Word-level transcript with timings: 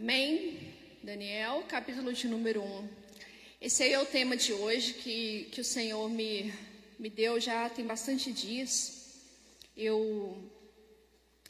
Amém? 0.00 0.56
Daniel, 1.02 1.64
capítulo 1.68 2.12
de 2.12 2.28
número 2.28 2.62
1. 2.62 2.88
Esse 3.60 3.82
aí 3.82 3.94
é 3.94 3.98
o 3.98 4.06
tema 4.06 4.36
de 4.36 4.52
hoje 4.52 4.94
que, 4.94 5.48
que 5.50 5.60
o 5.60 5.64
Senhor 5.64 6.08
me, 6.08 6.54
me 7.00 7.10
deu 7.10 7.40
já 7.40 7.68
tem 7.68 7.84
bastante 7.84 8.32
dias. 8.32 9.16
Eu 9.76 10.40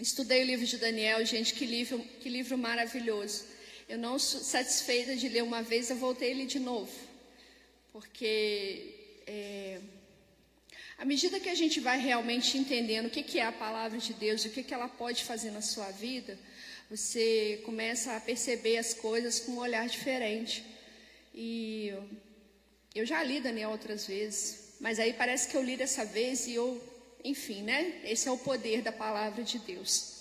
estudei 0.01 0.43
o 0.43 0.47
livro 0.47 0.65
de 0.65 0.79
Daniel, 0.79 1.27
gente, 1.27 1.53
que 1.53 1.67
livro, 1.67 2.03
que 2.23 2.31
livro 2.31 2.57
maravilhoso. 2.57 3.45
Eu 3.87 3.99
não 3.99 4.19
satisfeita 4.19 5.15
de 5.15 5.29
ler 5.29 5.43
uma 5.43 5.63
vez, 5.63 5.91
eu 5.91 5.97
voltei 5.97 6.31
ele 6.31 6.47
de 6.47 6.59
novo. 6.59 6.99
Porque 7.93 8.95
é, 9.27 9.79
à 10.97 11.05
medida 11.05 11.39
que 11.39 11.51
a 11.51 11.55
gente 11.55 11.81
vai 11.81 12.01
realmente 12.01 12.57
entendendo 12.57 13.09
o 13.09 13.11
que, 13.11 13.23
que 13.23 13.41
é 13.41 13.45
a 13.45 13.53
palavra 13.53 13.99
de 13.99 14.15
Deus 14.15 14.47
o 14.47 14.49
que, 14.49 14.63
que 14.63 14.73
ela 14.73 14.89
pode 14.89 15.23
fazer 15.25 15.51
na 15.51 15.61
sua 15.61 15.91
vida, 15.91 16.39
você 16.91 17.61
começa 17.65 18.17
a 18.17 18.21
perceber 18.21 18.79
as 18.79 18.95
coisas 18.95 19.41
com 19.41 19.53
um 19.53 19.59
olhar 19.59 19.87
diferente. 19.89 20.65
E 21.35 21.93
eu 22.95 23.05
já 23.05 23.23
li 23.23 23.41
Daniel 23.41 23.71
outras 23.71 24.07
vezes, 24.07 24.75
mas 24.81 24.99
aí 24.99 25.13
parece 25.13 25.49
que 25.49 25.57
eu 25.57 25.63
li 25.63 25.77
dessa 25.77 26.05
vez 26.05 26.47
e 26.47 26.55
eu, 26.55 26.83
enfim, 27.23 27.63
né? 27.63 28.01
Esse 28.05 28.29
é 28.29 28.31
o 28.31 28.39
poder 28.39 28.81
da 28.81 28.91
palavra 28.91 29.43
de 29.45 29.59
Deus. 29.59 30.17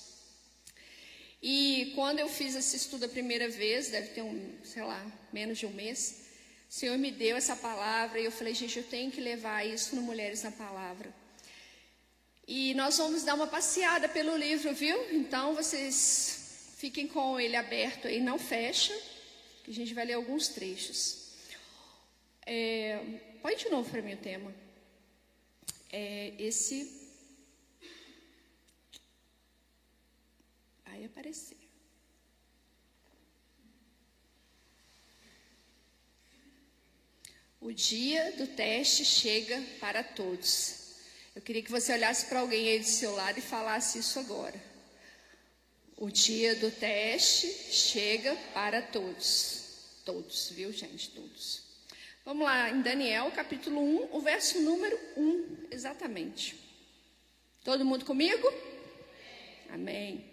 E 1.42 1.94
quando 1.95 2.20
eu 2.20 2.28
fiz 2.28 2.56
esse 2.56 2.76
estudo 2.76 3.06
a 3.06 3.09
primeira 3.09 3.48
vez, 3.48 3.90
deve 3.90 4.09
ter 4.09 4.22
um, 4.22 4.58
sei 4.64 4.84
lá, 4.84 5.06
menos 5.31 5.58
de 5.58 5.66
um 5.66 5.73
mês, 5.73 6.28
o 6.70 6.73
Senhor 6.73 6.98
me 6.98 7.12
deu 7.12 7.38
essa 7.38 7.56
palavra 7.56 8.20
e 8.20 8.26
eu 8.26 8.31
falei, 8.31 8.54
gente, 8.54 8.78
eu 8.78 8.84
tenho 8.84 9.09
que 9.09 9.22
levar 9.22 9.66
isso 9.66 9.95
no 9.95 10.02
Mulheres 10.02 10.44
na 10.44 10.52
Palavra. 10.52 11.14
E 12.45 12.73
nós 12.73 12.98
vamos 12.98 13.23
dar 13.23 13.36
uma 13.36 13.48
passeada 13.48 14.09
pelo 14.09 14.36
livro, 14.36 14.73
viu? 14.73 14.98
Então 15.14 15.56
vocês 15.56 16.37
Fiquem 16.77 17.08
com 17.08 17.40
ele 17.40 17.55
aberto 17.55 18.08
aí, 18.08 18.20
não 18.20 18.38
fecha, 18.38 18.95
que 19.63 19.72
a 19.72 19.73
gente 19.73 19.95
vai 19.95 20.06
ler 20.06 20.14
alguns 20.14 20.50
trechos. 20.50 21.31
É, 22.45 23.00
põe 23.42 23.56
de 23.56 23.67
novo 23.67 23.89
para 23.89 24.00
mim 24.03 24.14
o 24.14 24.17
tema. 24.17 24.53
É, 25.92 26.36
esse. 26.38 26.78
Vai 30.86 31.03
aparecer. 31.06 31.58
O 37.59 37.72
dia 37.72 38.34
do 38.34 38.45
teste 38.45 39.03
chega 39.03 39.59
para 39.80 40.03
todos. 40.03 40.94
Eu 41.36 41.41
queria 41.41 41.64
que 41.64 41.72
você 41.72 41.91
olhasse 41.94 42.28
para 42.28 42.41
alguém 42.41 42.69
aí 42.69 42.78
do 42.78 42.86
seu 42.86 43.16
lado 43.16 43.39
e 43.39 43.41
falasse 43.41 43.97
isso 43.97 44.19
agora. 44.19 44.67
O 46.00 46.12
dia 46.12 46.53
do 46.53 46.70
teste 46.70 47.48
chega 47.72 48.36
para 48.53 48.84
todos. 48.84 49.64
Todos, 50.06 50.52
viu, 50.52 50.72
gente? 50.72 51.09
Todos. 51.09 51.64
Vamos 52.23 52.45
lá, 52.45 52.70
em 52.70 52.84
Daniel, 52.84 53.31
capítulo 53.31 53.81
1, 53.81 54.16
o 54.16 54.22
verso 54.22 54.62
número 54.62 54.95
1, 55.18 55.70
exatamente. 55.72 56.56
Todo 57.64 57.84
mundo 57.84 58.06
comigo? 58.06 58.48
Amém. 59.72 60.23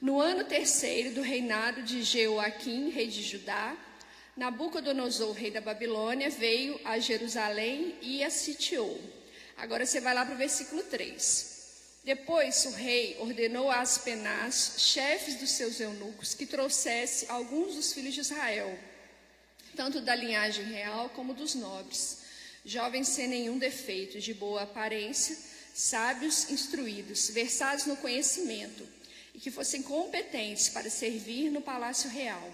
No 0.00 0.20
ano 0.20 0.42
terceiro 0.42 1.14
do 1.14 1.22
reinado 1.22 1.84
de 1.84 2.02
Jeoaquim, 2.02 2.90
rei 2.90 3.06
de 3.06 3.22
Judá, 3.22 3.76
Nabucodonosor, 4.36 5.32
rei 5.32 5.52
da 5.52 5.60
Babilônia, 5.60 6.28
veio 6.28 6.80
a 6.84 6.98
Jerusalém 6.98 7.94
e 8.02 8.24
a 8.24 8.30
sitiou. 8.30 9.00
Agora 9.56 9.86
você 9.86 10.00
vai 10.00 10.12
lá 10.12 10.26
para 10.26 10.34
o 10.34 10.38
versículo 10.38 10.82
3. 10.82 11.57
Depois 12.08 12.64
o 12.64 12.70
rei 12.70 13.18
ordenou 13.20 13.70
a 13.70 13.82
Aspenaz, 13.82 14.76
chefes 14.78 15.34
dos 15.34 15.50
seus 15.50 15.78
eunucos, 15.78 16.32
que 16.32 16.46
trouxesse 16.46 17.26
alguns 17.28 17.74
dos 17.74 17.92
filhos 17.92 18.14
de 18.14 18.20
Israel, 18.20 18.78
tanto 19.76 20.00
da 20.00 20.14
linhagem 20.14 20.64
real 20.64 21.10
como 21.10 21.34
dos 21.34 21.54
nobres, 21.54 22.20
jovens 22.64 23.08
sem 23.08 23.28
nenhum 23.28 23.58
defeito, 23.58 24.20
de 24.20 24.32
boa 24.32 24.62
aparência, 24.62 25.36
sábios, 25.74 26.48
instruídos, 26.48 27.28
versados 27.28 27.84
no 27.84 27.98
conhecimento, 27.98 28.88
e 29.34 29.38
que 29.38 29.50
fossem 29.50 29.82
competentes 29.82 30.70
para 30.70 30.88
servir 30.88 31.50
no 31.50 31.60
palácio 31.60 32.08
real, 32.08 32.50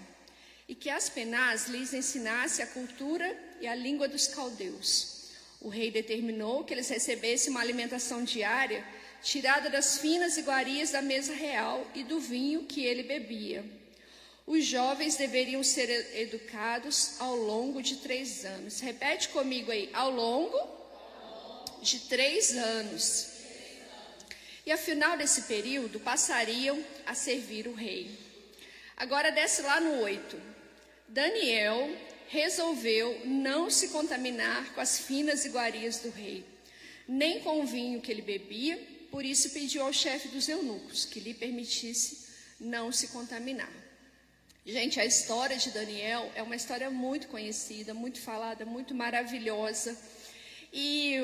e 0.67 0.75
que 0.75 0.89
Aspenaz 0.89 1.69
lhes 1.69 1.93
ensinasse 1.93 2.61
a 2.61 2.67
cultura 2.67 3.33
e 3.61 3.67
a 3.67 3.73
língua 3.73 4.09
dos 4.09 4.27
caldeus. 4.27 5.29
O 5.61 5.69
rei 5.69 5.91
determinou 5.91 6.65
que 6.65 6.73
eles 6.73 6.89
recebessem 6.89 7.51
uma 7.51 7.61
alimentação 7.61 8.21
diária 8.21 8.85
tirada 9.25 9.71
das 9.71 9.97
finas 9.97 10.37
iguarias 10.37 10.91
da 10.91 11.01
mesa 11.01 11.33
real 11.33 11.85
e 11.95 12.03
do 12.03 12.19
vinho 12.19 12.65
que 12.65 12.85
ele 12.85 13.01
bebia. 13.01 13.65
Os 14.45 14.63
jovens 14.63 15.15
deveriam 15.15 15.63
ser 15.63 15.89
educados 16.15 17.19
ao 17.19 17.35
longo 17.35 17.81
de 17.81 17.95
três 17.95 18.45
anos. 18.45 18.79
Repete 18.79 19.29
comigo 19.29 19.71
aí, 19.71 19.89
ao 19.93 20.11
longo 20.11 20.55
de 21.81 22.01
três 22.01 22.55
anos. 22.55 23.31
E 24.63 24.71
ao 24.71 24.77
final 24.77 25.17
desse 25.17 25.41
período 25.43 25.99
passariam 25.99 26.79
a 27.03 27.15
servir 27.15 27.67
o 27.67 27.73
rei. 27.73 28.11
Agora 28.95 29.31
desce 29.31 29.63
lá 29.63 29.81
no 29.81 30.01
8. 30.01 30.39
Daniel 31.07 31.89
resolveu 32.27 33.21
não 33.25 33.71
se 33.71 33.87
contaminar 33.87 34.71
com 34.75 34.81
as 34.81 34.99
finas 34.99 35.45
iguarias 35.45 35.97
do 35.97 36.11
rei, 36.11 36.45
nem 37.07 37.39
com 37.39 37.61
o 37.61 37.65
vinho 37.65 38.01
que 38.01 38.11
ele 38.11 38.21
bebia 38.21 38.94
por 39.15 39.23
isso 39.23 39.51
pediu 39.51 39.81
ao 39.81 39.93
chefe 39.93 40.27
dos 40.27 40.49
eunucos 40.49 41.05
que 41.05 41.21
lhe 41.21 41.33
permitisse 41.33 42.27
não 42.59 42.91
se 42.91 43.07
contaminar. 43.07 43.71
Gente, 44.65 44.99
a 44.99 45.05
história 45.05 45.55
de 45.55 45.71
Daniel 45.71 46.29
é 46.35 46.43
uma 46.43 46.57
história 46.57 46.89
muito 46.89 47.29
conhecida, 47.29 47.93
muito 47.93 48.19
falada, 48.19 48.65
muito 48.65 48.93
maravilhosa. 48.93 49.97
E, 50.73 51.15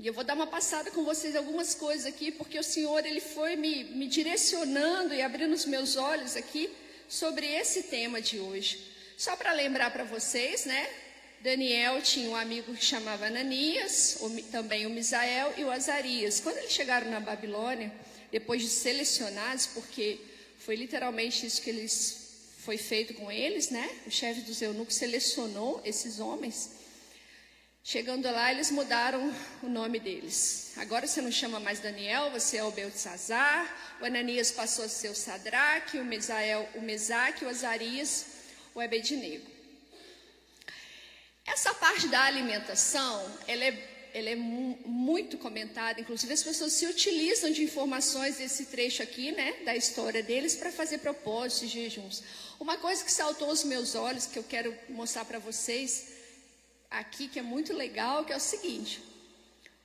e 0.00 0.04
eu 0.04 0.12
vou 0.12 0.24
dar 0.24 0.34
uma 0.34 0.48
passada 0.48 0.90
com 0.90 1.04
vocês 1.04 1.36
algumas 1.36 1.76
coisas 1.76 2.06
aqui, 2.06 2.32
porque 2.32 2.58
o 2.58 2.64
Senhor 2.64 3.06
ele 3.06 3.20
foi 3.20 3.54
me, 3.54 3.84
me 3.84 4.08
direcionando 4.08 5.14
e 5.14 5.22
abrindo 5.22 5.52
os 5.52 5.64
meus 5.64 5.94
olhos 5.94 6.34
aqui 6.34 6.68
sobre 7.08 7.46
esse 7.46 7.84
tema 7.84 8.20
de 8.20 8.40
hoje. 8.40 8.84
Só 9.16 9.36
para 9.36 9.52
lembrar 9.52 9.92
para 9.92 10.02
vocês, 10.02 10.64
né? 10.64 10.90
Daniel 11.40 12.02
tinha 12.02 12.28
um 12.28 12.36
amigo 12.36 12.74
que 12.74 12.84
chamava 12.84 13.26
Ananias, 13.26 14.18
também 14.50 14.86
o 14.86 14.90
Misael 14.90 15.54
e 15.56 15.64
o 15.64 15.70
Azarias. 15.70 16.40
Quando 16.40 16.58
eles 16.58 16.72
chegaram 16.72 17.10
na 17.10 17.20
Babilônia, 17.20 17.92
depois 18.30 18.60
de 18.60 18.68
selecionados, 18.68 19.66
porque 19.66 20.18
foi 20.58 20.74
literalmente 20.74 21.46
isso 21.46 21.62
que 21.62 21.70
eles 21.70 22.28
foi 22.58 22.76
feito 22.76 23.14
com 23.14 23.30
eles, 23.30 23.70
né? 23.70 23.88
O 24.06 24.10
chefe 24.10 24.42
dos 24.42 24.60
eunucos 24.60 24.96
selecionou 24.96 25.80
esses 25.84 26.20
homens. 26.20 26.72
Chegando 27.82 28.30
lá, 28.30 28.52
eles 28.52 28.70
mudaram 28.70 29.32
o 29.62 29.68
nome 29.68 29.98
deles. 29.98 30.72
Agora 30.76 31.06
você 31.06 31.22
não 31.22 31.32
chama 31.32 31.58
mais 31.58 31.78
Daniel, 31.78 32.30
você 32.30 32.58
é 32.58 32.64
o 32.64 32.70
Beltzazar. 32.70 33.96
O 34.02 34.04
Ananias 34.04 34.50
passou 34.50 34.84
a 34.84 34.88
ser 34.88 35.08
o 35.08 35.14
Sadraque, 35.14 35.98
o 35.98 36.04
Misael, 36.04 36.68
o 36.74 36.82
Mesaque, 36.82 37.46
o 37.46 37.48
Azarias, 37.48 38.26
o 38.74 38.82
Ebednego. 38.82 39.57
Parte 41.88 42.08
da 42.08 42.24
alimentação, 42.24 43.34
ela 43.46 43.64
é, 43.64 44.10
ela 44.12 44.28
é 44.28 44.36
muito 44.36 45.38
comentada, 45.38 45.98
inclusive 45.98 46.34
as 46.34 46.42
pessoas 46.42 46.74
se 46.74 46.84
utilizam 46.84 47.50
de 47.50 47.62
informações 47.62 48.36
desse 48.36 48.66
trecho 48.66 49.02
aqui, 49.02 49.32
né, 49.32 49.54
da 49.64 49.74
história 49.74 50.22
deles, 50.22 50.54
para 50.54 50.70
fazer 50.70 50.98
propósitos 50.98 51.70
de 51.70 51.80
jejuns. 51.80 52.22
Uma 52.60 52.76
coisa 52.76 53.02
que 53.02 53.10
saltou 53.10 53.48
aos 53.48 53.64
meus 53.64 53.94
olhos, 53.94 54.26
que 54.26 54.38
eu 54.38 54.44
quero 54.44 54.76
mostrar 54.90 55.24
para 55.24 55.38
vocês 55.38 56.08
aqui, 56.90 57.26
que 57.26 57.38
é 57.38 57.42
muito 57.42 57.72
legal, 57.72 58.22
que 58.22 58.34
é 58.34 58.36
o 58.36 58.40
seguinte: 58.54 59.02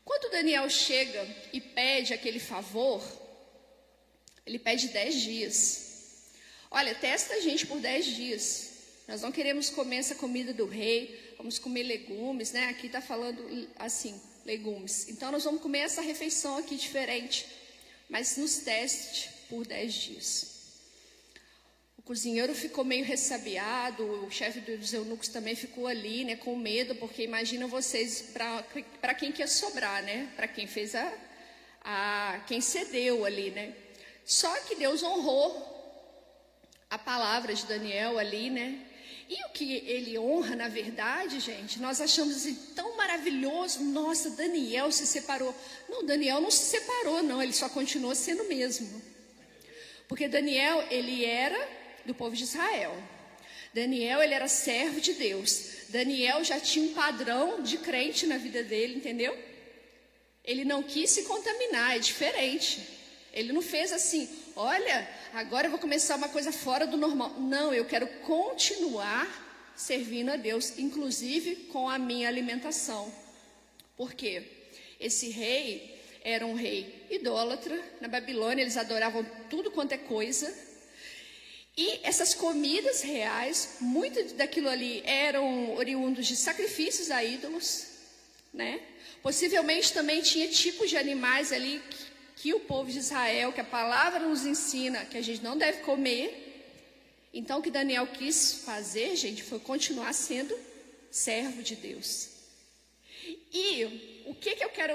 quando 0.03 0.29
Daniel 0.29 0.69
chega 0.69 1.25
e 1.53 1.61
pede 1.61 2.13
aquele 2.13 2.41
favor, 2.41 3.01
ele 4.45 4.59
pede 4.59 4.89
dez 4.89 5.21
dias. 5.21 5.55
Olha, 6.69 6.93
testa 6.95 7.35
a 7.35 7.39
gente 7.39 7.65
por 7.65 7.79
dez 7.79 8.05
dias. 8.05 8.71
Nós 9.07 9.21
não 9.21 9.31
queremos 9.31 9.69
comer 9.69 9.97
essa 9.97 10.15
comida 10.15 10.53
do 10.53 10.65
rei, 10.65 11.22
vamos 11.37 11.59
comer 11.59 11.83
legumes, 11.83 12.51
né? 12.51 12.69
Aqui 12.69 12.87
está 12.87 13.01
falando 13.01 13.67
assim, 13.77 14.19
legumes. 14.45 15.09
Então 15.09 15.31
nós 15.31 15.43
vamos 15.43 15.61
comer 15.61 15.79
essa 15.79 16.01
refeição 16.01 16.57
aqui 16.57 16.75
diferente, 16.75 17.47
mas 18.09 18.37
nos 18.37 18.57
teste 18.57 19.29
por 19.49 19.65
10 19.65 19.93
dias. 19.93 20.53
O 21.97 22.01
cozinheiro 22.01 22.53
ficou 22.53 22.83
meio 22.83 23.05
ressabiado, 23.05 24.03
o 24.25 24.29
chefe 24.29 24.59
dos 24.59 24.91
eunucos 24.91 25.29
também 25.29 25.55
ficou 25.55 25.87
ali, 25.87 26.25
né, 26.25 26.35
com 26.35 26.55
medo, 26.55 26.95
porque 26.95 27.23
imagina 27.23 27.65
vocês, 27.65 28.33
para 28.33 29.13
quem 29.13 29.31
quer 29.31 29.47
sobrar, 29.47 30.03
né? 30.03 30.29
Para 30.35 30.47
quem 30.47 30.67
fez 30.67 30.95
a, 30.95 31.13
a. 31.81 32.43
quem 32.45 32.59
cedeu 32.59 33.23
ali, 33.23 33.51
né? 33.51 33.73
Só 34.25 34.53
que 34.61 34.75
Deus 34.75 35.01
honrou 35.01 35.71
a 36.89 36.97
palavra 36.97 37.53
de 37.53 37.65
Daniel 37.65 38.19
ali, 38.19 38.49
né? 38.49 38.85
E 39.29 39.45
o 39.45 39.49
que 39.49 39.73
ele 39.85 40.17
honra, 40.17 40.55
na 40.55 40.67
verdade, 40.67 41.39
gente, 41.39 41.79
nós 41.79 42.01
achamos 42.01 42.35
assim, 42.35 42.55
tão 42.75 42.97
maravilhoso. 42.97 43.83
Nossa, 43.83 44.31
Daniel 44.31 44.91
se 44.91 45.07
separou. 45.07 45.55
Não, 45.87 46.05
Daniel 46.05 46.41
não 46.41 46.51
se 46.51 46.65
separou, 46.65 47.23
não, 47.23 47.41
ele 47.41 47.53
só 47.53 47.69
continuou 47.69 48.13
sendo 48.13 48.43
o 48.43 48.47
mesmo. 48.47 49.01
Porque 50.07 50.27
Daniel, 50.27 50.85
ele 50.91 51.25
era 51.25 51.57
do 52.05 52.13
povo 52.13 52.35
de 52.35 52.43
Israel. 52.43 52.95
Daniel, 53.73 54.21
ele 54.21 54.33
era 54.33 54.47
servo 54.47 55.01
de 55.01 55.13
Deus. 55.13 55.87
Daniel 55.89 56.43
já 56.43 56.59
tinha 56.59 56.85
um 56.85 56.93
padrão 56.93 57.63
de 57.63 57.77
crente 57.77 58.27
na 58.27 58.37
vida 58.37 58.63
dele, 58.63 58.95
entendeu? 58.95 59.35
Ele 60.43 60.65
não 60.65 60.83
quis 60.83 61.09
se 61.09 61.23
contaminar, 61.23 61.95
é 61.95 61.99
diferente. 61.99 62.87
Ele 63.33 63.51
não 63.51 63.61
fez 63.61 63.91
assim, 63.91 64.29
olha, 64.55 65.07
agora 65.33 65.67
eu 65.67 65.71
vou 65.71 65.79
começar 65.79 66.15
uma 66.15 66.29
coisa 66.29 66.51
fora 66.51 66.85
do 66.85 66.97
normal. 66.97 67.39
Não, 67.39 67.73
eu 67.73 67.85
quero 67.85 68.07
continuar 68.21 69.27
servindo 69.75 70.29
a 70.29 70.35
Deus, 70.35 70.77
inclusive 70.77 71.55
com 71.71 71.89
a 71.89 71.97
minha 71.97 72.27
alimentação. 72.27 73.11
Por 73.95 74.13
quê? 74.13 74.43
Esse 74.99 75.29
rei 75.29 76.01
era 76.23 76.45
um 76.45 76.53
rei 76.53 77.05
idólatra. 77.09 77.79
Na 77.99 78.07
Babilônia 78.07 78.61
eles 78.61 78.77
adoravam 78.77 79.25
tudo 79.49 79.71
quanto 79.71 79.93
é 79.93 79.97
coisa. 79.97 80.53
E 81.75 81.99
essas 82.03 82.33
comidas 82.33 83.01
reais, 83.01 83.77
muito 83.81 84.35
daquilo 84.35 84.69
ali 84.69 85.01
eram 85.05 85.75
oriundos 85.75 86.27
de 86.27 86.35
sacrifícios 86.35 87.09
a 87.09 87.23
ídolos, 87.23 87.87
né? 88.53 88.79
Possivelmente 89.23 89.91
também 89.91 90.21
tinha 90.21 90.47
tipos 90.47 90.89
de 90.89 90.97
animais 90.97 91.51
ali 91.51 91.81
que, 92.43 92.53
o 92.53 92.59
povo 92.59 92.91
de 92.91 92.99
Israel, 92.99 93.53
que 93.53 93.61
a 93.61 93.63
palavra 93.79 94.19
nos 94.19 94.45
ensina 94.45 95.05
que 95.05 95.17
a 95.17 95.21
gente 95.21 95.41
não 95.41 95.57
deve 95.57 95.77
comer. 95.79 96.27
Então, 97.33 97.59
o 97.59 97.61
que 97.61 97.71
Daniel 97.71 98.05
quis 98.05 98.65
fazer, 98.65 99.15
gente, 99.15 99.41
foi 99.41 99.59
continuar 99.59 100.11
sendo 100.11 100.53
servo 101.09 101.63
de 101.63 101.77
Deus. 101.77 102.31
E 103.53 104.23
o 104.25 104.35
que, 104.35 104.57
que 104.57 104.65
eu 104.65 104.67
quero 104.71 104.93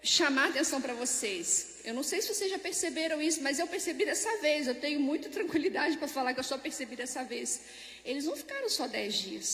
chamar 0.00 0.44
a 0.44 0.48
atenção 0.50 0.80
para 0.80 0.94
vocês? 0.94 1.80
Eu 1.82 1.92
não 1.92 2.04
sei 2.04 2.22
se 2.22 2.32
vocês 2.32 2.48
já 2.48 2.58
perceberam 2.58 3.20
isso, 3.20 3.42
mas 3.42 3.58
eu 3.58 3.66
percebi 3.66 4.04
dessa 4.04 4.32
vez. 4.36 4.68
Eu 4.68 4.76
tenho 4.76 5.00
muita 5.00 5.28
tranquilidade 5.36 5.98
para 5.98 6.06
falar 6.06 6.34
que 6.34 6.38
eu 6.38 6.44
só 6.44 6.56
percebi 6.56 6.94
dessa 6.94 7.24
vez. 7.24 7.62
Eles 8.04 8.26
não 8.26 8.36
ficaram 8.36 8.68
só 8.68 8.86
dez 8.86 9.14
dias. 9.14 9.50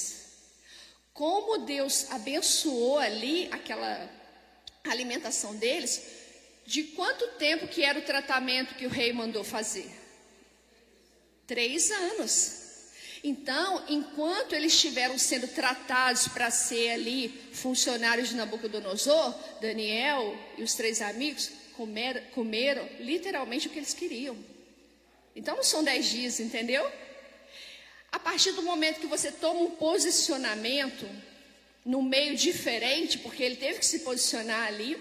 Como 1.15 1.65
Deus 1.65 2.11
abençoou 2.11 2.99
ali 2.99 3.49
aquela 3.51 4.07
alimentação 4.85 5.57
deles, 5.57 6.26
de 6.67 6.83
quanto 6.83 7.27
tempo 7.39 7.69
que 7.69 7.83
era 7.83 7.99
o 7.99 8.03
tratamento 8.03 8.75
que 8.75 8.87
o 8.87 8.91
rei 8.91 9.13
mandou 9.13 9.45
fazer? 9.45 9.91
Três 11.47 11.91
anos. 11.91 12.65
Então, 13.23 13.85
enquanto 13.89 14.55
eles 14.55 14.73
estiveram 14.73 15.17
sendo 15.19 15.49
tratados 15.49 16.29
para 16.29 16.51
ser 16.51 16.91
ali 16.91 17.29
funcionários 17.53 18.29
de 18.29 18.37
Nabucodonosor, 18.37 19.35
Daniel 19.61 20.37
e 20.59 20.63
os 20.63 20.75
três 20.75 21.01
amigos 21.01 21.51
comer, 21.77 22.31
comeram 22.35 22.89
literalmente 22.99 23.69
o 23.69 23.71
que 23.71 23.79
eles 23.79 23.95
queriam. 23.95 24.37
Então 25.35 25.57
não 25.57 25.65
são 25.65 25.85
dez 25.85 26.07
dias, 26.07 26.41
entendeu? 26.41 26.91
A 28.11 28.19
partir 28.19 28.53
do 28.53 28.63
momento 28.63 29.01
que 29.01 29.07
você 29.07 29.31
toma 29.31 29.61
um 29.61 29.71
posicionamento 29.73 31.07
no 31.85 32.03
meio 32.03 32.35
diferente, 32.35 33.19
porque 33.19 33.43
ele 33.43 33.57
teve 33.57 33.79
que 33.79 33.87
se 33.87 34.01
posicionar 34.01 34.67
ali 34.67 34.97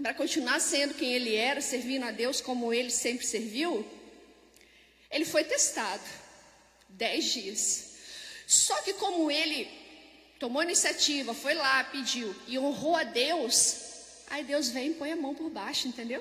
para 0.00 0.14
continuar 0.14 0.60
sendo 0.60 0.94
quem 0.94 1.12
ele 1.12 1.34
era, 1.34 1.60
servindo 1.60 2.04
a 2.04 2.10
Deus 2.10 2.40
como 2.40 2.72
ele 2.72 2.90
sempre 2.90 3.26
serviu, 3.26 3.86
ele 5.10 5.24
foi 5.24 5.44
testado 5.44 6.02
dez 6.88 7.24
dias. 7.32 7.94
Só 8.46 8.82
que 8.82 8.94
como 8.94 9.30
ele 9.30 9.68
tomou 10.38 10.62
iniciativa, 10.62 11.32
foi 11.32 11.54
lá, 11.54 11.84
pediu 11.84 12.34
e 12.46 12.58
honrou 12.58 12.96
a 12.96 13.04
Deus, 13.04 13.84
Aí 14.28 14.42
Deus 14.42 14.68
vem 14.68 14.90
e 14.90 14.94
põe 14.94 15.12
a 15.12 15.16
mão 15.16 15.34
por 15.34 15.50
baixo, 15.50 15.86
entendeu? 15.86 16.20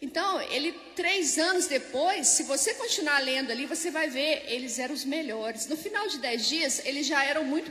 Então, 0.00 0.40
ele, 0.50 0.72
três 0.96 1.38
anos 1.38 1.66
depois, 1.66 2.26
se 2.26 2.42
você 2.42 2.74
continuar 2.74 3.20
lendo 3.20 3.50
ali, 3.50 3.66
você 3.66 3.90
vai 3.90 4.10
ver, 4.10 4.44
eles 4.48 4.78
eram 4.78 4.94
os 4.94 5.04
melhores. 5.04 5.66
No 5.66 5.76
final 5.76 6.08
de 6.08 6.18
dez 6.18 6.48
dias, 6.48 6.84
eles 6.84 7.06
já 7.06 7.24
eram 7.24 7.44
muito, 7.44 7.70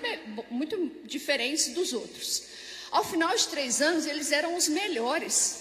muito 0.49 0.91
diferentes 1.03 1.69
dos 1.69 1.91
outros. 1.91 2.43
Ao 2.91 3.03
final 3.05 3.35
de 3.35 3.47
três 3.47 3.81
anos, 3.81 4.05
eles 4.05 4.31
eram 4.31 4.55
os 4.55 4.67
melhores. 4.67 5.59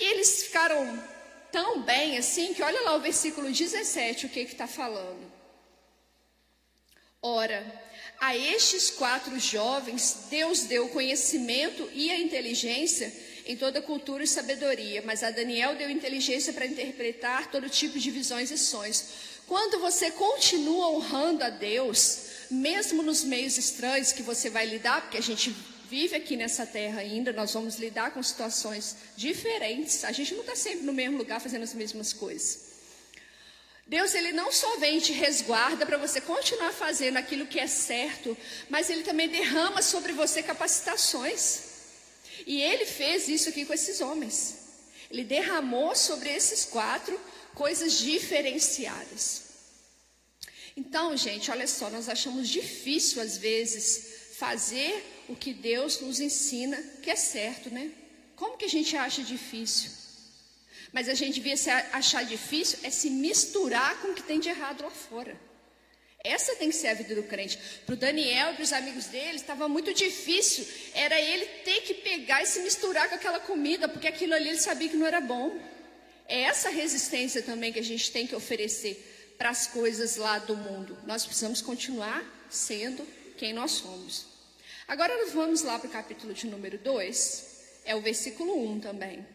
E 0.00 0.04
eles 0.04 0.44
ficaram 0.44 1.02
tão 1.52 1.82
bem 1.82 2.16
assim, 2.16 2.54
que 2.54 2.62
olha 2.62 2.80
lá 2.82 2.96
o 2.96 3.00
versículo 3.00 3.50
17, 3.50 4.26
o 4.26 4.28
que 4.28 4.40
está 4.40 4.66
falando. 4.66 5.30
Ora, 7.22 7.64
a 8.18 8.36
estes 8.36 8.90
quatro 8.90 9.38
jovens, 9.38 10.26
Deus 10.30 10.62
deu 10.62 10.88
conhecimento 10.88 11.88
e 11.92 12.10
a 12.10 12.18
inteligência 12.18 13.12
em 13.44 13.56
toda 13.56 13.82
cultura 13.82 14.24
e 14.24 14.26
sabedoria, 14.26 15.02
mas 15.04 15.22
a 15.22 15.30
Daniel 15.30 15.76
deu 15.76 15.88
inteligência 15.88 16.52
para 16.52 16.66
interpretar 16.66 17.50
todo 17.50 17.68
tipo 17.68 17.98
de 17.98 18.10
visões 18.10 18.50
e 18.50 18.58
sonhos. 18.58 19.04
Quando 19.46 19.78
você 19.78 20.10
continua 20.10 20.88
honrando 20.88 21.44
a 21.44 21.50
Deus, 21.50 22.26
mesmo 22.50 23.02
nos 23.02 23.22
meios 23.22 23.56
estranhos 23.56 24.12
que 24.12 24.22
você 24.22 24.50
vai 24.50 24.66
lidar, 24.66 25.02
porque 25.02 25.18
a 25.18 25.22
gente 25.22 25.54
vive 25.88 26.14
aqui 26.16 26.36
nessa 26.36 26.66
terra 26.66 27.00
ainda, 27.00 27.32
nós 27.32 27.52
vamos 27.52 27.76
lidar 27.76 28.12
com 28.12 28.22
situações 28.22 28.96
diferentes, 29.16 30.04
a 30.04 30.12
gente 30.12 30.34
não 30.34 30.40
está 30.40 30.56
sempre 30.56 30.84
no 30.84 30.92
mesmo 30.92 31.18
lugar 31.18 31.40
fazendo 31.40 31.62
as 31.62 31.74
mesmas 31.74 32.12
coisas. 32.12 32.66
Deus 33.86 34.14
ele 34.14 34.32
não 34.32 34.50
só 34.50 34.78
vem 34.78 34.98
e 34.98 35.00
te 35.00 35.12
resguarda 35.12 35.86
para 35.86 35.96
você 35.96 36.20
continuar 36.20 36.72
fazendo 36.72 37.18
aquilo 37.18 37.46
que 37.46 37.60
é 37.60 37.68
certo, 37.68 38.36
mas 38.68 38.90
ele 38.90 39.04
também 39.04 39.28
derrama 39.28 39.80
sobre 39.80 40.12
você 40.12 40.42
capacitações. 40.42 41.60
E 42.44 42.60
ele 42.60 42.84
fez 42.84 43.28
isso 43.28 43.48
aqui 43.48 43.64
com 43.64 43.72
esses 43.72 44.00
homens. 44.00 44.56
Ele 45.08 45.22
derramou 45.22 45.94
sobre 45.94 46.30
esses 46.30 46.64
quatro 46.64 47.18
coisas 47.54 48.00
diferenciadas. 48.00 49.42
Então, 50.76 51.16
gente, 51.16 51.50
olha 51.50 51.66
só, 51.68 51.88
nós 51.88 52.08
achamos 52.08 52.48
difícil 52.48 53.22
às 53.22 53.38
vezes 53.38 54.34
fazer 54.36 55.15
o 55.28 55.36
que 55.36 55.52
Deus 55.52 56.00
nos 56.00 56.20
ensina 56.20 56.76
que 57.02 57.10
é 57.10 57.16
certo, 57.16 57.70
né? 57.70 57.90
Como 58.34 58.56
que 58.56 58.64
a 58.64 58.68
gente 58.68 58.96
acha 58.96 59.22
difícil? 59.22 59.90
Mas 60.92 61.08
a 61.08 61.14
gente 61.14 61.34
devia 61.34 61.56
se 61.56 61.70
achar 61.70 62.24
difícil 62.24 62.78
é 62.82 62.90
se 62.90 63.10
misturar 63.10 64.00
com 64.00 64.08
o 64.08 64.14
que 64.14 64.22
tem 64.22 64.38
de 64.38 64.48
errado 64.48 64.82
lá 64.82 64.90
fora. 64.90 65.38
Essa 66.22 66.56
tem 66.56 66.70
que 66.70 66.74
ser 66.74 66.88
a 66.88 66.94
vida 66.94 67.14
do 67.14 67.22
crente. 67.22 67.58
Para 67.84 67.94
o 67.94 67.96
Daniel 67.96 68.50
e 68.50 68.54
para 68.54 68.62
os 68.62 68.72
amigos 68.72 69.06
dele, 69.06 69.36
estava 69.36 69.68
muito 69.68 69.94
difícil. 69.94 70.66
Era 70.92 71.20
ele 71.20 71.46
ter 71.64 71.82
que 71.82 71.94
pegar 71.94 72.42
e 72.42 72.46
se 72.46 72.60
misturar 72.60 73.08
com 73.08 73.14
aquela 73.14 73.38
comida, 73.38 73.88
porque 73.88 74.08
aquilo 74.08 74.34
ali 74.34 74.48
ele 74.48 74.58
sabia 74.58 74.88
que 74.88 74.96
não 74.96 75.06
era 75.06 75.20
bom. 75.20 75.56
É 76.26 76.40
essa 76.42 76.68
resistência 76.68 77.42
também 77.42 77.72
que 77.72 77.78
a 77.78 77.84
gente 77.84 78.10
tem 78.10 78.26
que 78.26 78.34
oferecer 78.34 79.34
para 79.38 79.50
as 79.50 79.66
coisas 79.68 80.16
lá 80.16 80.38
do 80.38 80.56
mundo. 80.56 80.98
Nós 81.06 81.24
precisamos 81.24 81.62
continuar 81.62 82.24
sendo 82.50 83.06
quem 83.36 83.52
nós 83.52 83.72
somos. 83.72 84.35
Agora 84.88 85.26
vamos 85.32 85.62
lá 85.62 85.80
para 85.80 85.88
o 85.88 85.92
capítulo 85.92 86.32
de 86.32 86.46
número 86.46 86.78
2, 86.78 87.80
é 87.84 87.96
o 87.96 88.00
versículo 88.00 88.56
1 88.70 88.80
também. 88.80 89.26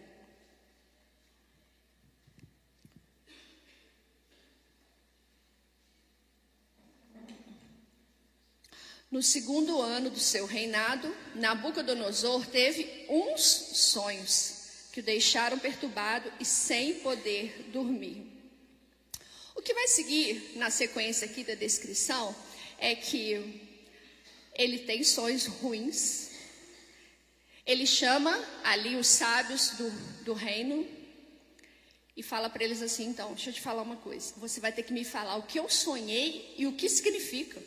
No 9.11 9.21
segundo 9.21 9.81
ano 9.81 10.09
do 10.09 10.19
seu 10.21 10.45
reinado, 10.45 11.13
Nabucodonosor 11.35 12.45
teve 12.47 13.05
uns 13.09 13.41
sonhos 13.41 14.87
que 14.93 15.01
o 15.01 15.03
deixaram 15.03 15.59
perturbado 15.59 16.31
e 16.39 16.45
sem 16.45 16.93
poder 17.01 17.69
dormir. 17.73 18.25
O 19.53 19.61
que 19.61 19.73
vai 19.73 19.89
seguir 19.89 20.53
na 20.55 20.69
sequência 20.69 21.27
aqui 21.27 21.43
da 21.43 21.55
descrição 21.55 22.33
é 22.77 22.95
que 22.95 23.69
ele 24.61 24.79
tem 24.79 25.03
sonhos 25.03 25.45
ruins. 25.45 26.29
Ele 27.65 27.85
chama 27.85 28.37
ali 28.63 28.95
os 28.95 29.07
sábios 29.07 29.71
do, 29.71 29.89
do 30.23 30.33
reino 30.33 30.87
e 32.15 32.23
fala 32.23 32.49
para 32.49 32.63
eles 32.63 32.81
assim: 32.81 33.07
então, 33.07 33.33
deixa 33.33 33.49
eu 33.49 33.53
te 33.53 33.61
falar 33.61 33.81
uma 33.81 33.97
coisa. 33.97 34.33
Você 34.37 34.59
vai 34.59 34.71
ter 34.71 34.83
que 34.83 34.93
me 34.93 35.03
falar 35.03 35.35
o 35.37 35.43
que 35.43 35.59
eu 35.59 35.69
sonhei 35.69 36.55
e 36.57 36.67
o 36.67 36.73
que 36.73 36.89
significa 36.89 37.61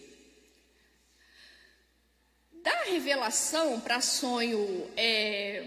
da 2.64 2.84
revelação 2.84 3.78
para 3.78 4.00
sonho 4.00 4.90
é, 4.96 5.62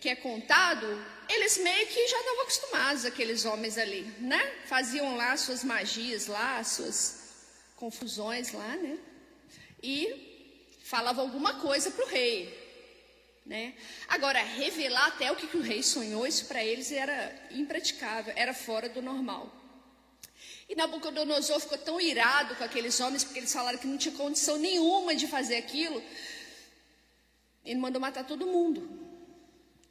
que 0.00 0.08
é 0.08 0.14
contado, 0.14 0.86
eles 1.28 1.58
meio 1.58 1.86
que 1.88 2.06
já 2.06 2.18
estavam 2.20 2.42
acostumados, 2.42 3.04
aqueles 3.04 3.44
homens 3.44 3.76
ali, 3.76 4.02
né? 4.20 4.40
Faziam 4.66 5.16
lá 5.16 5.36
suas 5.36 5.64
magias 5.64 6.28
lá, 6.28 6.62
suas 6.62 7.34
confusões 7.74 8.52
lá, 8.52 8.76
né? 8.76 8.96
E 9.82 10.35
falavam 10.86 11.24
alguma 11.24 11.54
coisa 11.54 11.90
para 11.90 12.04
o 12.04 12.08
rei, 12.08 12.56
né? 13.44 13.74
Agora, 14.06 14.40
revelar 14.40 15.08
até 15.08 15.30
o 15.32 15.34
que, 15.34 15.48
que 15.48 15.56
o 15.56 15.60
rei 15.60 15.82
sonhou, 15.82 16.24
isso 16.24 16.44
para 16.46 16.64
eles 16.64 16.92
era 16.92 17.34
impraticável, 17.50 18.32
era 18.36 18.54
fora 18.54 18.88
do 18.88 19.02
normal. 19.02 19.52
E 20.68 20.76
Nabucodonosor 20.76 21.58
ficou 21.58 21.76
tão 21.78 22.00
irado 22.00 22.54
com 22.54 22.62
aqueles 22.62 23.00
homens, 23.00 23.24
porque 23.24 23.40
eles 23.40 23.52
falaram 23.52 23.78
que 23.78 23.86
não 23.86 23.98
tinha 23.98 24.14
condição 24.14 24.58
nenhuma 24.58 25.12
de 25.12 25.26
fazer 25.26 25.56
aquilo, 25.56 26.00
ele 27.64 27.80
mandou 27.80 28.00
matar 28.00 28.24
todo 28.24 28.46
mundo. 28.46 28.88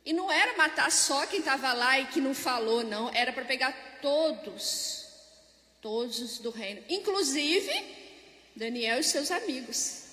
E 0.05 0.13
não 0.13 0.31
era 0.31 0.55
matar 0.55 0.89
só 0.89 1.25
quem 1.25 1.39
estava 1.39 1.73
lá 1.73 1.99
e 1.99 2.05
que 2.05 2.21
não 2.21 2.33
falou, 2.33 2.85
não. 2.85 3.09
Era 3.13 3.33
para 3.33 3.43
pegar 3.43 3.99
todos. 4.01 5.07
todos 5.81 6.39
do 6.39 6.51
reino, 6.51 6.81
inclusive 6.87 7.73
Daniel 8.55 8.99
e 8.99 9.03
seus 9.03 9.29
amigos. 9.29 10.04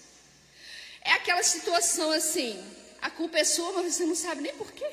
É 1.05 1.13
aquela 1.13 1.43
situação 1.43 2.11
assim, 2.13 2.63
a 3.01 3.11
culpa 3.11 3.39
é 3.39 3.45
sua, 3.45 3.73
mas 3.73 3.95
você 3.95 4.05
não 4.05 4.15
sabe 4.15 4.43
nem 4.43 4.55
porquê. 4.55 4.89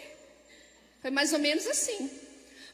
Foi 1.01 1.12
mais 1.12 1.32
ou 1.34 1.39
menos 1.39 1.68
assim. 1.68 2.10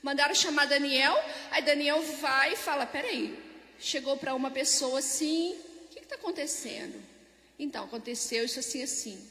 Mandaram 0.01 0.35
chamar 0.35 0.65
Daniel, 0.65 1.15
aí 1.51 1.61
Daniel 1.61 2.01
vai 2.17 2.53
e 2.53 2.57
fala: 2.57 2.85
peraí, 2.85 3.37
chegou 3.79 4.17
para 4.17 4.35
uma 4.35 4.51
pessoa 4.51 4.99
assim, 4.99 5.55
o 5.85 5.87
que 5.89 5.99
está 5.99 6.15
acontecendo? 6.15 7.01
Então, 7.57 7.85
aconteceu 7.85 8.45
isso 8.45 8.59
assim, 8.59 8.83
assim. 8.83 9.29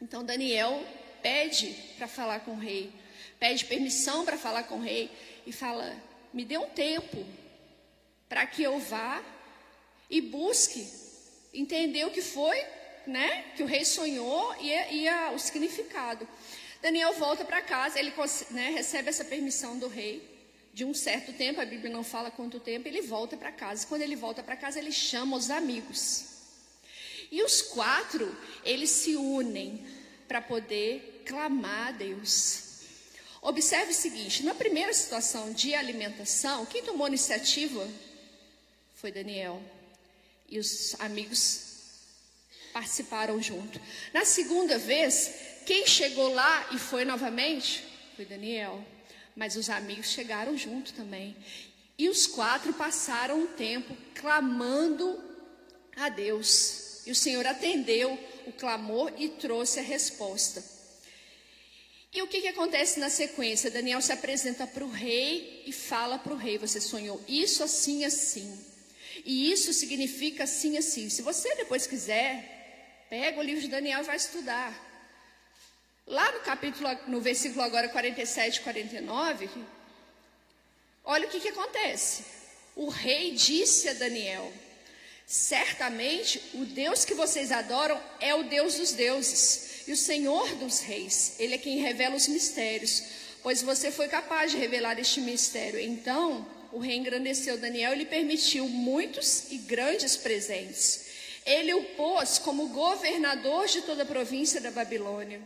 Então, 0.00 0.24
Daniel 0.24 0.84
pede 1.22 1.72
para 1.96 2.08
falar 2.08 2.40
com 2.40 2.52
o 2.52 2.58
rei, 2.58 2.92
pede 3.38 3.64
permissão 3.64 4.24
para 4.24 4.38
falar 4.38 4.64
com 4.64 4.76
o 4.76 4.82
rei 4.82 5.10
e 5.46 5.52
fala: 5.52 5.96
me 6.32 6.44
dê 6.44 6.56
um 6.56 6.68
tempo 6.70 7.26
para 8.28 8.46
que 8.46 8.62
eu 8.62 8.78
vá 8.78 9.22
e 10.08 10.20
busque 10.20 10.86
entender 11.52 12.04
o 12.06 12.10
que 12.10 12.22
foi, 12.22 12.64
né? 13.06 13.44
Que 13.56 13.62
o 13.62 13.66
rei 13.66 13.84
sonhou 13.84 14.54
e, 14.60 14.68
e 14.94 15.08
a, 15.08 15.30
o 15.32 15.38
significado. 15.38 16.26
Daniel 16.82 17.12
volta 17.14 17.44
para 17.44 17.60
casa, 17.60 17.98
ele 17.98 18.12
né, 18.50 18.70
recebe 18.70 19.10
essa 19.10 19.24
permissão 19.24 19.78
do 19.78 19.86
rei 19.86 20.30
de 20.72 20.84
um 20.84 20.94
certo 20.94 21.32
tempo, 21.32 21.60
a 21.60 21.64
Bíblia 21.64 21.92
não 21.92 22.04
fala 22.04 22.30
quanto 22.30 22.60
tempo, 22.60 22.86
ele 22.86 23.02
volta 23.02 23.36
para 23.36 23.50
casa. 23.50 23.86
Quando 23.86 24.02
ele 24.02 24.16
volta 24.16 24.42
para 24.42 24.56
casa, 24.56 24.78
ele 24.78 24.92
chama 24.92 25.36
os 25.36 25.50
amigos. 25.50 26.26
E 27.30 27.42
os 27.42 27.60
quatro, 27.60 28.34
eles 28.64 28.90
se 28.90 29.16
unem 29.16 29.84
para 30.26 30.40
poder 30.40 31.22
clamar 31.26 31.88
a 31.88 31.92
Deus. 31.92 32.62
Observe 33.42 33.92
o 33.92 33.94
seguinte: 33.94 34.44
na 34.44 34.54
primeira 34.54 34.92
situação 34.92 35.52
de 35.52 35.74
alimentação, 35.74 36.64
quem 36.66 36.82
tomou 36.82 37.06
iniciativa 37.08 37.88
foi 38.94 39.10
Daniel. 39.10 39.62
E 40.48 40.58
os 40.58 40.96
amigos 40.98 41.69
participaram 42.72 43.40
junto. 43.42 43.80
Na 44.12 44.24
segunda 44.24 44.78
vez, 44.78 45.30
quem 45.66 45.86
chegou 45.86 46.32
lá 46.32 46.68
e 46.72 46.78
foi 46.78 47.04
novamente 47.04 47.84
foi 48.16 48.24
Daniel. 48.24 48.84
Mas 49.34 49.56
os 49.56 49.70
amigos 49.70 50.10
chegaram 50.10 50.56
junto 50.56 50.92
também. 50.92 51.36
E 51.96 52.08
os 52.08 52.26
quatro 52.26 52.72
passaram 52.74 53.40
um 53.40 53.46
tempo 53.46 53.96
clamando 54.14 55.22
a 55.96 56.08
Deus. 56.08 57.06
E 57.06 57.10
o 57.10 57.14
Senhor 57.14 57.46
atendeu 57.46 58.18
o 58.46 58.52
clamor 58.52 59.12
e 59.16 59.28
trouxe 59.28 59.78
a 59.78 59.82
resposta. 59.82 60.62
E 62.12 62.20
o 62.22 62.26
que, 62.26 62.40
que 62.40 62.48
acontece 62.48 62.98
na 62.98 63.08
sequência? 63.08 63.70
Daniel 63.70 64.02
se 64.02 64.12
apresenta 64.12 64.66
para 64.66 64.84
o 64.84 64.90
rei 64.90 65.62
e 65.64 65.72
fala 65.72 66.18
para 66.18 66.32
o 66.32 66.36
rei: 66.36 66.58
Você 66.58 66.80
sonhou 66.80 67.22
isso 67.28 67.62
assim, 67.62 68.04
assim. 68.04 68.58
E 69.24 69.50
isso 69.50 69.72
significa 69.72 70.44
assim, 70.44 70.76
assim. 70.76 71.08
Se 71.08 71.22
você 71.22 71.54
depois 71.54 71.86
quiser, 71.86 72.59
pega 73.10 73.40
o 73.40 73.42
livro 73.42 73.60
de 73.60 73.66
Daniel 73.68 74.00
e 74.00 74.04
vai 74.04 74.16
estudar. 74.16 74.72
Lá 76.06 76.30
no 76.30 76.40
capítulo, 76.40 76.88
no 77.08 77.20
versículo 77.20 77.60
agora 77.60 77.88
47 77.88 78.60
49, 78.60 79.50
olha 81.04 81.26
o 81.26 81.30
que, 81.30 81.40
que 81.40 81.48
acontece. 81.48 82.24
O 82.76 82.88
rei 82.88 83.32
disse 83.32 83.88
a 83.88 83.94
Daniel: 83.94 84.52
Certamente 85.26 86.40
o 86.54 86.64
Deus 86.64 87.04
que 87.04 87.14
vocês 87.14 87.50
adoram 87.50 88.00
é 88.20 88.32
o 88.32 88.44
Deus 88.44 88.74
dos 88.74 88.92
deuses 88.92 89.88
e 89.88 89.92
o 89.92 89.96
Senhor 89.96 90.48
dos 90.54 90.78
reis. 90.80 91.34
Ele 91.40 91.54
é 91.54 91.58
quem 91.58 91.80
revela 91.80 92.14
os 92.14 92.28
mistérios, 92.28 93.02
pois 93.42 93.60
você 93.60 93.90
foi 93.90 94.06
capaz 94.06 94.52
de 94.52 94.56
revelar 94.56 95.00
este 95.00 95.20
mistério. 95.20 95.80
Então 95.80 96.46
o 96.70 96.78
rei 96.78 96.96
engrandeceu 96.96 97.58
Daniel 97.58 97.92
e 97.92 97.98
lhe 97.98 98.06
permitiu 98.06 98.68
muitos 98.68 99.50
e 99.50 99.58
grandes 99.58 100.16
presentes. 100.16 101.09
Ele 101.50 101.74
o 101.74 101.82
pôs 101.96 102.38
como 102.38 102.68
governador 102.68 103.66
de 103.66 103.82
toda 103.82 104.04
a 104.04 104.06
província 104.06 104.60
da 104.60 104.70
Babilônia. 104.70 105.42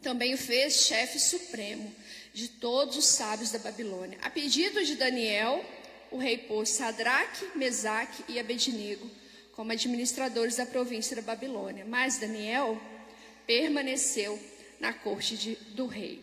Também 0.00 0.34
o 0.34 0.38
fez 0.38 0.74
chefe 0.82 1.18
supremo 1.18 1.92
de 2.32 2.46
todos 2.46 2.96
os 2.96 3.06
sábios 3.06 3.50
da 3.50 3.58
Babilônia. 3.58 4.20
A 4.22 4.30
pedido 4.30 4.84
de 4.84 4.94
Daniel, 4.94 5.64
o 6.12 6.16
rei 6.16 6.38
pôs 6.38 6.68
Sadraque, 6.68 7.58
Mesaque 7.58 8.22
e 8.28 8.38
Abednego 8.38 9.10
como 9.50 9.72
administradores 9.72 10.54
da 10.54 10.64
província 10.64 11.16
da 11.16 11.22
Babilônia. 11.22 11.84
Mas 11.84 12.18
Daniel 12.18 12.80
permaneceu 13.48 14.38
na 14.78 14.92
corte 14.92 15.36
de, 15.36 15.56
do 15.74 15.86
rei. 15.86 16.22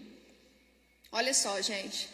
Olha 1.11 1.33
só, 1.33 1.59
gente. 1.59 2.07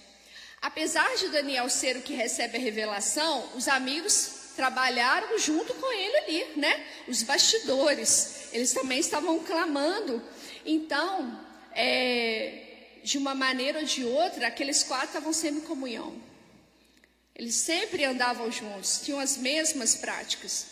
Apesar 0.60 1.16
de 1.18 1.30
Daniel 1.30 1.70
ser 1.70 1.98
o 1.98 2.02
que 2.02 2.16
recebe 2.16 2.58
a 2.58 2.60
revelação, 2.60 3.48
os 3.56 3.68
amigos 3.68 4.39
trabalharam 4.60 5.40
junto 5.40 5.74
com 5.76 5.90
ele 5.90 6.18
ali, 6.18 6.60
né? 6.60 6.86
Os 7.08 7.24
bastidores. 7.24 8.50
Eles 8.52 8.74
também 8.74 9.00
estavam 9.00 9.40
clamando. 9.40 10.22
Então, 10.66 11.40
é, 11.72 12.98
de 13.02 13.18
uma 13.18 13.34
maneira 13.34 13.80
ou 13.80 13.86
de 13.86 14.04
outra, 14.04 14.48
aqueles 14.48 14.84
quatro 14.84 15.08
estavam 15.08 15.32
sempre 15.32 15.62
em 15.62 15.66
comunhão. 15.66 16.14
Eles 17.34 17.56
sempre 17.56 18.04
andavam 18.04 18.52
juntos, 18.52 19.00
tinham 19.00 19.18
as 19.18 19.38
mesmas 19.38 19.96
práticas. 19.96 20.68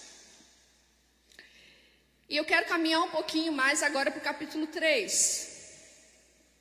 E 2.27 2.36
eu 2.36 2.44
quero 2.44 2.67
caminhar 2.67 3.03
um 3.03 3.10
pouquinho 3.10 3.53
mais 3.53 3.82
agora 3.82 4.12
para 4.12 4.20
o 4.20 4.24
capítulo 4.32 4.67
3, 4.67 5.48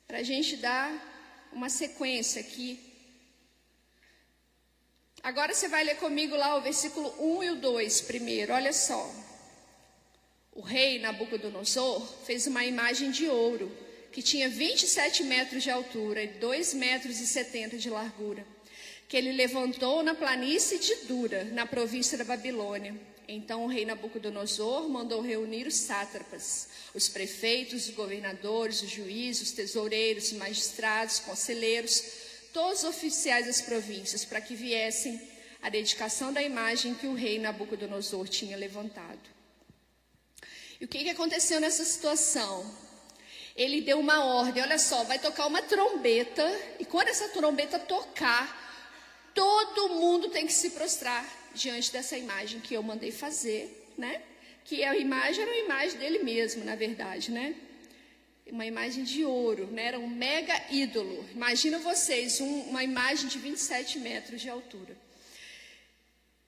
para 0.07 0.19
a 0.19 0.23
gente 0.23 0.55
dar 0.55 1.49
uma 1.51 1.67
sequência 1.67 2.39
aqui. 2.39 2.86
Agora 5.27 5.53
você 5.53 5.67
vai 5.67 5.83
ler 5.83 5.97
comigo 5.97 6.37
lá 6.37 6.55
o 6.55 6.61
versículo 6.61 7.13
1 7.19 7.43
e 7.43 7.49
o 7.49 7.55
2 7.57 7.99
primeiro, 7.99 8.53
olha 8.53 8.71
só. 8.71 9.13
O 10.53 10.61
rei 10.61 10.99
Nabucodonosor 10.99 12.01
fez 12.25 12.47
uma 12.47 12.63
imagem 12.63 13.11
de 13.11 13.27
ouro 13.27 13.69
que 14.09 14.21
tinha 14.21 14.47
27 14.47 15.25
metros 15.25 15.63
de 15.63 15.69
altura 15.69 16.23
e 16.23 16.27
2 16.27 16.73
metros 16.75 17.19
e 17.19 17.27
70 17.27 17.77
de 17.77 17.89
largura 17.89 18.47
que 19.07 19.17
ele 19.17 19.33
levantou 19.33 20.01
na 20.01 20.15
planície 20.15 20.79
de 20.79 20.95
Dura, 21.07 21.45
na 21.45 21.65
província 21.65 22.17
da 22.17 22.23
Babilônia. 22.23 22.95
Então 23.27 23.65
o 23.65 23.67
rei 23.67 23.85
Nabucodonosor 23.85 24.87
mandou 24.87 25.21
reunir 25.21 25.67
os 25.67 25.75
sátrapas, 25.75 26.69
os 26.93 27.09
prefeitos, 27.09 27.87
os 27.87 27.93
governadores, 27.93 28.81
os 28.81 28.89
juízes, 28.89 29.49
os 29.49 29.51
tesoureiros, 29.51 30.31
os 30.31 30.37
magistrados, 30.37 31.19
conselheiros, 31.19 32.26
todos 32.57 32.83
os 32.83 32.89
oficiais 32.89 33.45
das 33.45 33.61
províncias, 33.61 34.25
para 34.25 34.41
que 34.41 34.55
viessem 34.55 35.21
à 35.61 35.69
dedicação 35.69 36.33
da 36.33 36.41
imagem 36.41 36.95
que 36.95 37.07
o 37.07 37.13
rei 37.13 37.37
Nabucodonosor 37.39 38.27
tinha 38.27 38.57
levantado. 38.57 39.25
E 40.81 40.85
o 40.85 40.87
que, 40.87 41.03
que 41.03 41.09
aconteceu 41.09 41.59
nessa 41.59 41.85
situação? 41.85 42.53
Ele 43.55 43.81
deu 43.81 43.99
uma 43.99 44.23
ordem: 44.23 44.63
olha 44.63 44.79
só, 44.79 45.03
vai 45.03 45.19
tocar 45.19 45.45
uma 45.45 45.61
trombeta, 45.61 46.45
e 46.79 46.85
quando 46.85 47.09
essa 47.09 47.27
trombeta 47.29 47.77
tocar, 47.77 48.45
Todo 49.37 49.89
mundo 49.89 50.29
tem 50.29 50.47
que 50.47 50.53
se 50.53 50.71
prostrar 50.71 51.23
diante 51.53 51.91
dessa 51.91 52.17
imagem 52.17 52.59
que 52.59 52.73
eu 52.73 52.81
mandei 52.81 53.11
fazer, 53.11 53.87
né? 53.95 54.19
Que 54.65 54.83
a 54.83 54.97
imagem 54.97 55.43
era 55.43 55.51
uma 55.51 55.59
imagem 55.59 55.99
dele 55.99 56.23
mesmo, 56.23 56.65
na 56.65 56.75
verdade, 56.75 57.29
né? 57.29 57.53
Uma 58.51 58.65
imagem 58.65 59.03
de 59.03 59.25
ouro, 59.25 59.67
né? 59.67 59.85
Era 59.85 59.99
um 59.99 60.07
mega 60.07 60.55
ídolo. 60.71 61.27
Imagina 61.31 61.79
vocês, 61.79 62.39
um, 62.39 62.61
uma 62.61 62.83
imagem 62.83 63.27
de 63.27 63.37
27 63.39 63.99
metros 63.99 64.41
de 64.41 64.49
altura. 64.49 64.97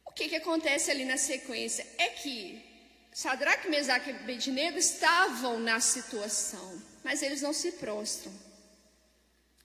O 0.05 0.11
que, 0.11 0.29
que 0.29 0.35
acontece 0.35 0.89
ali 0.91 1.05
na 1.05 1.17
sequência? 1.17 1.85
É 1.97 2.09
que 2.09 2.63
Sadraque, 3.11 3.69
Mesaque 3.69 4.09
e 4.09 4.13
Abednego 4.13 4.77
estavam 4.77 5.59
na 5.59 5.79
situação, 5.79 6.81
mas 7.03 7.21
eles 7.21 7.41
não 7.41 7.53
se 7.53 7.73
prostram. 7.73 8.31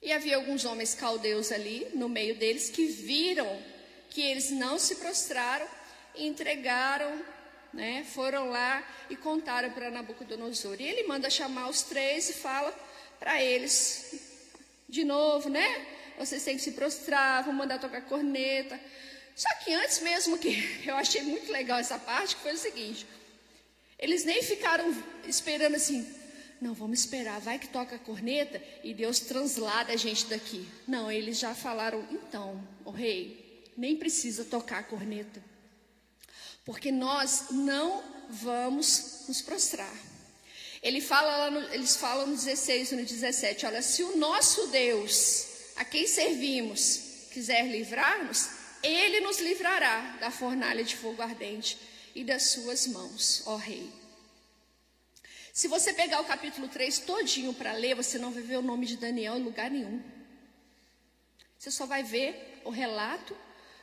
E 0.03 0.13
havia 0.13 0.37
alguns 0.37 0.65
homens 0.65 0.95
caldeus 0.95 1.51
ali, 1.51 1.89
no 1.95 2.09
meio 2.09 2.37
deles, 2.37 2.69
que 2.69 2.87
viram 2.87 3.63
que 4.11 4.21
eles 4.21 4.51
não 4.51 4.79
se 4.79 4.97
prostraram 4.97 5.67
e 6.15 6.27
entregaram, 6.27 7.25
né, 7.75 8.05
foram 8.05 8.49
lá 8.49 8.83
e 9.11 9.17
contaram 9.17 9.71
para 9.73 9.91
Nabucodonosor. 9.91 10.77
E 10.81 10.85
ele 10.85 11.07
manda 11.07 11.29
chamar 11.29 11.69
os 11.69 11.83
três 11.83 12.31
e 12.31 12.33
fala 12.33 12.73
para 13.19 13.43
eles, 13.43 14.15
de 14.89 15.05
novo, 15.05 15.49
né? 15.49 15.87
Vocês 16.17 16.45
têm 16.45 16.57
que 16.57 16.63
se 16.63 16.73
prostrar, 16.73 17.43
vão 17.43 17.53
mandar 17.53 17.79
tocar 17.81 18.01
corneta. 18.03 18.81
Só 19.35 19.49
que 19.57 19.73
antes 19.73 20.01
mesmo 20.01 20.39
que 20.39 20.57
eu 20.87 20.95
achei 20.95 21.23
muito 21.23 21.51
legal 21.51 21.79
essa 21.79 21.99
parte, 21.99 22.37
que 22.37 22.43
foi 22.43 22.55
o 22.55 22.59
seguinte: 22.59 23.07
eles 23.99 24.25
nem 24.25 24.43
ficaram 24.43 24.95
esperando 25.27 25.75
assim, 25.75 26.07
não, 26.61 26.73
vamos 26.75 27.01
esperar, 27.01 27.41
vai 27.41 27.59
que 27.59 27.69
toca 27.69 27.97
a 27.97 27.99
corneta 27.99 28.63
e 28.85 28.95
Deus 28.95 29.19
translada 29.19 29.93
a 29.93 29.97
gente 29.97 30.27
daqui. 30.27 30.67
Não, 30.87 31.11
eles 31.11 31.39
já 31.39 31.55
falaram, 31.55 32.07
então, 32.13 32.63
o 32.85 32.91
rei, 32.91 33.65
nem 33.77 33.97
precisa 33.97 34.45
tocar 34.45 34.79
a 34.79 34.85
corneta. 34.85 35.43
Porque 36.65 36.91
nós 36.91 37.47
não 37.51 38.03
vamos 38.31 39.25
nos 39.29 39.43
prostrar. 39.43 39.95
Ele 40.83 41.01
fala 41.01 41.51
no, 41.51 41.61
eles 41.73 41.97
falam 41.97 42.27
no 42.27 42.35
16 42.35 42.93
e 42.93 42.97
no 42.97 43.05
17, 43.05 43.67
olha, 43.67 43.81
se 43.81 44.03
o 44.03 44.17
nosso 44.17 44.67
Deus, 44.69 45.47
a 45.77 45.85
quem 45.85 46.07
servimos, 46.07 47.29
quiser 47.31 47.67
livrar-nos, 47.67 48.49
ele 48.83 49.21
nos 49.21 49.39
livrará 49.39 50.19
da 50.21 50.31
fornalha 50.31 50.85
de 50.85 50.95
fogo 50.95 51.23
ardente 51.23 51.79
e 52.15 52.23
das 52.23 52.51
suas 52.51 52.87
mãos, 52.87 53.43
ó 53.47 53.57
Rei. 53.57 53.91
Se 55.55 55.69
você 55.69 55.93
pegar 55.93 56.21
o 56.21 56.25
capítulo 56.25 56.69
3 56.69 56.99
todinho 56.99 57.55
para 57.55 57.73
ler, 57.73 57.95
você 57.95 58.19
não 58.19 58.31
vai 58.31 58.43
ver 58.43 58.59
o 58.59 58.63
nome 58.63 58.87
de 58.87 58.97
Daniel 58.97 59.37
em 59.37 59.43
lugar 59.43 59.71
nenhum. 59.71 60.03
Você 61.59 61.71
só 61.71 61.87
vai 61.87 62.03
ver 62.03 62.61
o 62.65 62.71
relato 62.71 63.37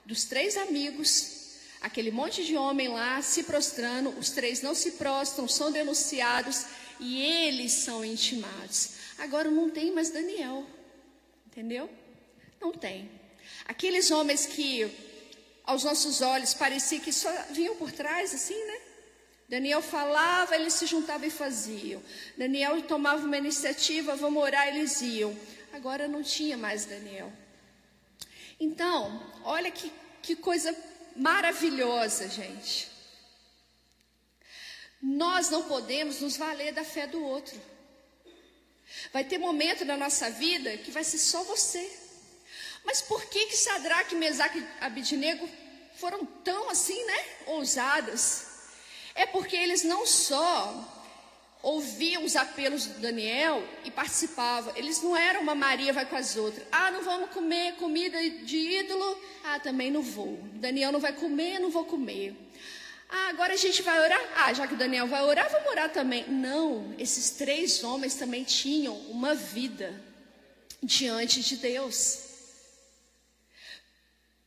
dos 0.05 0.25
três 0.25 0.55
amigos, 0.57 1.40
aquele 1.81 2.11
monte 2.11 2.45
de 2.45 2.55
homem 2.55 2.87
lá 2.87 3.21
se 3.21 3.43
prostrando, 3.43 4.09
os 4.17 4.29
três 4.29 4.61
não 4.61 4.75
se 4.75 4.91
prostram, 4.91 5.47
são 5.47 5.71
denunciados 5.71 6.65
e 6.99 7.21
eles 7.21 7.71
são 7.71 8.05
intimados. 8.05 8.91
Agora 9.17 9.49
não 9.49 9.69
tem 9.69 9.91
mais 9.91 10.11
Daniel, 10.11 10.65
entendeu? 11.47 11.89
Não 12.59 12.71
tem. 12.71 13.09
Aqueles 13.65 14.11
homens 14.11 14.45
que 14.45 14.89
aos 15.63 15.83
nossos 15.83 16.21
olhos 16.21 16.53
parecia 16.53 16.99
que 16.99 17.11
só 17.11 17.29
vinham 17.49 17.75
por 17.75 17.91
trás, 17.91 18.33
assim, 18.33 18.57
né? 18.65 18.81
Daniel 19.49 19.81
falava, 19.81 20.55
eles 20.55 20.73
se 20.75 20.85
juntavam 20.85 21.27
e 21.27 21.31
faziam. 21.31 22.01
Daniel 22.37 22.81
tomava 22.83 23.25
uma 23.25 23.37
iniciativa, 23.37 24.15
vamos 24.15 24.41
orar, 24.41 24.67
eles 24.69 25.01
iam. 25.01 25.35
Agora 25.73 26.07
não 26.07 26.23
tinha 26.23 26.55
mais 26.55 26.85
Daniel. 26.85 27.31
Então, 28.59 29.21
olha 29.43 29.69
que, 29.69 29.91
que 30.21 30.35
coisa 30.35 30.73
maravilhosa, 31.15 32.27
gente. 32.29 32.89
Nós 35.01 35.49
não 35.49 35.63
podemos 35.63 36.21
nos 36.21 36.37
valer 36.37 36.73
da 36.73 36.83
fé 36.83 37.07
do 37.07 37.23
outro. 37.23 37.59
Vai 39.11 39.23
ter 39.23 39.37
momento 39.37 39.83
na 39.83 39.97
nossa 39.97 40.29
vida 40.29 40.77
que 40.77 40.91
vai 40.91 41.03
ser 41.03 41.17
só 41.17 41.43
você. 41.43 41.99
Mas 42.83 43.01
por 43.01 43.25
que 43.25 43.47
que 43.47 43.57
Sadraque, 43.57 44.15
Mesaque 44.15 44.59
e 44.59 44.83
Abidinego 44.83 45.49
foram 45.95 46.25
tão 46.25 46.69
assim, 46.69 47.03
né, 47.05 47.25
ousadas? 47.47 48.47
É 49.15 49.25
porque 49.25 49.55
eles 49.55 49.83
não 49.83 50.05
só 50.05 51.00
ouviam 51.63 52.23
os 52.23 52.35
apelos 52.35 52.83
de 52.83 52.93
Daniel 52.93 53.63
e 53.85 53.91
participavam. 53.91 54.73
Eles 54.75 55.01
não 55.01 55.15
eram 55.15 55.41
uma 55.41 55.55
Maria 55.55 55.93
vai 55.93 56.05
com 56.05 56.15
as 56.15 56.35
outras. 56.35 56.65
Ah, 56.71 56.91
não 56.91 57.03
vamos 57.03 57.29
comer 57.31 57.75
comida 57.75 58.17
de 58.29 58.57
ídolo? 58.57 59.17
Ah, 59.43 59.59
também 59.59 59.91
não 59.91 60.01
vou. 60.01 60.39
Daniel 60.53 60.91
não 60.91 60.99
vai 60.99 61.13
comer, 61.13 61.59
não 61.59 61.69
vou 61.69 61.85
comer. 61.85 62.35
Ah, 63.09 63.27
agora 63.27 63.53
a 63.53 63.57
gente 63.57 63.81
vai 63.81 63.99
orar? 63.99 64.21
Ah, 64.35 64.53
já 64.53 64.65
que 64.67 64.75
Daniel 64.75 65.05
vai 65.05 65.21
orar, 65.21 65.51
vamos 65.51 65.69
orar 65.69 65.91
também. 65.91 66.25
Não, 66.29 66.95
esses 66.97 67.31
três 67.31 67.83
homens 67.83 68.15
também 68.15 68.43
tinham 68.43 68.95
uma 69.09 69.35
vida 69.35 69.93
diante 70.81 71.41
de 71.41 71.57
Deus. 71.57 72.31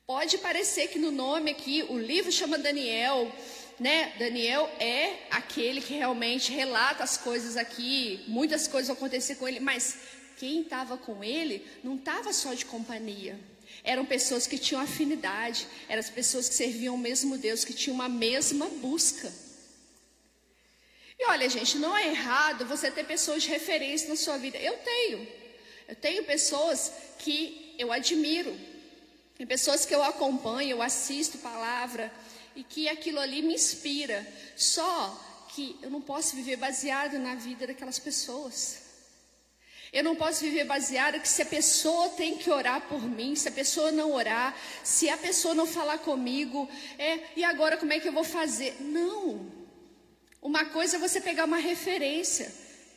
Pode 0.07 0.39
parecer 0.39 0.89
que 0.89 0.99
no 0.99 1.11
nome 1.11 1.51
aqui, 1.51 1.83
o 1.89 1.99
livro 1.99 2.31
chama 2.31 2.59
Daniel, 2.59 3.31
né? 3.79 4.13
Daniel 4.19 4.71
é 4.79 5.27
aquele 5.31 5.81
que 5.81 5.95
realmente 5.95 6.53
relata 6.53 7.03
as 7.03 7.17
coisas 7.17 7.57
aqui, 7.57 8.25
muitas 8.29 8.69
coisas 8.69 8.91
aconteceram 8.91 9.41
com 9.41 9.49
ele, 9.49 9.61
mas 9.61 9.97
quem 10.37 10.63
estava 10.63 10.97
com 10.97 11.23
ele 11.23 11.67
não 11.83 11.97
estava 11.97 12.33
só 12.33 12.55
de 12.55 12.65
companhia. 12.65 13.39
Eram 13.83 14.05
pessoas 14.07 14.47
que 14.47 14.59
tinham 14.59 14.81
afinidade, 14.81 15.67
eram 15.89 16.01
as 16.01 16.11
pessoas 16.11 16.49
que 16.49 16.55
serviam 16.55 16.95
o 16.95 16.99
mesmo 16.99 17.37
Deus, 17.37 17.65
que 17.65 17.73
tinham 17.73 17.95
uma 17.95 18.09
mesma 18.09 18.69
busca. 18.69 19.33
E 21.19 21.27
olha, 21.27 21.49
gente, 21.49 21.79
não 21.79 21.97
é 21.97 22.09
errado 22.09 22.67
você 22.67 22.91
ter 22.91 23.05
pessoas 23.05 23.43
de 23.43 23.49
referência 23.49 24.09
na 24.09 24.17
sua 24.17 24.37
vida. 24.37 24.59
Eu 24.59 24.77
tenho. 24.79 25.27
Eu 25.87 25.95
tenho 25.95 26.25
pessoas 26.25 26.93
que 27.19 27.75
eu 27.79 27.93
admiro, 27.93 28.57
tem 29.37 29.47
pessoas 29.47 29.85
que 29.85 29.95
eu 29.95 30.03
acompanho, 30.03 30.71
eu 30.71 30.83
assisto 30.83 31.39
palavra 31.39 32.11
e 32.55 32.63
que 32.65 32.89
aquilo 32.89 33.19
ali 33.19 33.43
me 33.43 33.55
inspira. 33.55 34.27
Só 34.57 35.47
que 35.49 35.77
eu 35.83 35.91
não 35.91 36.01
posso 36.01 36.35
viver 36.37 36.57
baseado 36.57 37.19
na 37.19 37.35
vida 37.35 37.67
daquelas 37.67 37.99
pessoas. 37.99 38.85
Eu 39.93 40.03
não 40.03 40.17
posso 40.17 40.41
viver 40.41 40.65
baseado 40.65 41.21
que 41.21 41.29
se 41.29 41.43
a 41.43 41.47
pessoa 41.47 42.09
tem 42.11 42.37
que 42.37 42.51
orar 42.51 42.81
por 42.89 43.01
mim, 43.01 43.37
se 43.37 43.49
a 43.49 43.53
pessoa 43.53 43.93
não 43.93 44.13
orar, 44.13 44.53
se 44.83 45.09
a 45.09 45.17
pessoa 45.17 45.55
não 45.55 45.69
falar 45.69 45.99
comigo, 45.99 46.69
é, 46.99 47.21
e 47.37 47.45
agora 47.45 47.77
como 47.77 47.93
é 47.93 48.01
que 48.01 48.09
eu 48.09 48.13
vou 48.13 48.25
fazer? 48.25 48.77
Não. 48.81 49.47
Uma 50.43 50.65
coisa 50.65 50.97
é 50.97 50.99
você 50.99 51.21
pegar 51.21 51.45
uma 51.45 51.59
referência, 51.59 52.53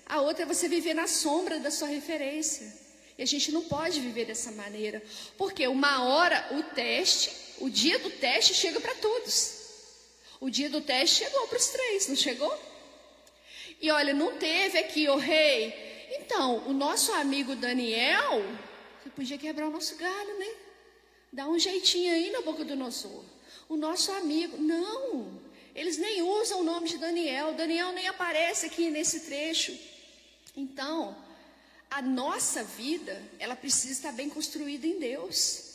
a 0.07 0.21
outra 0.21 0.41
é 0.41 0.45
você 0.47 0.67
viver 0.67 0.95
na 0.95 1.05
sombra 1.05 1.59
da 1.59 1.69
sua 1.69 1.87
referência. 1.87 2.65
E 3.15 3.21
a 3.21 3.27
gente 3.27 3.51
não 3.51 3.63
pode 3.63 3.99
viver 3.99 4.25
dessa 4.25 4.51
maneira, 4.51 5.01
porque 5.37 5.67
uma 5.67 6.03
hora 6.03 6.47
o 6.51 6.63
teste, 6.63 7.31
o 7.59 7.69
dia 7.69 7.99
do 7.99 8.09
teste 8.09 8.53
chega 8.53 8.79
para 8.79 8.95
todos. 8.95 9.57
O 10.39 10.49
dia 10.49 10.69
do 10.69 10.81
teste 10.81 11.23
chegou 11.23 11.47
para 11.47 11.57
os 11.57 11.67
três, 11.67 12.07
não 12.07 12.15
chegou? 12.15 12.55
E 13.81 13.91
olha, 13.91 14.13
não 14.13 14.37
teve 14.37 14.77
aqui, 14.77 15.07
o 15.07 15.13
oh, 15.13 15.17
rei. 15.17 15.73
Então, 16.19 16.67
o 16.67 16.73
nosso 16.73 17.11
amigo 17.13 17.55
Daniel, 17.55 18.43
você 19.01 19.09
podia 19.09 19.37
quebrar 19.37 19.67
o 19.67 19.71
nosso 19.71 19.95
galho, 19.95 20.39
né? 20.39 20.49
Dá 21.31 21.47
um 21.47 21.59
jeitinho 21.59 22.13
aí 22.13 22.31
na 22.31 22.41
boca 22.41 22.63
do 22.63 22.75
nosso. 22.75 23.25
O 23.67 23.75
nosso 23.75 24.11
amigo, 24.11 24.57
não. 24.57 25.41
Eles 25.75 25.97
nem 25.97 26.21
usam 26.21 26.61
o 26.61 26.63
nome 26.63 26.87
de 26.87 26.97
Daniel. 26.97 27.53
Daniel 27.53 27.91
nem 27.91 28.07
aparece 28.07 28.65
aqui 28.65 28.89
nesse 28.89 29.21
trecho. 29.21 29.77
Então, 30.55 31.15
a 31.89 32.01
nossa 32.01 32.63
vida, 32.63 33.21
ela 33.37 33.55
precisa 33.55 33.93
estar 33.93 34.11
bem 34.11 34.29
construída 34.29 34.87
em 34.87 34.99
Deus. 34.99 35.66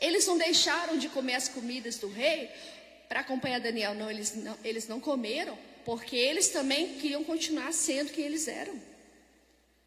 Eles 0.00 0.26
não 0.26 0.36
deixaram 0.36 0.98
de 0.98 1.08
comer 1.08 1.34
as 1.34 1.48
comidas 1.48 1.96
do 1.98 2.08
rei 2.08 2.50
para 3.08 3.20
acompanhar 3.20 3.60
Daniel, 3.60 3.94
não 3.94 4.10
eles, 4.10 4.34
não, 4.34 4.56
eles 4.64 4.88
não 4.88 5.00
comeram, 5.00 5.56
porque 5.84 6.16
eles 6.16 6.48
também 6.48 6.94
queriam 6.94 7.24
continuar 7.24 7.72
sendo 7.72 8.12
quem 8.12 8.24
eles 8.24 8.48
eram. 8.48 8.80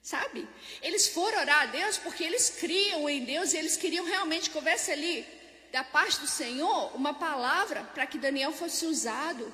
Sabe? 0.01 0.47
Eles 0.81 1.07
foram 1.07 1.39
orar 1.39 1.63
a 1.63 1.65
Deus 1.65 1.97
porque 1.97 2.23
eles 2.23 2.49
criam 2.49 3.09
em 3.09 3.23
Deus 3.25 3.53
e 3.53 3.57
eles 3.57 3.75
queriam 3.75 4.05
realmente 4.05 4.49
que 4.49 4.57
houvesse 4.57 4.91
ali, 4.91 5.25
da 5.71 5.83
parte 5.83 6.19
do 6.19 6.27
Senhor, 6.27 6.95
uma 6.95 7.13
palavra 7.13 7.83
para 7.93 8.07
que 8.07 8.17
Daniel 8.17 8.51
fosse 8.51 8.85
usado 8.85 9.53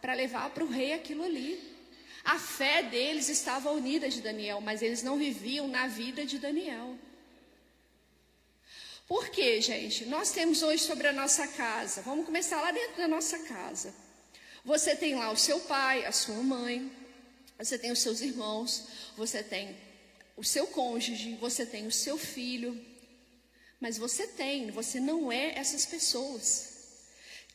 para 0.00 0.14
levar 0.14 0.50
para 0.50 0.62
o 0.62 0.68
rei 0.68 0.92
aquilo 0.92 1.24
ali. 1.24 1.74
A 2.24 2.38
fé 2.38 2.82
deles 2.82 3.28
estava 3.28 3.70
unida 3.70 4.08
de 4.08 4.20
Daniel, 4.20 4.60
mas 4.60 4.82
eles 4.82 5.02
não 5.02 5.16
viviam 5.16 5.66
na 5.66 5.86
vida 5.86 6.26
de 6.26 6.38
Daniel. 6.38 6.96
Por 9.06 9.28
quê, 9.28 9.60
gente? 9.60 10.04
Nós 10.06 10.32
temos 10.32 10.62
hoje 10.62 10.82
sobre 10.82 11.06
a 11.06 11.12
nossa 11.12 11.46
casa. 11.46 12.02
Vamos 12.02 12.26
começar 12.26 12.60
lá 12.60 12.72
dentro 12.72 12.96
da 12.96 13.06
nossa 13.06 13.38
casa. 13.40 13.94
Você 14.64 14.96
tem 14.96 15.14
lá 15.14 15.30
o 15.30 15.36
seu 15.36 15.60
pai, 15.60 16.04
a 16.04 16.10
sua 16.10 16.42
mãe, 16.42 16.90
você 17.56 17.78
tem 17.78 17.92
os 17.92 18.00
seus 18.00 18.20
irmãos, 18.20 18.88
você 19.16 19.44
tem 19.44 19.76
o 20.36 20.42
seu 20.42 20.66
cônjuge, 20.66 21.36
você 21.36 21.64
tem 21.64 21.86
o 21.86 21.92
seu 21.92 22.18
filho. 22.18 22.84
Mas 23.80 23.96
você 23.96 24.26
tem, 24.26 24.72
você 24.72 24.98
não 24.98 25.30
é 25.30 25.56
essas 25.56 25.86
pessoas. 25.86 26.74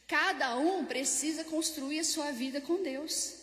Cada 0.08 0.58
um 0.58 0.86
precisa 0.86 1.44
construir 1.44 2.00
a 2.00 2.06
sua 2.06 2.32
vida 2.32 2.62
com 2.62 2.82
Deus. 2.82 3.34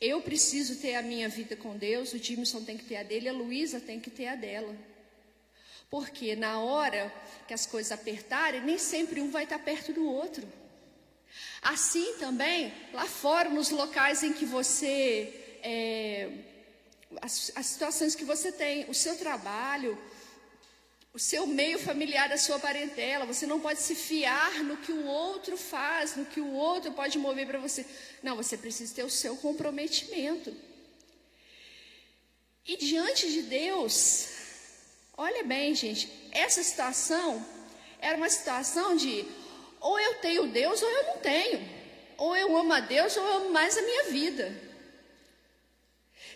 Eu 0.00 0.22
preciso 0.22 0.76
ter 0.76 0.94
a 0.94 1.02
minha 1.02 1.28
vida 1.28 1.56
com 1.56 1.76
Deus, 1.76 2.12
o 2.12 2.18
Jimson 2.18 2.62
tem 2.62 2.78
que 2.78 2.84
ter 2.84 2.96
a 2.96 3.02
dele, 3.02 3.28
a 3.28 3.32
Luísa 3.32 3.80
tem 3.80 3.98
que 3.98 4.10
ter 4.10 4.28
a 4.28 4.36
dela. 4.36 4.76
Porque 5.90 6.36
na 6.36 6.60
hora 6.60 7.12
que 7.46 7.54
as 7.54 7.64
coisas 7.66 7.92
apertarem, 7.92 8.60
nem 8.60 8.78
sempre 8.78 9.20
um 9.20 9.30
vai 9.30 9.44
estar 9.44 9.58
perto 9.58 9.92
do 9.92 10.04
outro. 10.04 10.46
Assim 11.62 12.14
também, 12.18 12.72
lá 12.92 13.06
fora, 13.06 13.48
nos 13.48 13.70
locais 13.70 14.22
em 14.22 14.32
que 14.32 14.44
você. 14.44 15.58
É, 15.62 16.30
as, 17.22 17.50
as 17.54 17.66
situações 17.66 18.14
que 18.14 18.24
você 18.24 18.52
tem, 18.52 18.88
o 18.88 18.94
seu 18.94 19.16
trabalho, 19.16 19.98
o 21.12 21.18
seu 21.18 21.46
meio 21.46 21.78
familiar, 21.78 22.30
a 22.30 22.38
sua 22.38 22.58
parentela. 22.58 23.24
Você 23.24 23.46
não 23.46 23.58
pode 23.58 23.80
se 23.80 23.94
fiar 23.94 24.62
no 24.62 24.76
que 24.76 24.92
o 24.92 25.06
outro 25.06 25.56
faz, 25.56 26.16
no 26.16 26.26
que 26.26 26.40
o 26.40 26.52
outro 26.52 26.92
pode 26.92 27.18
mover 27.18 27.46
para 27.46 27.58
você. 27.58 27.84
Não, 28.22 28.36
você 28.36 28.56
precisa 28.56 28.94
ter 28.94 29.04
o 29.04 29.10
seu 29.10 29.36
comprometimento. 29.36 30.54
E 32.64 32.76
diante 32.76 33.32
de 33.32 33.42
Deus, 33.42 34.28
olha 35.18 35.44
bem, 35.44 35.74
gente, 35.74 36.08
essa 36.30 36.62
situação 36.62 37.44
era 38.00 38.16
uma 38.16 38.30
situação 38.30 38.96
de 38.96 39.26
ou 39.80 39.98
eu 39.98 40.14
tenho 40.16 40.46
Deus 40.46 40.80
ou 40.80 40.88
eu 40.88 41.04
não 41.08 41.18
tenho. 41.18 41.78
Ou 42.16 42.36
eu 42.36 42.56
amo 42.56 42.72
a 42.72 42.80
Deus 42.80 43.16
ou 43.16 43.24
eu 43.24 43.36
amo 43.38 43.50
mais 43.50 43.76
a 43.76 43.82
minha 43.82 44.04
vida. 44.04 44.68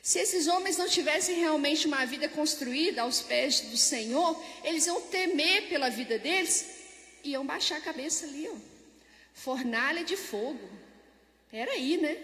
Se 0.02 0.18
esses 0.18 0.48
homens 0.48 0.76
não 0.76 0.88
tivessem 0.88 1.36
realmente 1.38 1.86
uma 1.86 2.04
vida 2.04 2.28
construída 2.28 3.02
aos 3.02 3.20
pés 3.20 3.60
do 3.60 3.76
Senhor, 3.76 4.40
eles 4.64 4.86
iam 4.86 5.00
temer 5.02 5.68
pela 5.68 5.88
vida 5.88 6.18
deles 6.18 6.66
e 7.22 7.30
iam 7.30 7.46
baixar 7.46 7.78
a 7.78 7.80
cabeça 7.80 8.26
ali, 8.26 8.48
ó. 8.48 8.56
Fornalha 9.32 10.04
de 10.04 10.16
fogo. 10.16 10.68
Peraí, 11.50 11.98
né? 11.98 12.16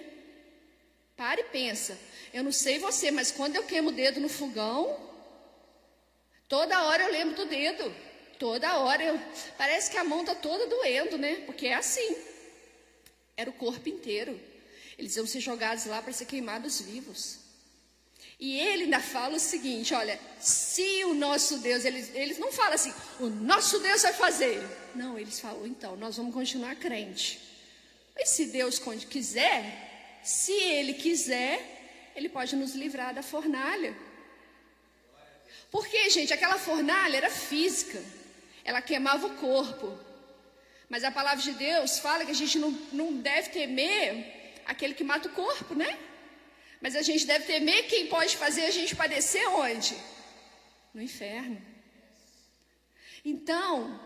Pare 1.17 1.43
e 1.43 1.45
pensa. 1.45 1.99
Eu 2.33 2.43
não 2.43 2.53
sei 2.53 2.79
você, 2.79 3.11
mas 3.11 3.31
quando 3.31 3.57
eu 3.57 3.65
queimo 3.65 3.91
o 3.91 3.93
dedo 3.93 4.21
no 4.21 4.29
fogão, 4.29 5.08
toda 6.49 6.85
hora 6.85 7.05
eu 7.05 7.13
lembro 7.13 7.37
do 7.37 7.47
dedo. 7.47 7.95
Toda 8.39 8.79
hora. 8.79 9.03
Eu, 9.03 9.21
parece 9.57 9.91
que 9.91 9.97
a 9.97 10.05
mão 10.05 10.21
está 10.21 10.35
toda 10.35 10.67
doendo, 10.67 11.19
né? 11.19 11.43
Porque 11.47 11.67
é 11.67 11.75
assim. 11.75 12.17
Era 13.37 13.51
o 13.51 13.53
corpo 13.53 13.89
inteiro. 13.89 14.39
Eles 14.97 15.17
iam 15.17 15.27
ser 15.27 15.41
jogados 15.41 15.87
lá 15.87 16.03
para 16.03 16.13
ser 16.13 16.27
queimados 16.27 16.81
vivos. 16.81 17.39
E 18.39 18.59
ele 18.61 18.85
ainda 18.85 19.01
fala 19.01 19.37
o 19.37 19.41
seguinte: 19.41 19.93
olha, 19.95 20.19
se 20.39 21.05
o 21.05 21.15
nosso 21.15 21.59
Deus, 21.59 21.85
eles, 21.85 22.15
eles 22.15 22.39
não 22.39 22.53
falam 22.53 22.75
assim, 22.75 22.95
o 23.19 23.27
nosso 23.27 23.81
Deus 23.81 24.03
vai 24.03 24.13
fazer. 24.13 24.63
Não, 24.95 25.19
eles 25.19 25.41
falam, 25.41 25.67
então, 25.67 25.97
nós 25.97 26.17
vamos 26.17 26.33
continuar 26.33 26.77
crente. 26.77 27.41
Mas 28.15 28.31
se 28.31 28.47
Deus 28.47 28.81
quiser, 29.09 30.21
se 30.23 30.53
Ele 30.53 30.95
quiser, 30.95 32.13
Ele 32.15 32.29
pode 32.29 32.55
nos 32.55 32.75
livrar 32.75 33.15
da 33.15 33.23
fornalha. 33.23 33.97
Porque, 35.71 36.09
gente, 36.11 36.33
aquela 36.33 36.59
fornalha 36.59 37.17
era 37.17 37.31
física, 37.31 38.03
ela 38.65 38.81
queimava 38.81 39.27
o 39.27 39.37
corpo. 39.37 39.99
Mas 40.89 41.05
a 41.05 41.11
palavra 41.11 41.43
de 41.43 41.53
Deus 41.53 41.99
fala 41.99 42.25
que 42.25 42.31
a 42.31 42.35
gente 42.35 42.59
não, 42.59 42.71
não 42.93 43.13
deve 43.13 43.51
temer 43.51 44.63
aquele 44.65 44.95
que 44.95 45.05
mata 45.05 45.29
o 45.29 45.33
corpo, 45.33 45.75
né? 45.75 45.99
Mas 46.81 46.97
a 46.97 47.03
gente 47.03 47.27
deve 47.27 47.45
temer 47.45 47.87
quem 47.89 48.07
pode 48.07 48.37
fazer 48.37 48.63
a 48.63 48.71
gente 48.71 48.97
padecer 48.97 49.47
onde? 49.51 49.97
No 50.95 51.03
inferno. 51.03 51.61
Então, 53.25 54.01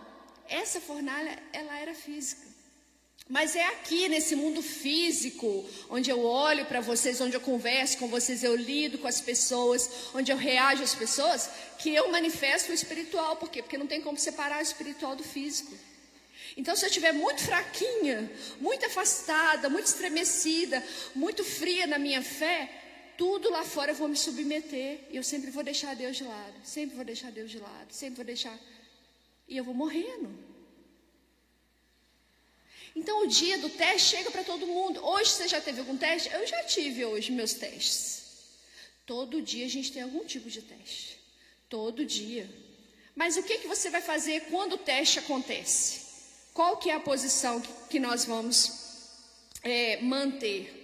essa 0.49 0.81
fornalha, 0.81 1.41
ela 1.53 1.79
era 1.79 1.95
física. 1.95 2.52
Mas 3.33 3.57
é 3.57 3.67
aqui 3.69 4.11
nesse 4.11 4.37
mundo 4.37 4.61
físico, 4.61 5.67
onde 5.89 6.11
eu 6.11 6.23
olho 6.23 6.67
para 6.67 6.83
vocês, 6.83 7.19
onde 7.19 7.35
eu 7.35 7.41
converso 7.41 7.97
com 7.97 8.07
vocês, 8.07 8.45
eu 8.45 8.55
lido 8.55 8.99
com 8.99 9.09
as 9.09 9.23
pessoas, 9.23 9.89
onde 10.13 10.31
eu 10.31 10.37
reajo 10.37 10.83
às 10.83 10.95
pessoas, 10.95 11.49
que 11.79 11.95
eu 11.95 12.11
manifesto 12.11 12.71
o 12.71 12.75
espiritual. 12.75 13.37
Por 13.37 13.49
quê? 13.49 13.63
Porque 13.63 13.79
não 13.79 13.87
tem 13.87 14.03
como 14.03 14.19
separar 14.19 14.59
o 14.59 14.63
espiritual 14.63 15.17
do 15.17 15.25
físico. 15.25 15.75
Então, 16.59 16.77
se 16.77 16.85
eu 16.85 16.89
estiver 16.89 17.13
muito 17.13 17.41
fraquinha, 17.41 18.31
muito 18.61 18.85
afastada, 18.85 19.71
muito 19.71 19.87
estremecida, 19.87 20.85
muito 21.15 21.43
fria 21.43 21.87
na 21.87 21.99
minha 21.99 22.21
fé, 22.21 22.71
tudo 23.17 23.49
lá 23.49 23.65
fora 23.65 23.93
eu 23.93 23.97
vou 23.97 24.09
me 24.09 24.17
submeter. 24.27 25.07
E 25.11 25.17
eu 25.17 25.23
sempre 25.23 25.51
vou 25.51 25.65
deixar 25.65 25.97
Deus 25.97 26.19
de 26.19 26.25
lado. 26.25 26.55
Sempre 26.63 26.97
vou 26.97 27.05
deixar 27.07 27.33
Deus 27.33 27.51
de 27.51 27.59
lado. 27.59 27.91
Sempre 27.93 28.17
vou 28.17 28.27
deixar. 28.27 28.59
E 29.49 29.57
eu 29.57 29.65
vou 29.65 29.73
morrendo. 29.73 30.52
Então 32.95 33.23
o 33.23 33.27
dia 33.27 33.59
do 33.59 33.71
teste 33.71 34.17
chega 34.17 34.31
para 34.31 34.45
todo 34.45 34.67
mundo. 34.67 35.05
Hoje 35.05 35.31
você 35.31 35.49
já 35.49 35.61
teve 35.61 35.81
algum 35.81 35.97
teste? 35.97 36.31
Eu 36.33 36.47
já 36.47 36.63
tive 36.65 37.05
hoje 37.05 37.33
meus 37.33 37.55
testes. 37.55 38.23
Todo 39.07 39.43
dia 39.43 39.67
a 39.67 39.69
gente 39.69 39.93
tem 39.93 40.03
algum 40.03 40.25
tipo 40.25 40.49
de 40.49 40.63
teste. 40.63 41.19
Todo 41.69 42.05
dia. 42.05 42.49
Mas 43.15 43.37
o 43.37 43.43
que, 43.43 43.59
que 43.59 43.69
você 43.69 43.91
vai 43.91 44.01
fazer 44.01 44.43
quando 44.51 44.75
o 44.75 44.79
teste 44.79 45.19
acontece? 45.19 46.03
Qual 46.55 46.77
que 46.77 46.91
é 46.91 46.95
a 46.95 47.01
posição 47.01 47.61
que, 47.89 47.99
nós 47.99 48.25
vamos 48.25 49.09
é, 49.63 50.01
manter? 50.03 50.79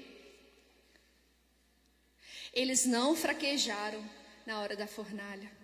Eles 2.53 2.87
não 2.87 3.14
fraquejaram 3.14 4.03
na 4.47 4.61
hora 4.61 4.75
da 4.75 4.87
fornalha. 4.87 5.58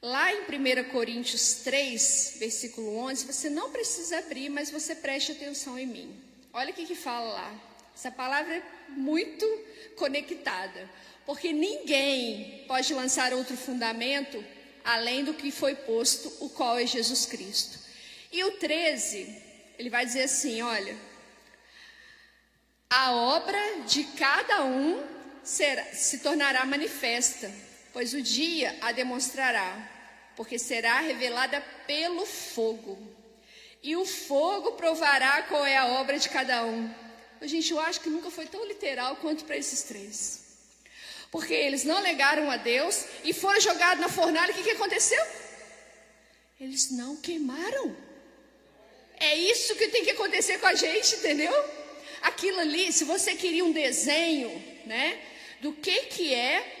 Lá 0.00 0.32
em 0.32 0.42
1 0.42 0.90
Coríntios 0.90 1.54
3, 1.64 2.36
versículo 2.38 2.96
11, 2.98 3.26
você 3.26 3.50
não 3.50 3.70
precisa 3.70 4.18
abrir, 4.18 4.48
mas 4.48 4.70
você 4.70 4.94
preste 4.94 5.32
atenção 5.32 5.76
em 5.76 5.86
mim. 5.86 6.22
Olha 6.52 6.70
o 6.70 6.74
que, 6.74 6.86
que 6.86 6.94
fala 6.94 7.32
lá. 7.32 7.54
Essa 7.92 8.10
palavra 8.12 8.54
é 8.54 8.62
muito 8.90 9.44
conectada, 9.96 10.88
porque 11.26 11.52
ninguém 11.52 12.64
pode 12.68 12.94
lançar 12.94 13.32
outro 13.32 13.56
fundamento 13.56 14.44
além 14.84 15.24
do 15.24 15.34
que 15.34 15.50
foi 15.50 15.74
posto, 15.74 16.32
o 16.44 16.48
qual 16.48 16.78
é 16.78 16.86
Jesus 16.86 17.26
Cristo. 17.26 17.80
E 18.30 18.44
o 18.44 18.52
13, 18.52 19.42
ele 19.78 19.90
vai 19.90 20.06
dizer 20.06 20.22
assim: 20.22 20.62
olha, 20.62 20.96
a 22.88 23.12
obra 23.12 23.80
de 23.86 24.04
cada 24.04 24.64
um 24.64 25.04
será, 25.42 25.84
se 25.86 26.18
tornará 26.18 26.64
manifesta, 26.64 27.52
pois 27.98 28.14
o 28.14 28.22
dia 28.22 28.78
a 28.80 28.92
demonstrará, 28.92 29.76
porque 30.36 30.56
será 30.56 31.00
revelada 31.00 31.60
pelo 31.84 32.24
fogo. 32.24 32.96
E 33.82 33.96
o 33.96 34.06
fogo 34.06 34.70
provará 34.74 35.42
qual 35.42 35.66
é 35.66 35.76
a 35.76 35.84
obra 35.84 36.16
de 36.16 36.28
cada 36.28 36.64
um. 36.64 36.88
Gente, 37.42 37.72
eu 37.72 37.80
acho 37.80 38.00
que 38.00 38.08
nunca 38.08 38.30
foi 38.30 38.46
tão 38.46 38.64
literal 38.64 39.16
quanto 39.16 39.44
para 39.44 39.56
esses 39.56 39.82
três. 39.82 40.44
Porque 41.32 41.52
eles 41.52 41.82
não 41.82 42.00
negaram 42.00 42.48
a 42.48 42.56
Deus 42.56 43.04
e 43.24 43.32
foram 43.32 43.60
jogados 43.60 44.00
na 44.00 44.08
fornalha. 44.08 44.52
O 44.52 44.54
que, 44.54 44.62
que 44.62 44.70
aconteceu? 44.70 45.26
Eles 46.60 46.92
não 46.92 47.16
queimaram. 47.16 47.96
É 49.18 49.34
isso 49.34 49.74
que 49.74 49.88
tem 49.88 50.04
que 50.04 50.12
acontecer 50.12 50.60
com 50.60 50.68
a 50.68 50.74
gente, 50.76 51.16
entendeu? 51.16 51.52
Aquilo 52.22 52.60
ali, 52.60 52.92
se 52.92 53.02
você 53.02 53.34
queria 53.34 53.64
um 53.64 53.72
desenho, 53.72 54.50
né, 54.86 55.20
do 55.60 55.72
que 55.72 56.02
que 56.02 56.32
é 56.32 56.77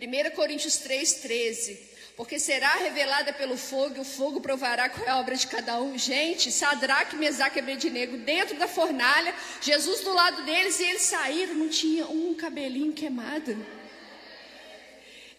1 0.00 0.30
Coríntios 0.34 0.76
3:13. 0.78 1.94
Porque 2.16 2.38
será 2.38 2.72
revelada 2.76 3.32
pelo 3.32 3.56
fogo, 3.56 3.96
e 3.96 4.00
o 4.00 4.04
fogo 4.04 4.40
provará 4.40 4.88
qual 4.88 5.04
é 5.04 5.10
a 5.10 5.18
obra 5.18 5.34
de 5.34 5.48
cada 5.48 5.80
um. 5.80 5.98
Gente, 5.98 6.52
Sadraque, 6.52 7.16
Mesaque 7.16 7.58
e 7.58 7.62
Abednego 7.62 8.16
dentro 8.18 8.56
da 8.56 8.68
fornalha, 8.68 9.34
Jesus 9.60 10.00
do 10.02 10.12
lado 10.12 10.44
deles 10.44 10.78
e 10.78 10.84
eles 10.84 11.02
saíram, 11.02 11.54
não 11.54 11.68
tinha 11.68 12.06
um 12.06 12.32
cabelinho 12.34 12.92
queimado. 12.92 13.56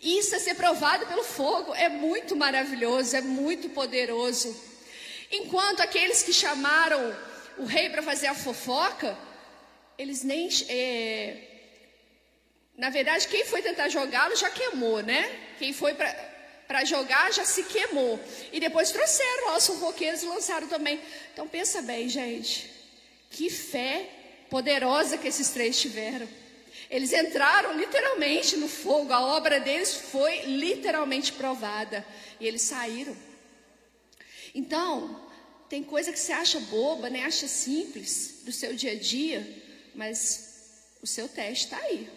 Isso 0.01 0.35
a 0.35 0.39
ser 0.39 0.55
provado 0.55 1.07
pelo 1.07 1.23
fogo 1.23 1.73
é 1.73 1.87
muito 1.87 2.35
maravilhoso, 2.35 3.15
é 3.15 3.21
muito 3.21 3.69
poderoso. 3.69 4.53
Enquanto 5.31 5.79
aqueles 5.79 6.23
que 6.23 6.33
chamaram 6.33 7.15
o 7.57 7.63
rei 7.65 7.89
para 7.89 8.03
fazer 8.03 8.27
a 8.27 8.35
fofoca, 8.35 9.17
eles 9.97 10.23
nem. 10.23 10.49
É, 10.67 11.54
na 12.77 12.89
verdade, 12.89 13.27
quem 13.27 13.45
foi 13.45 13.61
tentar 13.61 13.87
jogá-lo 13.89 14.35
já 14.35 14.49
queimou, 14.49 15.01
né? 15.01 15.39
Quem 15.57 15.71
foi 15.71 15.93
para 15.93 16.83
jogar 16.83 17.31
já 17.31 17.45
se 17.45 17.63
queimou. 17.63 18.19
E 18.51 18.59
depois 18.59 18.91
trouxeram 18.91 19.47
lá 19.47 19.57
os 19.57 19.65
fofoqueiros 19.65 20.23
e 20.23 20.25
lançaram 20.25 20.67
também. 20.67 20.99
Então 21.33 21.47
pensa 21.47 21.81
bem, 21.81 22.09
gente. 22.09 22.69
Que 23.31 23.49
fé 23.49 24.09
poderosa 24.49 25.17
que 25.17 25.27
esses 25.27 25.49
três 25.51 25.79
tiveram. 25.79 26.27
Eles 26.89 27.13
entraram 27.13 27.77
literalmente 27.77 28.57
no 28.57 28.67
fogo, 28.67 29.11
a 29.11 29.21
obra 29.21 29.59
deles 29.59 29.93
foi 29.93 30.41
literalmente 30.41 31.31
provada. 31.31 32.05
E 32.41 32.45
eles 32.45 32.61
saíram. 32.61 33.15
Então, 34.53 35.29
tem 35.69 35.81
coisa 35.81 36.11
que 36.11 36.19
você 36.19 36.33
acha 36.33 36.59
boba, 36.59 37.09
né? 37.09 37.23
acha 37.23 37.47
simples 37.47 38.41
do 38.43 38.51
seu 38.51 38.73
dia 38.73 38.91
a 38.91 38.95
dia, 38.95 39.47
mas 39.95 40.97
o 41.01 41.07
seu 41.07 41.27
teste 41.27 41.65
está 41.65 41.77
aí. 41.77 42.09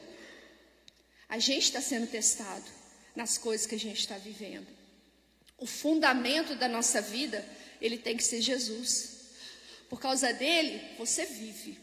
A 1.28 1.38
gente 1.38 1.64
está 1.64 1.80
sendo 1.80 2.06
testado 2.06 2.64
nas 3.14 3.36
coisas 3.36 3.66
que 3.66 3.74
a 3.74 3.78
gente 3.78 4.00
está 4.00 4.16
vivendo. 4.16 4.66
O 5.58 5.66
fundamento 5.66 6.54
da 6.54 6.68
nossa 6.68 7.00
vida, 7.00 7.44
ele 7.80 7.98
tem 7.98 8.16
que 8.16 8.24
ser 8.24 8.40
Jesus. 8.40 9.18
Por 9.88 10.00
causa 10.00 10.32
dele, 10.32 10.80
você 10.96 11.26
vive. 11.26 11.78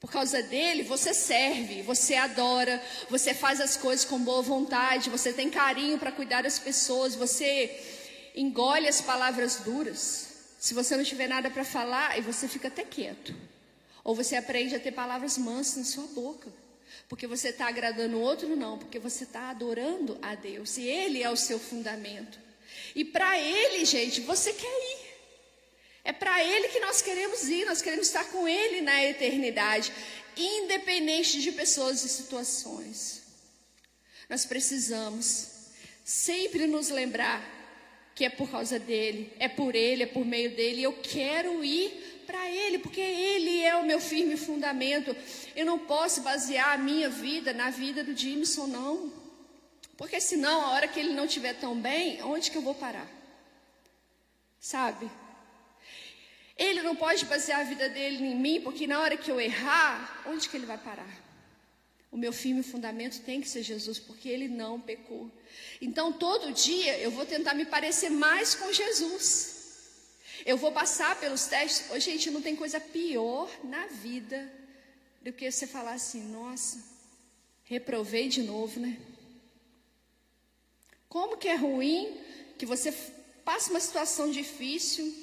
Por 0.00 0.10
causa 0.10 0.42
dele, 0.42 0.82
você 0.82 1.14
serve, 1.14 1.82
você 1.82 2.16
adora, 2.16 2.82
você 3.08 3.32
faz 3.32 3.60
as 3.60 3.76
coisas 3.76 4.04
com 4.04 4.18
boa 4.18 4.42
vontade, 4.42 5.08
você 5.08 5.32
tem 5.32 5.48
carinho 5.48 5.96
para 5.96 6.10
cuidar 6.10 6.42
das 6.42 6.58
pessoas, 6.58 7.14
você 7.14 7.70
engole 8.34 8.88
as 8.88 9.00
palavras 9.00 9.60
duras. 9.60 10.28
Se 10.58 10.74
você 10.74 10.96
não 10.96 11.04
tiver 11.04 11.28
nada 11.28 11.50
para 11.50 11.64
falar, 11.64 12.18
e 12.18 12.20
você 12.20 12.48
fica 12.48 12.66
até 12.66 12.84
quieto. 12.84 13.32
Ou 14.02 14.14
você 14.14 14.34
aprende 14.34 14.74
a 14.74 14.80
ter 14.80 14.90
palavras 14.90 15.38
mansas 15.38 15.76
na 15.76 15.84
sua 15.84 16.06
boca. 16.08 16.52
Porque 17.12 17.26
você 17.26 17.50
está 17.50 17.66
agradando 17.66 18.16
o 18.16 18.22
outro, 18.22 18.56
não, 18.56 18.78
porque 18.78 18.98
você 18.98 19.24
está 19.24 19.50
adorando 19.50 20.18
a 20.22 20.34
Deus. 20.34 20.78
E 20.78 20.86
Ele 20.86 21.22
é 21.22 21.28
o 21.28 21.36
seu 21.36 21.58
fundamento. 21.58 22.40
E 22.94 23.04
para 23.04 23.38
Ele, 23.38 23.84
gente, 23.84 24.22
você 24.22 24.50
quer 24.50 24.66
ir. 24.66 24.98
É 26.04 26.10
para 26.10 26.42
Ele 26.42 26.68
que 26.68 26.80
nós 26.80 27.02
queremos 27.02 27.46
ir, 27.50 27.66
nós 27.66 27.82
queremos 27.82 28.06
estar 28.06 28.24
com 28.30 28.48
Ele 28.48 28.80
na 28.80 29.04
eternidade, 29.04 29.92
independente 30.34 31.42
de 31.42 31.52
pessoas 31.52 32.02
e 32.02 32.08
situações. 32.08 33.24
Nós 34.26 34.46
precisamos 34.46 35.48
sempre 36.02 36.66
nos 36.66 36.88
lembrar 36.88 37.46
que 38.14 38.24
é 38.24 38.30
por 38.30 38.50
causa 38.50 38.78
dele, 38.78 39.30
é 39.38 39.48
por 39.48 39.74
ele, 39.74 40.04
é 40.04 40.06
por 40.06 40.24
meio 40.24 40.56
dele. 40.56 40.82
Eu 40.82 40.94
quero 40.94 41.62
ir 41.62 42.11
para 42.32 42.50
ele, 42.50 42.78
porque 42.78 43.00
ele 43.00 43.60
é 43.60 43.76
o 43.76 43.84
meu 43.84 44.00
firme 44.00 44.36
fundamento. 44.38 45.14
Eu 45.54 45.66
não 45.66 45.78
posso 45.78 46.22
basear 46.22 46.72
a 46.72 46.78
minha 46.78 47.10
vida 47.10 47.52
na 47.52 47.68
vida 47.68 48.02
do 48.02 48.16
Jimson, 48.16 48.66
não. 48.66 49.12
Porque 49.98 50.18
senão, 50.18 50.62
a 50.62 50.70
hora 50.70 50.88
que 50.88 50.98
ele 50.98 51.12
não 51.12 51.26
estiver 51.26 51.52
tão 51.64 51.78
bem, 51.78 52.22
onde 52.22 52.50
que 52.50 52.56
eu 52.56 52.62
vou 52.62 52.74
parar? 52.74 53.06
Sabe? 54.58 55.10
Ele 56.56 56.80
não 56.82 56.96
pode 56.96 57.26
basear 57.26 57.60
a 57.60 57.64
vida 57.64 57.88
dele 57.90 58.24
em 58.24 58.34
mim, 58.34 58.60
porque 58.62 58.86
na 58.86 58.98
hora 59.00 59.16
que 59.16 59.30
eu 59.30 59.38
errar, 59.38 60.22
onde 60.26 60.48
que 60.48 60.56
ele 60.56 60.66
vai 60.66 60.78
parar? 60.78 61.14
O 62.10 62.16
meu 62.16 62.32
firme 62.32 62.62
fundamento 62.62 63.22
tem 63.22 63.40
que 63.42 63.48
ser 63.48 63.62
Jesus, 63.62 63.98
porque 63.98 64.28
ele 64.28 64.48
não 64.48 64.80
pecou. 64.80 65.30
Então, 65.80 66.12
todo 66.12 66.52
dia 66.52 66.98
eu 66.98 67.10
vou 67.10 67.26
tentar 67.26 67.52
me 67.52 67.66
parecer 67.66 68.10
mais 68.10 68.54
com 68.54 68.72
Jesus. 68.72 69.51
Eu 70.44 70.56
vou 70.56 70.72
passar 70.72 71.18
pelos 71.20 71.46
testes. 71.46 71.86
Oh, 71.90 71.98
gente, 71.98 72.30
não 72.30 72.42
tem 72.42 72.56
coisa 72.56 72.80
pior 72.80 73.48
na 73.62 73.86
vida 73.86 74.52
do 75.20 75.32
que 75.32 75.50
você 75.50 75.66
falar 75.66 75.92
assim: 75.92 76.22
nossa, 76.30 76.82
reprovei 77.64 78.28
de 78.28 78.42
novo, 78.42 78.80
né? 78.80 78.98
Como 81.08 81.36
que 81.36 81.48
é 81.48 81.54
ruim 81.54 82.18
que 82.58 82.66
você 82.66 82.92
passa 83.44 83.70
uma 83.70 83.80
situação 83.80 84.30
difícil, 84.30 85.14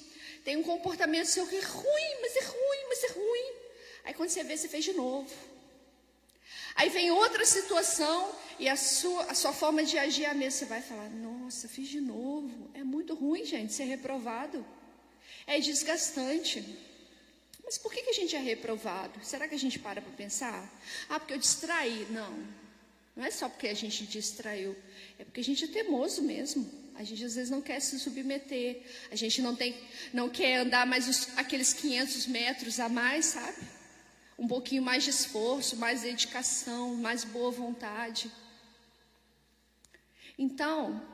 tem 0.43 0.57
um 0.57 0.63
comportamento 0.63 1.25
seu 1.25 1.47
que 1.47 1.55
é 1.55 1.61
ruim, 1.61 2.21
mas 2.21 2.35
é 2.35 2.41
ruim, 2.41 2.85
mas 2.87 3.03
é 3.03 3.07
ruim. 3.07 3.53
Aí 4.05 4.13
quando 4.13 4.29
você 4.29 4.43
vê, 4.43 4.55
você 4.55 4.67
fez 4.67 4.85
de 4.85 4.93
novo. 4.93 5.29
Aí 6.75 6.89
vem 6.89 7.11
outra 7.11 7.45
situação 7.45 8.33
e 8.57 8.69
a 8.69 8.75
sua, 8.75 9.23
a 9.23 9.33
sua 9.33 9.51
forma 9.51 9.83
de 9.83 9.97
agir 9.97 10.23
é 10.23 10.29
a 10.29 10.33
mesma. 10.33 10.59
Você 10.59 10.65
vai 10.65 10.81
falar: 10.81 11.09
Nossa, 11.09 11.67
fiz 11.67 11.89
de 11.89 11.99
novo. 11.99 12.69
É 12.73 12.83
muito 12.83 13.15
ruim, 13.15 13.43
gente, 13.43 13.73
ser 13.73 13.83
reprovado. 13.83 14.65
É 15.53 15.59
desgastante. 15.59 16.57
Mas 17.65 17.77
por 17.77 17.91
que, 17.91 18.03
que 18.03 18.11
a 18.11 18.13
gente 18.13 18.35
é 18.35 18.39
reprovado? 18.39 19.19
Será 19.23 19.47
que 19.47 19.55
a 19.55 19.59
gente 19.65 19.79
para 19.79 20.01
para 20.01 20.11
pensar? 20.23 20.59
Ah, 21.09 21.19
porque 21.19 21.33
eu 21.33 21.37
distraí. 21.37 22.07
Não. 22.11 22.33
Não 23.15 23.25
é 23.25 23.31
só 23.31 23.49
porque 23.49 23.67
a 23.67 23.73
gente 23.73 24.05
distraiu. 24.05 24.75
É 25.17 25.23
porque 25.23 25.41
a 25.41 25.47
gente 25.49 25.65
é 25.65 25.67
teimoso 25.67 26.21
mesmo. 26.21 26.61
A 26.95 27.03
gente 27.03 27.25
às 27.25 27.35
vezes 27.35 27.49
não 27.49 27.61
quer 27.61 27.79
se 27.79 27.99
submeter. 27.99 28.83
A 29.11 29.15
gente 29.15 29.41
não 29.41 29.55
tem, 29.55 29.75
não 30.13 30.29
quer 30.29 30.57
andar 30.57 30.85
mais 30.85 31.09
os, 31.09 31.27
aqueles 31.37 31.73
500 31.73 32.27
metros 32.27 32.79
a 32.79 32.87
mais, 32.87 33.25
sabe? 33.25 33.57
um 34.39 34.47
pouquinho 34.47 34.81
mais 34.81 35.03
de 35.03 35.09
esforço, 35.09 35.75
mais 35.75 36.01
dedicação, 36.01 36.95
mais 36.95 37.25
boa 37.25 37.51
vontade. 37.51 38.31
Então, 40.37 41.05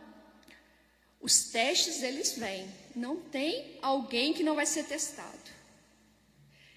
os 1.19 1.45
testes 1.45 2.03
eles 2.03 2.37
vêm. 2.37 2.69
Não 2.95 3.17
tem 3.17 3.77
alguém 3.81 4.33
que 4.33 4.43
não 4.43 4.55
vai 4.55 4.65
ser 4.65 4.85
testado. 4.85 5.55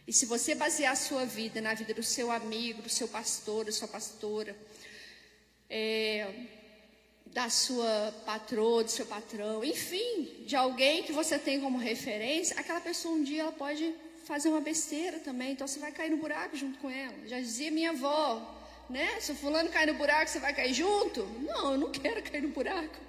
E 0.07 0.13
se 0.13 0.27
você 0.27 0.55
basear 0.55 0.93
a 0.93 0.97
sua 0.97 1.25
vida 1.25 1.61
na 1.61 1.75
vida 1.75 1.93
do 1.93 2.03
seu 2.03 2.31
amigo, 2.31 2.81
do 2.81 2.89
seu 2.89 3.07
pastor, 3.07 3.67
da 3.67 3.73
sua 3.73 3.87
pastora, 3.87 4.57
é, 5.69 6.27
da 7.27 7.51
sua 7.51 8.15
patroa, 8.25 8.85
do 8.85 8.91
seu 8.91 9.05
patrão, 9.05 9.63
enfim, 9.63 10.45
de 10.47 10.57
alguém 10.57 11.03
que 11.03 11.13
você 11.13 11.39
tem 11.39 11.61
como 11.61 11.77
referência, 11.77 12.59
aquela 12.59 12.81
pessoa 12.81 13.15
um 13.15 13.23
dia 13.23 13.43
ela 13.43 13.53
pode 13.53 13.95
fazer 14.25 14.49
uma 14.49 14.61
besteira 14.61 15.19
também, 15.21 15.53
então 15.53 15.67
você 15.67 15.79
vai 15.79 15.93
cair 15.93 16.11
no 16.11 16.17
buraco 16.17 16.57
junto 16.57 16.79
com 16.79 16.91
ela. 16.91 17.15
Já 17.27 17.39
dizia 17.39 17.71
minha 17.71 17.91
avó, 17.91 18.59
né? 18.89 19.21
Se 19.21 19.33
o 19.33 19.35
fulano 19.35 19.69
cair 19.69 19.87
no 19.87 19.95
buraco, 19.95 20.31
você 20.31 20.39
vai 20.39 20.55
cair 20.55 20.73
junto? 20.73 21.23
Não, 21.41 21.73
eu 21.73 21.79
não 21.79 21.91
quero 21.93 22.23
cair 22.23 22.43
no 22.43 22.49
buraco. 22.49 23.08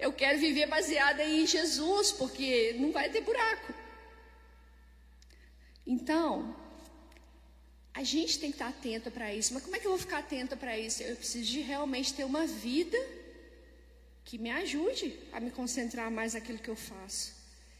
Eu 0.00 0.12
quero 0.12 0.38
viver 0.38 0.66
baseada 0.66 1.22
em 1.22 1.46
Jesus, 1.46 2.10
porque 2.10 2.74
não 2.78 2.90
vai 2.90 3.10
ter 3.10 3.20
buraco. 3.20 3.74
Então, 5.86 6.56
a 7.92 8.02
gente 8.02 8.38
tem 8.38 8.50
que 8.50 8.56
estar 8.56 8.68
atento 8.68 9.10
para 9.10 9.34
isso. 9.34 9.52
Mas 9.52 9.62
como 9.62 9.76
é 9.76 9.78
que 9.78 9.86
eu 9.86 9.90
vou 9.90 10.00
ficar 10.00 10.18
atenta 10.18 10.56
para 10.56 10.78
isso? 10.78 11.02
Eu 11.02 11.16
preciso 11.16 11.44
de 11.52 11.60
realmente 11.60 12.14
ter 12.14 12.24
uma 12.24 12.46
vida 12.46 12.98
que 14.24 14.38
me 14.38 14.50
ajude 14.50 15.18
a 15.32 15.40
me 15.40 15.50
concentrar 15.50 16.10
mais 16.10 16.32
naquilo 16.34 16.58
que 16.58 16.70
eu 16.70 16.76
faço. 16.76 17.34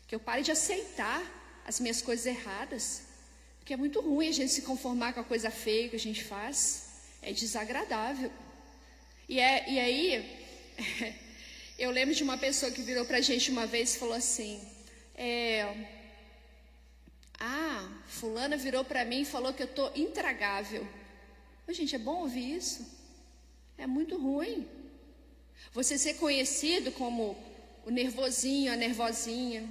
Que 0.07 0.15
eu 0.15 0.21
pare 0.21 0.43
de 0.43 0.51
aceitar 0.51 1.23
as 1.65 1.81
minhas 1.81 2.03
coisas 2.03 2.27
erradas. 2.27 3.03
Porque 3.59 3.73
é 3.73 3.77
muito 3.77 4.01
ruim 4.01 4.29
a 4.29 4.33
gente 4.33 4.53
se 4.53 4.63
conformar 4.63 5.15
com 5.15 5.21
a 5.21 5.25
coisa 5.25 5.51
feia 5.51 5.89
que 5.89 5.97
a 5.97 6.05
gente 6.07 6.23
faz. 6.25 6.89
É 7.23 7.33
desagradável. 7.33 8.31
E, 9.29 9.39
é, 9.39 9.71
e 9.71 9.79
aí, 9.79 10.05
eu 11.81 11.91
lembro 11.91 12.15
de 12.15 12.23
uma 12.23 12.39
pessoa 12.39 12.71
que 12.71 12.83
virou 12.83 13.05
para 13.05 13.17
a 13.17 13.21
gente 13.21 13.51
uma 13.51 13.67
vez 13.67 13.95
e 13.95 13.99
falou 13.99 14.15
assim: 14.15 14.61
é, 15.15 15.67
Ah, 17.39 17.89
Fulana 18.07 18.57
virou 18.57 18.85
para 18.85 19.05
mim 19.05 19.23
e 19.23 19.25
falou 19.25 19.53
que 19.53 19.63
eu 19.63 19.71
estou 19.73 19.91
intragável. 19.97 20.87
Mas, 21.67 21.77
gente, 21.77 21.95
é 21.97 21.99
bom 21.99 22.21
ouvir 22.21 22.57
isso? 22.57 22.87
É 23.77 23.87
muito 23.87 24.17
ruim. 24.17 24.69
Você 25.73 25.99
ser 25.99 26.15
conhecido 26.15 26.93
como 26.93 27.37
o 27.87 27.91
nervosinho, 27.91 28.73
a 28.73 28.77
nervosinha 28.77 29.69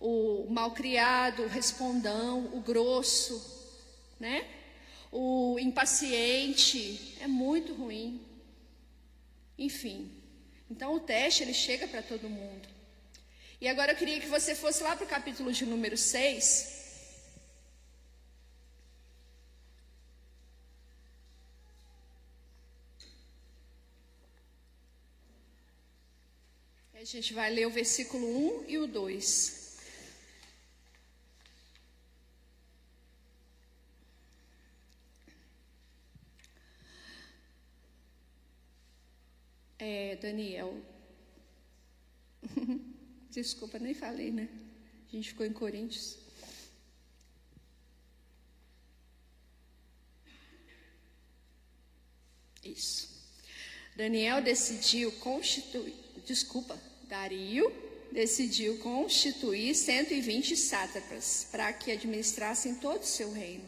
o 0.00 0.46
malcriado, 0.50 1.44
o 1.44 1.48
respondão, 1.48 2.50
o 2.54 2.60
grosso, 2.60 3.42
né? 4.20 4.46
O 5.10 5.58
impaciente, 5.58 7.16
é 7.20 7.26
muito 7.26 7.74
ruim. 7.74 8.20
Enfim. 9.58 10.10
Então 10.70 10.94
o 10.94 11.00
teste 11.00 11.42
ele 11.42 11.54
chega 11.54 11.86
para 11.86 12.02
todo 12.02 12.28
mundo. 12.28 12.68
E 13.60 13.68
agora 13.68 13.92
eu 13.92 13.96
queria 13.96 14.20
que 14.20 14.26
você 14.26 14.54
fosse 14.54 14.82
lá 14.82 14.94
para 14.96 15.04
o 15.04 15.08
capítulo 15.08 15.52
de 15.52 15.64
número 15.64 15.96
6. 15.96 16.76
A 26.94 27.04
gente 27.04 27.32
vai 27.32 27.50
ler 27.50 27.66
o 27.66 27.70
versículo 27.70 28.26
1 28.62 28.64
e 28.66 28.78
o 28.78 28.86
2. 28.88 29.65
É, 39.78 40.16
Daniel. 40.16 40.74
Desculpa, 43.30 43.78
nem 43.78 43.94
falei, 43.94 44.30
né? 44.30 44.48
A 45.08 45.16
gente 45.16 45.28
ficou 45.28 45.44
em 45.44 45.52
Coríntios. 45.52 46.18
Isso. 52.64 53.16
Daniel 53.94 54.42
decidiu 54.42 55.12
constituir, 55.12 55.94
desculpa, 56.26 56.78
Dario 57.04 57.72
decidiu 58.12 58.78
constituir 58.78 59.74
120 59.74 60.56
sátrapas 60.56 61.46
para 61.50 61.72
que 61.72 61.92
administrassem 61.92 62.74
todo 62.76 63.02
o 63.02 63.06
seu 63.06 63.32
reino. 63.32 63.64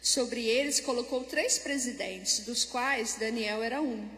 Sobre 0.00 0.46
eles 0.46 0.80
colocou 0.80 1.24
três 1.24 1.58
presidentes, 1.58 2.40
dos 2.40 2.64
quais 2.64 3.16
Daniel 3.16 3.62
era 3.62 3.80
um 3.80 4.08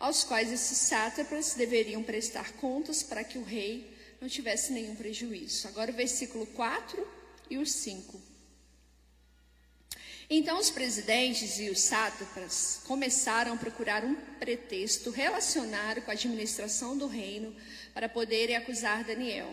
aos 0.00 0.24
quais 0.24 0.50
esses 0.50 0.78
sátrapas 0.78 1.52
deveriam 1.52 2.02
prestar 2.02 2.52
contas 2.54 3.02
para 3.02 3.22
que 3.22 3.36
o 3.36 3.44
rei 3.44 3.94
não 4.18 4.28
tivesse 4.28 4.72
nenhum 4.72 4.96
prejuízo. 4.96 5.68
Agora 5.68 5.92
o 5.92 5.94
versículo 5.94 6.46
4 6.46 7.06
e 7.50 7.58
o 7.58 7.66
5. 7.66 8.20
Então 10.32 10.58
os 10.58 10.70
presidentes 10.70 11.58
e 11.58 11.68
os 11.68 11.80
sátrapas 11.80 12.80
começaram 12.86 13.52
a 13.52 13.56
procurar 13.56 14.04
um 14.04 14.14
pretexto 14.38 15.10
relacionado 15.10 16.02
com 16.02 16.10
a 16.10 16.14
administração 16.14 16.96
do 16.96 17.06
reino 17.06 17.54
para 17.92 18.08
poderem 18.08 18.56
acusar 18.56 19.04
Daniel. 19.04 19.52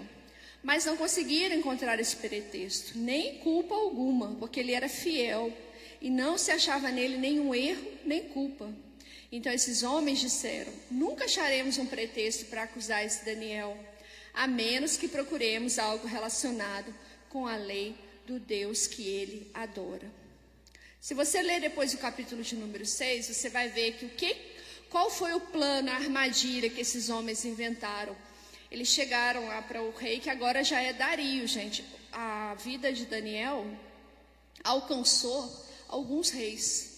Mas 0.63 0.86
não 0.86 0.95
conseguiram 0.95 1.55
encontrar 1.55 1.99
esse 1.99 2.15
pretexto, 2.15 2.97
nem 2.97 3.39
culpa 3.39 3.75
alguma, 3.75 4.36
porque 4.36 4.60
ele 4.60 4.73
era 4.73 4.88
fiel 4.88 5.51
e 5.99 6.10
não 6.10 6.38
se 6.38 6.51
achava 6.51 6.89
nele 6.89 7.17
nenhum 7.17 7.53
erro 7.53 7.91
nem 8.05 8.29
culpa. 8.29 8.71
Então 9.32 9.52
esses 9.52 9.84
homens 9.84 10.20
disseram: 10.20 10.72
Nunca 10.90 11.26
acharemos 11.26 11.78
um 11.78 11.86
pretexto 11.86 12.46
para 12.46 12.63
acusar 12.63 13.06
esse 13.06 13.26
Daniel, 13.26 13.78
a 14.34 14.48
menos 14.48 14.98
que 14.98 15.08
procuremos 15.08 15.78
algo 15.80 16.08
relacionado 16.08 16.94
com 17.30 17.48
a 17.48 17.56
lei 17.56 17.96
do 18.26 18.40
Deus 18.40 18.88
que 18.88 19.08
ele 19.08 19.50
adora. 19.54 20.10
Se 21.00 21.13
você 21.13 21.42
ler 21.42 21.62
depois 21.62 21.94
o 21.94 21.98
capítulo 21.98 22.42
de 22.42 22.56
número 22.56 22.86
6, 22.86 23.28
você 23.28 23.50
vai 23.50 23.70
ver 23.70 23.94
que 23.94 24.06
o 24.06 24.10
que 24.10 24.36
qual 24.90 25.10
foi 25.10 25.34
o 25.34 25.40
plano, 25.40 25.90
a 25.90 25.96
armadilha 25.96 26.70
que 26.70 26.82
esses 26.82 27.10
homens 27.10 27.44
inventaram? 27.44 28.16
Eles 28.72 28.88
chegaram 28.88 29.46
lá 29.46 29.62
para 29.62 29.82
o 29.82 29.92
rei, 29.92 30.20
que 30.20 30.30
agora 30.30 30.63
já 30.63 30.82
é 30.82 30.94
Dario, 30.94 31.46
gente. 31.48 31.84
A 32.12 32.56
vida 32.56 32.92
de 32.92 33.06
Daniel 33.06 33.66
alcançou 34.63 35.66
alguns 35.88 36.30
reis. 36.30 36.96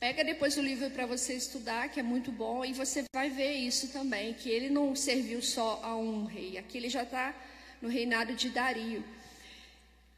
Pega 0.00 0.24
depois 0.24 0.56
o 0.56 0.62
livro 0.62 0.88
para 0.92 1.04
você 1.04 1.34
estudar, 1.34 1.90
que 1.90 2.00
é 2.00 2.02
muito 2.02 2.32
bom, 2.32 2.64
e 2.64 2.72
você 2.72 3.04
vai 3.14 3.28
ver 3.28 3.52
isso 3.52 3.88
também, 3.88 4.32
que 4.32 4.48
ele 4.48 4.70
não 4.70 4.96
serviu 4.96 5.42
só 5.42 5.78
a 5.82 5.94
um 5.94 6.24
rei, 6.24 6.56
aqui 6.56 6.78
ele 6.78 6.88
já 6.88 7.02
está 7.02 7.34
no 7.82 7.88
reinado 7.90 8.32
de 8.34 8.48
Dario. 8.48 9.04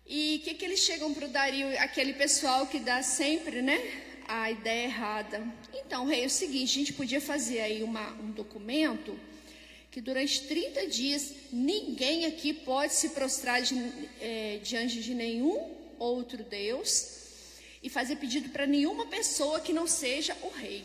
E 0.07 0.37
o 0.40 0.45
que, 0.45 0.55
que 0.55 0.64
eles 0.64 0.79
chegam 0.79 1.12
para 1.12 1.27
o 1.27 1.29
Dario, 1.29 1.66
aquele 1.81 2.12
pessoal 2.12 2.68
que 2.68 2.79
dá 2.79 3.03
sempre, 3.03 3.61
né, 3.61 3.77
a 4.29 4.53
ideia 4.53 4.85
errada. 4.85 5.45
Então, 5.75 6.07
rei, 6.07 6.23
é 6.23 6.27
o 6.27 6.31
seguinte, 6.31 6.71
a 6.71 6.79
gente 6.79 6.92
podia 6.92 7.21
fazer 7.21 7.59
aí 7.59 7.83
uma, 7.83 8.09
um 8.21 8.31
documento 8.31 9.18
que 9.90 10.01
durante 10.01 10.47
30 10.47 10.87
dias 10.87 11.35
ninguém 11.53 12.27
aqui 12.27 12.53
pode 12.53 12.95
se 12.95 13.09
prostrar 13.09 13.61
de, 13.61 13.75
é, 14.21 14.61
diante 14.62 15.03
de 15.03 15.12
nenhum 15.12 15.75
outro 15.99 16.45
Deus 16.45 17.21
e 17.83 17.90
fazer 17.90 18.16
pedido 18.16 18.49
para 18.51 18.66
nenhuma 18.66 19.07
pessoa 19.07 19.61
que 19.61 19.73
não 19.73 19.87
seja 19.87 20.37
o 20.42 20.49
rei. 20.49 20.85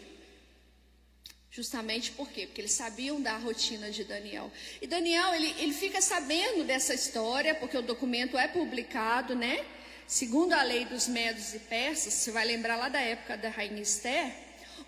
Justamente 1.52 2.12
por 2.12 2.30
quê? 2.30 2.46
Porque 2.46 2.62
eles 2.62 2.74
sabiam 2.74 3.22
da 3.22 3.38
rotina 3.38 3.90
de 3.90 4.04
Daniel. 4.04 4.52
E 4.82 4.86
Daniel, 4.86 5.34
ele, 5.34 5.56
ele 5.58 5.74
fica 5.74 6.02
sabendo 6.02 6.64
dessa 6.64 6.94
história, 6.94 7.56
porque 7.56 7.78
o 7.78 7.82
documento 7.82 8.38
é 8.38 8.48
publicado, 8.48 9.36
né? 9.36 9.66
Segundo 10.06 10.54
a 10.54 10.62
lei 10.64 10.86
dos 10.86 11.08
medos 11.08 11.54
e 11.54 11.60
persas, 11.60 12.14
você 12.14 12.32
vai 12.32 12.46
lembrar 12.46 12.76
lá 12.76 12.90
da 12.90 13.02
época 13.02 13.36
da 13.36 13.50
rainha 13.50 13.82
Esther, 13.82 14.32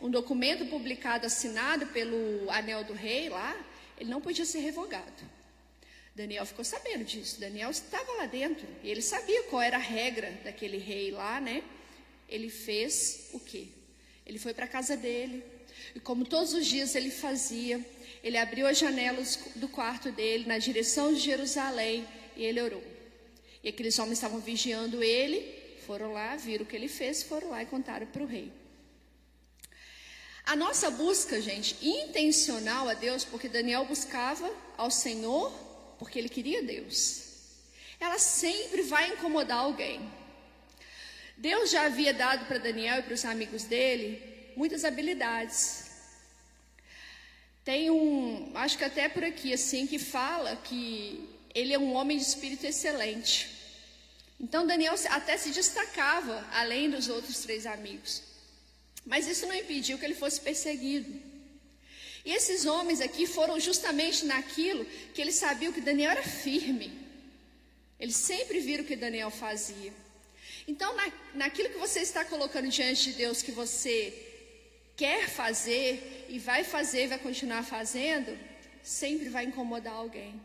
um 0.02 0.10
documento 0.10 0.66
publicado, 0.68 1.26
assinado 1.26 1.88
pelo 1.88 2.50
anel 2.52 2.84
do 2.84 2.94
rei 2.94 3.30
lá, 3.30 3.58
ele 3.98 4.10
não 4.10 4.22
podia 4.22 4.46
ser 4.46 4.60
revogado. 4.60 5.30
Daniel 6.16 6.46
ficou 6.46 6.64
sabendo 6.64 7.04
disso. 7.04 7.40
Daniel 7.40 7.70
estava 7.70 8.12
lá 8.14 8.26
dentro 8.26 8.68
e 8.84 8.90
ele 8.90 9.02
sabia 9.02 9.44
qual 9.44 9.62
era 9.62 9.78
a 9.78 9.82
regra 9.82 10.32
daquele 10.44 10.78
rei 10.78 11.12
lá, 11.12 11.42
né? 11.42 11.64
Ele 12.30 12.50
fez 12.50 13.30
o 13.34 13.40
quê? 13.40 13.68
Ele 14.26 14.38
foi 14.40 14.54
para 14.54 14.66
a 14.66 14.68
casa 14.68 14.96
dele, 14.96 15.44
e 15.96 16.00
como 16.00 16.26
todos 16.26 16.54
os 16.54 16.66
dias 16.66 16.96
ele 16.96 17.10
fazia, 17.10 17.84
ele 18.24 18.38
abriu 18.38 18.68
as 18.68 18.78
janelas 18.78 19.40
do 19.56 19.68
quarto 19.68 20.12
dele 20.12 20.46
na 20.46 20.58
direção 20.58 21.14
de 21.14 21.20
Jerusalém 21.20 22.08
e 22.36 22.44
ele 22.44 22.62
orou. 22.62 22.84
E 23.64 23.70
aqueles 23.70 23.98
homens 23.98 24.18
estavam 24.18 24.40
vigiando 24.40 25.04
ele, 25.04 25.78
foram 25.86 26.14
lá, 26.14 26.36
viram 26.36 26.64
o 26.64 26.68
que 26.68 26.76
ele 26.76 26.88
fez, 26.88 27.24
foram 27.24 27.50
lá 27.50 27.64
e 27.64 27.66
contaram 27.66 28.08
para 28.08 28.24
o 28.24 28.28
rei. 28.28 28.52
A 30.46 30.56
nossa 30.56 30.90
busca, 30.90 31.42
gente, 31.42 31.76
intencional 31.82 32.90
a 32.90 32.94
Deus, 32.94 33.24
porque 33.24 33.48
Daniel 33.48 33.86
buscava 33.86 34.52
ao 34.78 34.90
Senhor 34.90 35.52
porque 35.98 36.18
ele 36.18 36.30
queria 36.30 36.64
Deus. 36.64 37.24
Ela 38.00 38.18
sempre 38.18 38.82
vai 38.84 39.10
incomodar 39.12 39.60
alguém. 39.60 40.10
Deus 41.40 41.72
já 41.72 41.86
havia 41.86 42.14
dado 42.14 42.46
para 42.48 42.58
Daniel 42.58 43.00
e 43.00 43.04
para 43.04 43.14
os 43.14 43.24
amigos 43.24 43.64
dele 43.64 44.22
muitas 44.58 44.84
habilidades. 44.84 45.86
Tem 47.64 47.90
um, 47.90 48.52
acho 48.56 48.78
que 48.78 48.84
até 48.84 49.08
por 49.08 49.24
aqui 49.24 49.54
assim, 49.54 49.88
que 49.88 49.98
fala 49.98 50.58
que 50.58 51.30
ele 51.56 51.72
é 51.74 51.80
um 51.80 51.94
homem 51.94 52.18
de 52.18 52.24
espírito 52.24 52.66
excelente. 52.66 53.50
Então 54.38 54.68
Daniel 54.68 54.96
até 55.10 55.38
se 55.38 55.52
destacava 55.52 56.46
além 56.52 56.90
dos 56.90 57.08
outros 57.08 57.40
três 57.40 57.66
amigos. 57.66 58.22
Mas 59.06 59.26
isso 59.26 59.48
não 59.48 59.56
impediu 59.56 59.98
que 59.98 60.04
ele 60.04 60.16
fosse 60.16 60.42
perseguido. 60.42 61.10
E 62.26 62.34
esses 62.34 62.66
homens 62.66 63.00
aqui 63.00 63.26
foram 63.26 63.58
justamente 63.62 64.26
naquilo 64.26 64.84
que 65.14 65.22
eles 65.22 65.36
sabiam 65.36 65.72
que 65.72 65.80
Daniel 65.80 66.12
era 66.12 66.24
firme. 66.24 66.92
Eles 67.98 68.18
sempre 68.18 68.60
viram 68.60 68.84
o 68.84 68.88
que 68.88 68.98
Daniel 68.98 69.32
fazia. 69.32 69.94
Então, 70.72 70.96
na, 70.96 71.12
naquilo 71.34 71.72
que 71.74 71.80
você 71.80 72.00
está 72.02 72.24
colocando 72.24 72.70
diante 72.70 73.06
de 73.06 73.14
Deus, 73.14 73.42
que 73.42 73.52
você 73.52 73.96
quer 74.96 75.28
fazer 75.28 76.28
e 76.30 76.38
vai 76.38 76.64
fazer, 76.64 77.08
vai 77.08 77.18
continuar 77.18 77.64
fazendo, 77.64 78.38
sempre 78.84 79.30
vai 79.30 79.46
incomodar 79.46 79.96
alguém. 79.96 80.40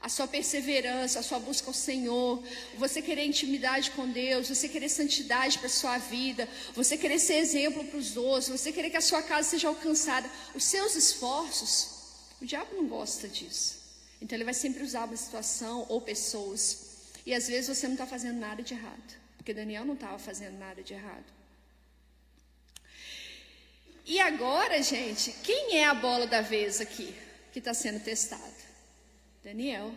A 0.00 0.08
sua 0.08 0.28
perseverança, 0.28 1.18
a 1.18 1.22
sua 1.28 1.40
busca 1.40 1.66
ao 1.66 1.74
Senhor, 1.74 2.44
você 2.76 3.02
querer 3.02 3.24
intimidade 3.24 3.90
com 3.90 4.08
Deus, 4.08 4.48
você 4.48 4.68
querer 4.68 4.88
santidade 4.88 5.58
para 5.58 5.66
a 5.66 5.78
sua 5.80 5.98
vida, 5.98 6.48
você 6.72 6.96
querer 6.96 7.18
ser 7.18 7.38
exemplo 7.46 7.82
para 7.86 7.98
os 7.98 8.16
outros, 8.16 8.48
você 8.48 8.70
querer 8.70 8.90
que 8.90 8.96
a 8.96 9.08
sua 9.10 9.20
casa 9.20 9.50
seja 9.50 9.66
alcançada, 9.66 10.30
os 10.54 10.62
seus 10.62 10.94
esforços, 10.94 11.74
o 12.40 12.46
diabo 12.46 12.76
não 12.76 12.86
gosta 12.86 13.26
disso. 13.26 13.80
Então 14.22 14.36
ele 14.36 14.44
vai 14.44 14.54
sempre 14.54 14.84
usar 14.84 15.06
uma 15.06 15.16
situação 15.16 15.86
ou 15.88 16.00
pessoas. 16.00 16.62
E 17.26 17.34
às 17.34 17.48
vezes 17.48 17.76
você 17.76 17.86
não 17.88 17.94
está 17.94 18.06
fazendo 18.06 18.38
nada 18.38 18.62
de 18.62 18.72
errado, 18.74 19.25
porque 19.46 19.54
Daniel 19.54 19.84
não 19.84 19.94
estava 19.94 20.18
fazendo 20.18 20.58
nada 20.58 20.82
de 20.82 20.92
errado. 20.92 21.24
E 24.04 24.18
agora, 24.18 24.82
gente, 24.82 25.30
quem 25.44 25.78
é 25.78 25.86
a 25.86 25.94
bola 25.94 26.26
da 26.26 26.40
vez 26.40 26.80
aqui 26.80 27.14
que 27.52 27.60
está 27.60 27.72
sendo 27.72 28.02
testada? 28.02 28.42
Daniel. 29.44 29.94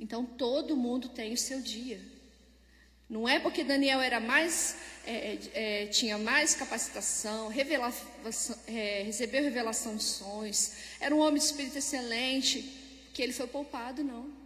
Então 0.00 0.24
todo 0.24 0.74
mundo 0.74 1.10
tem 1.10 1.34
o 1.34 1.36
seu 1.36 1.60
dia. 1.60 2.00
Não 3.06 3.28
é 3.28 3.38
porque 3.38 3.62
Daniel 3.62 4.00
era 4.00 4.18
mais, 4.18 4.76
é, 5.06 5.38
é, 5.52 5.86
tinha 5.88 6.16
mais 6.16 6.54
capacitação, 6.54 7.48
revelação, 7.48 8.58
é, 8.66 9.02
recebeu 9.02 9.42
revelação 9.42 9.94
de 9.94 10.04
sonhos, 10.04 10.72
era 10.98 11.14
um 11.14 11.18
homem 11.18 11.38
de 11.38 11.44
espírito 11.44 11.76
excelente, 11.76 12.62
que 13.12 13.20
ele 13.22 13.34
foi 13.34 13.46
poupado, 13.46 14.02
não. 14.02 14.43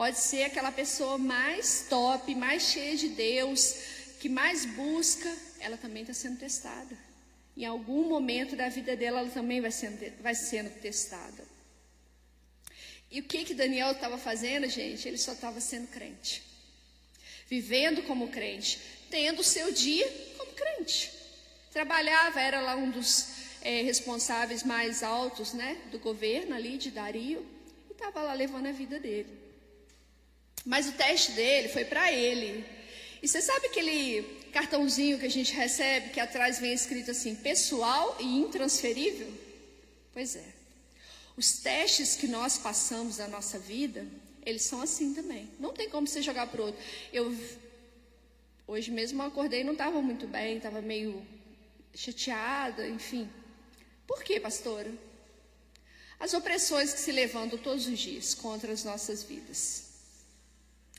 Pode 0.00 0.18
ser 0.18 0.44
aquela 0.44 0.72
pessoa 0.72 1.18
mais 1.18 1.84
top, 1.90 2.34
mais 2.34 2.62
cheia 2.62 2.96
de 2.96 3.08
Deus, 3.08 3.74
que 4.18 4.30
mais 4.30 4.64
busca, 4.64 5.30
ela 5.58 5.76
também 5.76 6.00
está 6.00 6.14
sendo 6.14 6.38
testada. 6.38 6.96
Em 7.54 7.66
algum 7.66 8.08
momento 8.08 8.56
da 8.56 8.70
vida 8.70 8.96
dela, 8.96 9.18
ela 9.20 9.28
também 9.28 9.60
vai 9.60 9.70
sendo, 9.70 9.98
vai 10.22 10.34
sendo 10.34 10.70
testada. 10.80 11.44
E 13.10 13.20
o 13.20 13.24
que 13.24 13.44
que 13.44 13.52
Daniel 13.52 13.90
estava 13.90 14.16
fazendo, 14.16 14.66
gente? 14.70 15.06
Ele 15.06 15.18
só 15.18 15.32
estava 15.32 15.60
sendo 15.60 15.88
crente. 15.88 16.42
Vivendo 17.46 18.02
como 18.04 18.28
crente. 18.28 18.80
Tendo 19.10 19.40
o 19.40 19.44
seu 19.44 19.70
dia 19.70 20.10
como 20.38 20.52
crente. 20.54 21.12
Trabalhava, 21.70 22.40
era 22.40 22.62
lá 22.62 22.74
um 22.74 22.90
dos 22.90 23.28
é, 23.60 23.82
responsáveis 23.82 24.62
mais 24.62 25.02
altos 25.02 25.52
né, 25.52 25.76
do 25.90 25.98
governo 25.98 26.54
ali, 26.54 26.78
de 26.78 26.90
Dario. 26.90 27.46
E 27.90 27.92
estava 27.92 28.22
lá 28.22 28.32
levando 28.32 28.64
a 28.64 28.72
vida 28.72 28.98
dele. 28.98 29.49
Mas 30.64 30.88
o 30.88 30.92
teste 30.92 31.32
dele 31.32 31.68
foi 31.68 31.84
para 31.84 32.12
ele. 32.12 32.64
E 33.22 33.28
você 33.28 33.40
sabe 33.40 33.66
aquele 33.66 34.22
cartãozinho 34.52 35.18
que 35.18 35.26
a 35.26 35.30
gente 35.30 35.52
recebe 35.52 36.10
que 36.10 36.20
atrás 36.20 36.58
vem 36.58 36.72
escrito 36.72 37.10
assim: 37.10 37.34
pessoal 37.34 38.16
e 38.20 38.24
intransferível? 38.24 39.32
Pois 40.12 40.36
é. 40.36 40.44
Os 41.36 41.52
testes 41.52 42.16
que 42.16 42.26
nós 42.26 42.58
passamos 42.58 43.18
na 43.18 43.28
nossa 43.28 43.58
vida, 43.58 44.06
eles 44.44 44.62
são 44.62 44.80
assim 44.82 45.14
também. 45.14 45.48
Não 45.58 45.72
tem 45.72 45.88
como 45.88 46.06
você 46.06 46.20
jogar 46.20 46.46
para 46.46 46.62
outro. 46.62 46.80
Eu 47.12 47.34
hoje 48.66 48.90
mesmo 48.90 49.22
acordei 49.22 49.62
e 49.62 49.64
não 49.64 49.72
estava 49.72 50.02
muito 50.02 50.26
bem, 50.26 50.56
estava 50.56 50.80
meio 50.82 51.26
chateada, 51.94 52.86
enfim. 52.86 53.28
Por 54.06 54.22
quê, 54.22 54.38
pastora? 54.38 54.92
As 56.18 56.34
opressões 56.34 56.92
que 56.92 57.00
se 57.00 57.12
levantam 57.12 57.58
todos 57.58 57.86
os 57.86 57.98
dias 57.98 58.34
contra 58.34 58.72
as 58.72 58.84
nossas 58.84 59.22
vidas. 59.22 59.89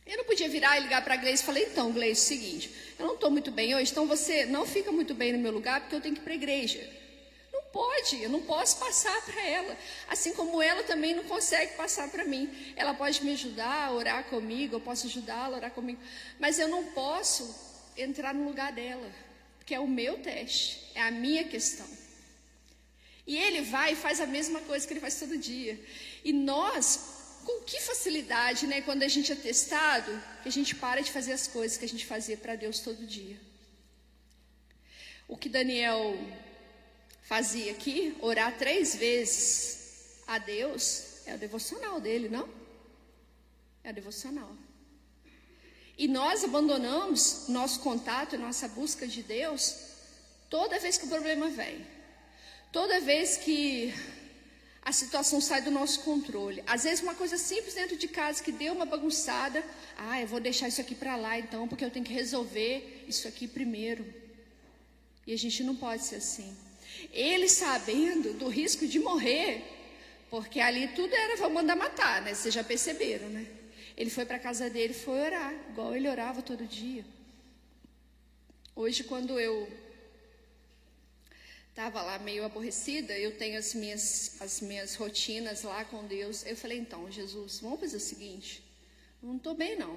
Eu 0.06 0.18
não 0.18 0.26
podia 0.26 0.50
virar 0.50 0.78
e 0.78 0.82
ligar 0.82 1.04
para 1.04 1.14
a 1.14 1.18
Gleice 1.18 1.44
e 1.44 1.46
falei, 1.46 1.64
então, 1.66 1.92
Gleice, 1.92 2.22
seguinte, 2.22 2.74
eu 2.98 3.06
não 3.06 3.14
estou 3.14 3.30
muito 3.30 3.52
bem 3.52 3.76
hoje, 3.76 3.92
então 3.92 4.08
você 4.08 4.46
não 4.46 4.66
fica 4.66 4.92
muito 4.92 5.14
bem 5.14 5.32
no 5.32 5.40
meu 5.40 5.52
lugar 5.52 5.82
porque 5.82 5.96
eu 5.96 6.02
tenho 6.02 6.16
que 6.16 6.22
ir 6.22 6.24
para 6.24 6.34
a 6.34 6.36
igreja. 6.36 7.02
Não 7.54 7.64
pode, 7.66 8.22
eu 8.22 8.30
não 8.30 8.42
posso 8.42 8.78
passar 8.78 9.22
para 9.26 9.42
ela. 9.42 9.78
Assim 10.08 10.34
como 10.34 10.62
ela 10.62 10.84
também 10.84 11.16
não 11.16 11.24
consegue 11.26 11.74
passar 11.76 12.10
para 12.10 12.26
mim. 12.26 12.50
Ela 12.76 12.94
pode 12.94 13.24
me 13.24 13.32
ajudar 13.34 13.88
a 13.88 13.92
orar 13.92 14.24
comigo, 14.26 14.76
eu 14.76 14.82
posso 14.82 15.08
ajudá-la 15.08 15.56
a 15.56 15.60
orar 15.60 15.72
comigo, 15.72 16.02
mas 16.40 16.60
eu 16.60 16.68
não 16.68 16.86
posso 16.92 17.54
entrar 17.96 18.34
no 18.34 18.46
lugar 18.46 18.72
dela, 18.72 19.10
porque 19.58 19.76
é 19.76 19.80
o 19.80 19.88
meu 19.88 20.18
teste, 20.20 20.92
é 20.96 21.02
a 21.02 21.12
minha 21.12 21.44
questão. 21.44 21.88
E 23.28 23.38
ele 23.38 23.62
vai 23.62 23.94
e 23.94 23.96
faz 23.96 24.20
a 24.20 24.26
mesma 24.26 24.62
coisa 24.62 24.86
que 24.86 24.94
ele 24.94 25.00
faz 25.00 25.20
todo 25.20 25.38
dia. 25.38 25.80
E 26.24 26.34
nós 26.34 27.11
com 27.46 27.62
que 27.64 27.80
facilidade, 27.82 28.68
né, 28.68 28.82
quando 28.82 29.04
a 29.04 29.08
gente 29.08 29.32
é 29.32 29.36
testado, 29.36 30.12
que 30.42 30.50
a 30.50 30.52
gente 30.52 30.76
para 30.76 31.02
de 31.02 31.12
fazer 31.12 31.34
as 31.34 31.48
coisas 31.48 31.78
que 31.78 31.86
a 31.86 31.90
gente 31.90 32.06
fazia 32.06 32.38
para 32.38 32.56
Deus 32.56 32.80
todo 32.80 33.06
dia. 33.06 33.40
O 35.28 35.38
que 35.38 35.50
Daniel 35.50 36.18
fazia 37.24 37.72
aqui, 37.72 38.18
orar 38.20 38.58
três 38.58 38.96
vezes 38.96 40.22
a 40.28 40.38
Deus, 40.38 41.26
é 41.26 41.36
o 41.36 41.38
devocional 41.38 42.00
dele, 42.00 42.28
não? 42.28 42.50
É 43.84 43.92
o 43.92 43.94
devocional. 43.94 44.56
E 45.98 46.08
nós 46.08 46.44
abandonamos 46.44 47.48
nosso 47.48 47.80
contato, 47.82 48.38
nossa 48.38 48.68
busca 48.68 49.08
de 49.08 49.24
Deus, 49.24 49.78
toda 50.50 50.80
vez 50.80 50.98
que 50.98 51.06
o 51.06 51.10
problema 51.10 51.50
vem. 51.50 51.86
Toda 52.72 53.02
vez 53.02 53.38
que 53.38 53.94
a 54.84 54.92
situação 54.92 55.40
sai 55.40 55.62
do 55.62 55.70
nosso 55.70 56.02
controle. 56.02 56.64
Às 56.66 56.84
vezes, 56.84 57.04
uma 57.04 57.14
coisa 57.14 57.38
simples 57.38 57.76
dentro 57.76 57.96
de 57.96 58.08
casa 58.08 58.44
que 58.44 58.52
deu 58.52 58.74
uma 58.74 58.86
bagunçada. 58.86 59.64
Ah, 59.96 60.20
eu 60.20 60.28
vou 60.28 60.40
deixar 60.40 60.68
isso 60.68 60.82
aqui 60.82 60.96
para 60.96 61.16
lá 61.16 61.38
então, 61.38 61.68
porque 61.68 61.86
eu 61.86 61.92
tenho 61.92 62.04
que 62.04 62.14
resolver 62.14 63.06
isso 63.08 63.28
aqui 63.28 63.48
primeiro. 63.48 64.04
E 65.26 65.34
a 65.34 65.38
gente 65.38 65.64
não 65.64 65.76
pode 65.76 66.04
ser 66.04 66.16
assim. 66.16 66.56
Ele 67.14 67.48
sabendo 67.48 68.34
do 68.34 68.48
risco 68.48 68.88
de 68.88 69.00
morrer, 69.00 69.64
porque 70.32 70.60
ali 70.60 70.88
tudo 70.90 71.14
era 71.14 71.38
vamos 71.38 71.54
mandar 71.54 71.76
matar, 71.76 72.22
né? 72.24 72.34
Vocês 72.34 72.54
já 72.54 72.64
perceberam, 72.64 73.30
né? 73.30 73.46
Ele 73.96 74.10
foi 74.10 74.26
para 74.26 74.38
a 74.38 74.40
casa 74.40 74.68
dele, 74.68 74.94
foi 74.96 75.20
orar, 75.20 75.54
igual 75.70 75.96
ele 75.96 76.10
orava 76.10 76.42
todo 76.42 76.66
dia. 76.66 77.06
Hoje, 78.76 79.04
quando 79.04 79.40
eu 79.40 79.70
estava 81.72 82.02
lá 82.02 82.20
meio 82.20 82.46
aborrecida, 82.46 83.18
eu 83.18 83.38
tenho 83.38 83.58
as 83.58 83.74
minhas, 83.74 84.36
as 84.40 84.62
minhas 84.62 84.96
rotinas 84.96 85.64
lá 85.64 85.84
com 85.86 86.06
Deus. 86.06 86.46
Eu 86.46 86.56
falei, 86.56 86.78
então, 86.78 87.10
Jesus, 87.10 87.60
vamos 87.60 87.80
fazer 87.80 87.98
o 87.98 88.00
seguinte: 88.00 88.64
não 89.22 89.38
estou 89.38 89.56
bem, 89.56 89.78
não. 89.78 89.96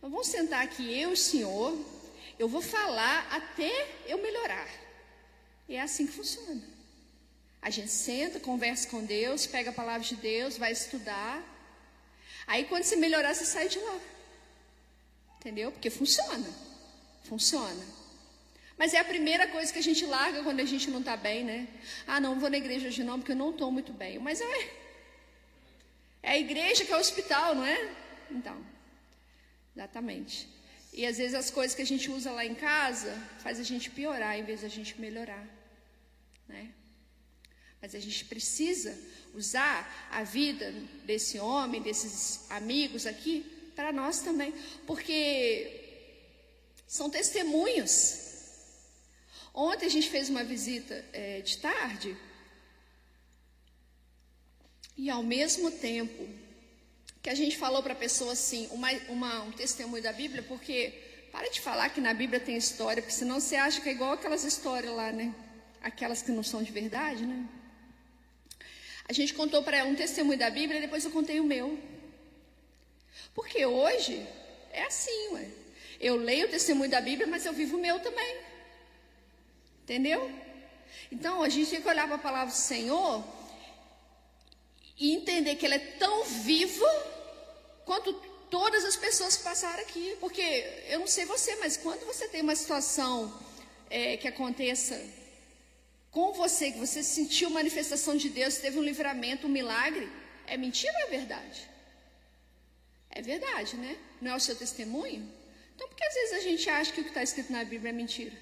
Mas 0.00 0.10
vamos 0.10 0.26
sentar 0.28 0.64
aqui, 0.64 0.98
eu 0.98 1.10
e 1.10 1.12
o 1.12 1.16
Senhor, 1.16 1.78
eu 2.38 2.48
vou 2.48 2.62
falar 2.62 3.28
até 3.30 3.70
eu 4.06 4.22
melhorar. 4.22 4.68
E 5.68 5.76
é 5.76 5.80
assim 5.80 6.06
que 6.06 6.12
funciona. 6.12 6.62
A 7.60 7.70
gente 7.70 7.90
senta, 7.90 8.40
conversa 8.40 8.88
com 8.88 9.04
Deus, 9.04 9.46
pega 9.46 9.70
a 9.70 9.72
palavra 9.72 10.06
de 10.06 10.16
Deus, 10.16 10.56
vai 10.56 10.72
estudar. 10.72 11.40
Aí 12.46 12.64
quando 12.64 12.82
você 12.82 12.96
melhorar, 12.96 13.34
você 13.34 13.44
sai 13.44 13.68
de 13.68 13.78
lá. 13.78 14.00
Entendeu? 15.38 15.70
Porque 15.70 15.88
funciona. 15.90 16.50
Funciona. 17.24 18.01
Mas 18.82 18.94
é 18.94 18.98
a 18.98 19.04
primeira 19.04 19.46
coisa 19.46 19.72
que 19.72 19.78
a 19.78 19.88
gente 19.88 20.04
larga 20.04 20.42
quando 20.42 20.58
a 20.58 20.64
gente 20.64 20.90
não 20.90 20.98
está 20.98 21.16
bem, 21.16 21.44
né? 21.44 21.68
Ah, 22.04 22.18
não, 22.18 22.40
vou 22.40 22.50
na 22.50 22.56
igreja 22.56 22.88
hoje 22.88 23.04
não, 23.04 23.16
porque 23.16 23.30
eu 23.30 23.36
não 23.36 23.50
estou 23.50 23.70
muito 23.70 23.92
bem. 23.92 24.18
Mas 24.18 24.40
é. 24.40 24.70
É 26.20 26.30
a 26.32 26.38
igreja 26.38 26.84
que 26.84 26.92
é 26.92 26.96
o 26.96 26.98
hospital, 26.98 27.54
não 27.54 27.64
é? 27.64 27.94
Então. 28.28 28.56
Exatamente. 29.72 30.48
E 30.92 31.06
às 31.06 31.18
vezes 31.18 31.34
as 31.34 31.48
coisas 31.48 31.76
que 31.76 31.82
a 31.82 31.86
gente 31.86 32.10
usa 32.10 32.32
lá 32.32 32.44
em 32.44 32.56
casa 32.56 33.16
faz 33.38 33.60
a 33.60 33.62
gente 33.62 33.88
piorar 33.88 34.36
em 34.36 34.42
vez 34.42 34.58
de 34.58 34.66
a 34.66 34.68
gente 34.68 35.00
melhorar, 35.00 35.46
né? 36.48 36.72
Mas 37.80 37.94
a 37.94 38.00
gente 38.00 38.24
precisa 38.24 38.98
usar 39.32 40.08
a 40.10 40.24
vida 40.24 40.72
desse 41.04 41.38
homem, 41.38 41.80
desses 41.80 42.50
amigos 42.50 43.06
aqui, 43.06 43.46
para 43.76 43.92
nós 43.92 44.22
também, 44.22 44.52
porque 44.88 45.70
são 46.88 47.08
testemunhos. 47.08 48.31
Ontem 49.54 49.86
a 49.86 49.90
gente 49.90 50.08
fez 50.08 50.30
uma 50.30 50.42
visita 50.42 51.04
é, 51.12 51.40
de 51.40 51.58
tarde 51.58 52.16
e 54.96 55.10
ao 55.10 55.22
mesmo 55.22 55.70
tempo 55.70 56.28
que 57.22 57.30
a 57.30 57.34
gente 57.34 57.56
falou 57.56 57.82
para 57.82 57.92
a 57.92 57.96
pessoa 57.96 58.32
assim, 58.32 58.66
uma, 58.70 58.90
uma, 59.08 59.42
um 59.42 59.52
testemunho 59.52 60.02
da 60.02 60.12
Bíblia, 60.12 60.42
porque 60.42 60.92
para 61.30 61.48
de 61.48 61.60
falar 61.60 61.88
que 61.90 62.00
na 62.00 62.12
Bíblia 62.12 62.40
tem 62.40 62.56
história, 62.56 63.02
porque 63.02 63.14
senão 63.14 63.40
você 63.40 63.56
acha 63.56 63.80
que 63.80 63.88
é 63.88 63.92
igual 63.92 64.12
aquelas 64.12 64.44
histórias 64.44 64.92
lá, 64.94 65.12
né? 65.12 65.34
Aquelas 65.80 66.22
que 66.22 66.30
não 66.30 66.42
são 66.42 66.62
de 66.62 66.72
verdade, 66.72 67.24
né? 67.24 67.46
A 69.08 69.12
gente 69.12 69.34
contou 69.34 69.62
para 69.62 69.78
ela 69.78 69.88
um 69.88 69.94
testemunho 69.94 70.38
da 70.38 70.50
Bíblia 70.50 70.78
e 70.78 70.82
depois 70.82 71.04
eu 71.04 71.10
contei 71.10 71.40
o 71.40 71.44
meu. 71.44 71.78
Porque 73.34 73.64
hoje 73.64 74.26
é 74.72 74.84
assim, 74.84 75.28
ué. 75.32 75.48
Eu 76.00 76.16
leio 76.16 76.46
o 76.46 76.50
testemunho 76.50 76.90
da 76.90 77.00
Bíblia, 77.00 77.26
mas 77.26 77.46
eu 77.46 77.52
vivo 77.52 77.76
o 77.76 77.80
meu 77.80 78.00
também. 78.00 78.36
Entendeu? 79.82 80.30
Então 81.10 81.42
a 81.42 81.48
gente 81.48 81.70
tem 81.70 81.82
que 81.82 81.88
olhar 81.88 82.06
para 82.06 82.16
a 82.16 82.18
palavra 82.18 82.52
do 82.54 82.56
Senhor 82.56 83.24
e 84.98 85.14
entender 85.14 85.56
que 85.56 85.66
ela 85.66 85.74
é 85.74 85.78
tão 85.78 86.24
viva 86.24 86.90
quanto 87.84 88.12
todas 88.50 88.84
as 88.84 88.96
pessoas 88.96 89.36
que 89.36 89.42
passaram 89.42 89.80
aqui. 89.82 90.16
Porque 90.20 90.42
eu 90.88 91.00
não 91.00 91.06
sei 91.06 91.24
você, 91.24 91.56
mas 91.56 91.76
quando 91.76 92.06
você 92.06 92.28
tem 92.28 92.42
uma 92.42 92.54
situação 92.54 93.32
é, 93.90 94.16
que 94.16 94.28
aconteça 94.28 95.00
com 96.10 96.32
você, 96.32 96.70
que 96.72 96.78
você 96.78 97.02
sentiu 97.02 97.50
manifestação 97.50 98.16
de 98.16 98.28
Deus, 98.28 98.58
teve 98.58 98.78
um 98.78 98.82
livramento, 98.82 99.46
um 99.46 99.50
milagre, 99.50 100.08
é 100.46 100.56
mentira 100.56 100.92
ou 100.92 101.04
é 101.06 101.06
verdade? 101.06 101.68
É 103.10 103.22
verdade, 103.22 103.76
né? 103.76 103.96
Não 104.20 104.32
é 104.32 104.36
o 104.36 104.40
seu 104.40 104.54
testemunho? 104.54 105.30
Então, 105.74 105.88
por 105.88 105.96
que 105.96 106.04
às 106.04 106.14
vezes 106.14 106.32
a 106.34 106.40
gente 106.40 106.70
acha 106.70 106.92
que 106.92 107.00
o 107.00 107.04
que 107.04 107.10
está 107.10 107.22
escrito 107.22 107.52
na 107.52 107.64
Bíblia 107.64 107.90
é 107.90 107.92
mentira? 107.92 108.32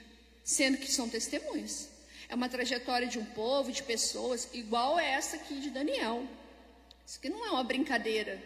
Sendo 0.50 0.78
que 0.78 0.90
são 0.90 1.08
testemunhos. 1.08 1.86
É 2.28 2.34
uma 2.34 2.48
trajetória 2.48 3.06
de 3.06 3.20
um 3.20 3.24
povo, 3.24 3.70
de 3.70 3.84
pessoas, 3.84 4.48
igual 4.52 4.98
essa 4.98 5.36
aqui 5.36 5.60
de 5.60 5.70
Daniel. 5.70 6.26
Isso 7.06 7.18
aqui 7.18 7.28
não 7.28 7.46
é 7.46 7.50
uma 7.52 7.62
brincadeira. 7.62 8.42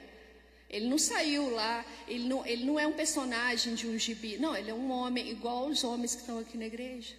Ele 0.69 0.87
não 0.87 0.99
saiu 0.99 1.49
lá, 1.49 1.83
ele 2.07 2.29
não, 2.29 2.45
ele 2.45 2.63
não 2.67 2.79
é 2.79 2.87
um 2.87 2.93
personagem 2.93 3.75
de 3.75 3.87
um 3.87 3.99
gibi. 3.99 4.37
Não, 4.37 4.55
ele 4.55 4.71
é 4.71 4.75
um 4.75 4.91
homem 4.91 5.31
igual 5.31 5.67
os 5.67 5.83
homens 5.83 6.15
que 6.15 6.21
estão 6.21 6.39
aqui 6.39 6.59
na 6.59 6.67
igreja. 6.67 7.15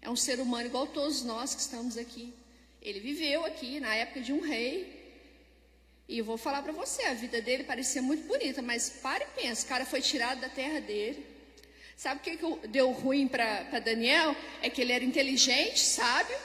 É 0.00 0.08
um 0.08 0.14
ser 0.14 0.38
humano 0.38 0.66
igual 0.66 0.86
todos 0.86 1.24
nós 1.24 1.52
que 1.52 1.60
estamos 1.60 1.98
aqui. 1.98 2.32
Ele 2.80 3.00
viveu 3.00 3.44
aqui 3.44 3.80
na 3.80 3.92
época 3.92 4.20
de 4.20 4.32
um 4.32 4.40
rei. 4.40 4.72
E 6.08 6.18
eu 6.18 6.24
vou 6.24 6.38
falar 6.38 6.62
para 6.62 6.72
você, 6.72 7.02
a 7.06 7.14
vida 7.14 7.42
dele 7.42 7.64
parecia 7.64 8.00
muito 8.00 8.24
bonita, 8.28 8.62
mas 8.62 8.88
pare 9.02 9.24
e 9.24 9.40
pensa, 9.42 9.66
o 9.66 9.68
cara 9.68 9.84
foi 9.84 10.00
tirado 10.00 10.40
da 10.40 10.48
terra 10.48 10.80
dele. 10.80 11.26
Sabe 11.98 12.20
o 12.20 12.22
que, 12.22 12.68
deu 12.68 12.92
ruim 12.92 13.26
para 13.26 13.80
Daniel? 13.80 14.36
É 14.62 14.70
que 14.70 14.80
ele 14.80 14.92
era 14.92 15.04
inteligente, 15.04 15.80
sábio, 15.80 16.38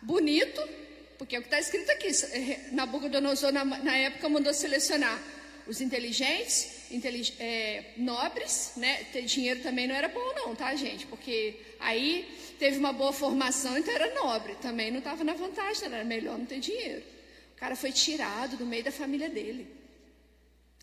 bonito, 0.00 0.66
porque 1.18 1.36
é 1.36 1.38
o 1.38 1.42
que 1.42 1.48
está 1.48 1.60
escrito 1.60 1.90
aqui. 1.90 2.08
Nabucodonosor, 2.72 3.52
na, 3.52 3.66
na 3.66 3.94
época, 3.98 4.30
mandou 4.30 4.54
selecionar 4.54 5.22
os 5.66 5.82
inteligentes, 5.82 6.90
intelig, 6.90 7.34
é, 7.38 7.92
nobres, 7.98 8.72
né? 8.76 9.04
Ter 9.12 9.26
dinheiro 9.26 9.60
também 9.62 9.86
não 9.86 9.94
era 9.94 10.08
bom, 10.08 10.32
não, 10.34 10.56
tá, 10.56 10.74
gente? 10.74 11.04
Porque 11.04 11.60
aí 11.78 12.26
teve 12.58 12.78
uma 12.78 12.90
boa 12.90 13.12
formação, 13.12 13.76
então 13.76 13.92
era 13.92 14.14
nobre. 14.14 14.54
Também 14.54 14.90
não 14.90 15.00
estava 15.00 15.22
na 15.22 15.34
vantagem, 15.34 15.84
era 15.84 16.02
melhor 16.02 16.38
não 16.38 16.46
ter 16.46 16.60
dinheiro. 16.60 17.04
O 17.54 17.56
cara 17.58 17.76
foi 17.76 17.92
tirado 17.92 18.56
do 18.56 18.64
meio 18.64 18.84
da 18.84 18.90
família 18.90 19.28
dele. 19.28 19.68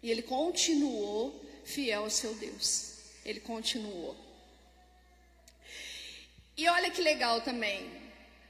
E 0.04 0.12
ele 0.12 0.22
continuou 0.22 1.44
fiel 1.64 2.04
ao 2.04 2.10
seu 2.12 2.36
Deus. 2.36 2.95
Ele 3.26 3.40
continuou. 3.40 4.16
E 6.56 6.68
olha 6.70 6.92
que 6.92 7.02
legal 7.02 7.42
também. 7.42 7.92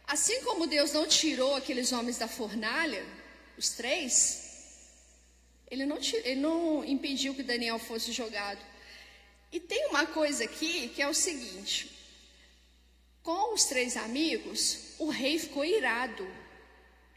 Assim 0.05 0.43
como 0.43 0.67
Deus 0.67 0.91
não 0.91 1.07
tirou 1.07 1.55
aqueles 1.55 1.91
homens 1.91 2.17
da 2.17 2.28
fornalha, 2.28 3.03
os 3.57 3.69
três, 3.69 4.45
ele 5.71 5.86
não, 5.86 5.97
ele 5.97 6.36
não 6.36 6.86
impediu 6.86 7.34
que 7.34 7.41
Daniel 7.41 7.80
fosse 7.80 8.11
jogado. 8.11 8.59
E 9.51 9.59
tem 9.59 9.88
uma 9.88 10.05
coisa 10.05 10.43
aqui 10.43 10.89
que 10.89 11.01
é 11.01 11.07
o 11.07 11.13
seguinte: 11.13 11.89
com 13.23 13.55
os 13.55 13.65
três 13.65 13.97
amigos, 13.97 14.93
o 14.99 15.09
rei 15.09 15.39
ficou 15.39 15.65
irado 15.65 16.28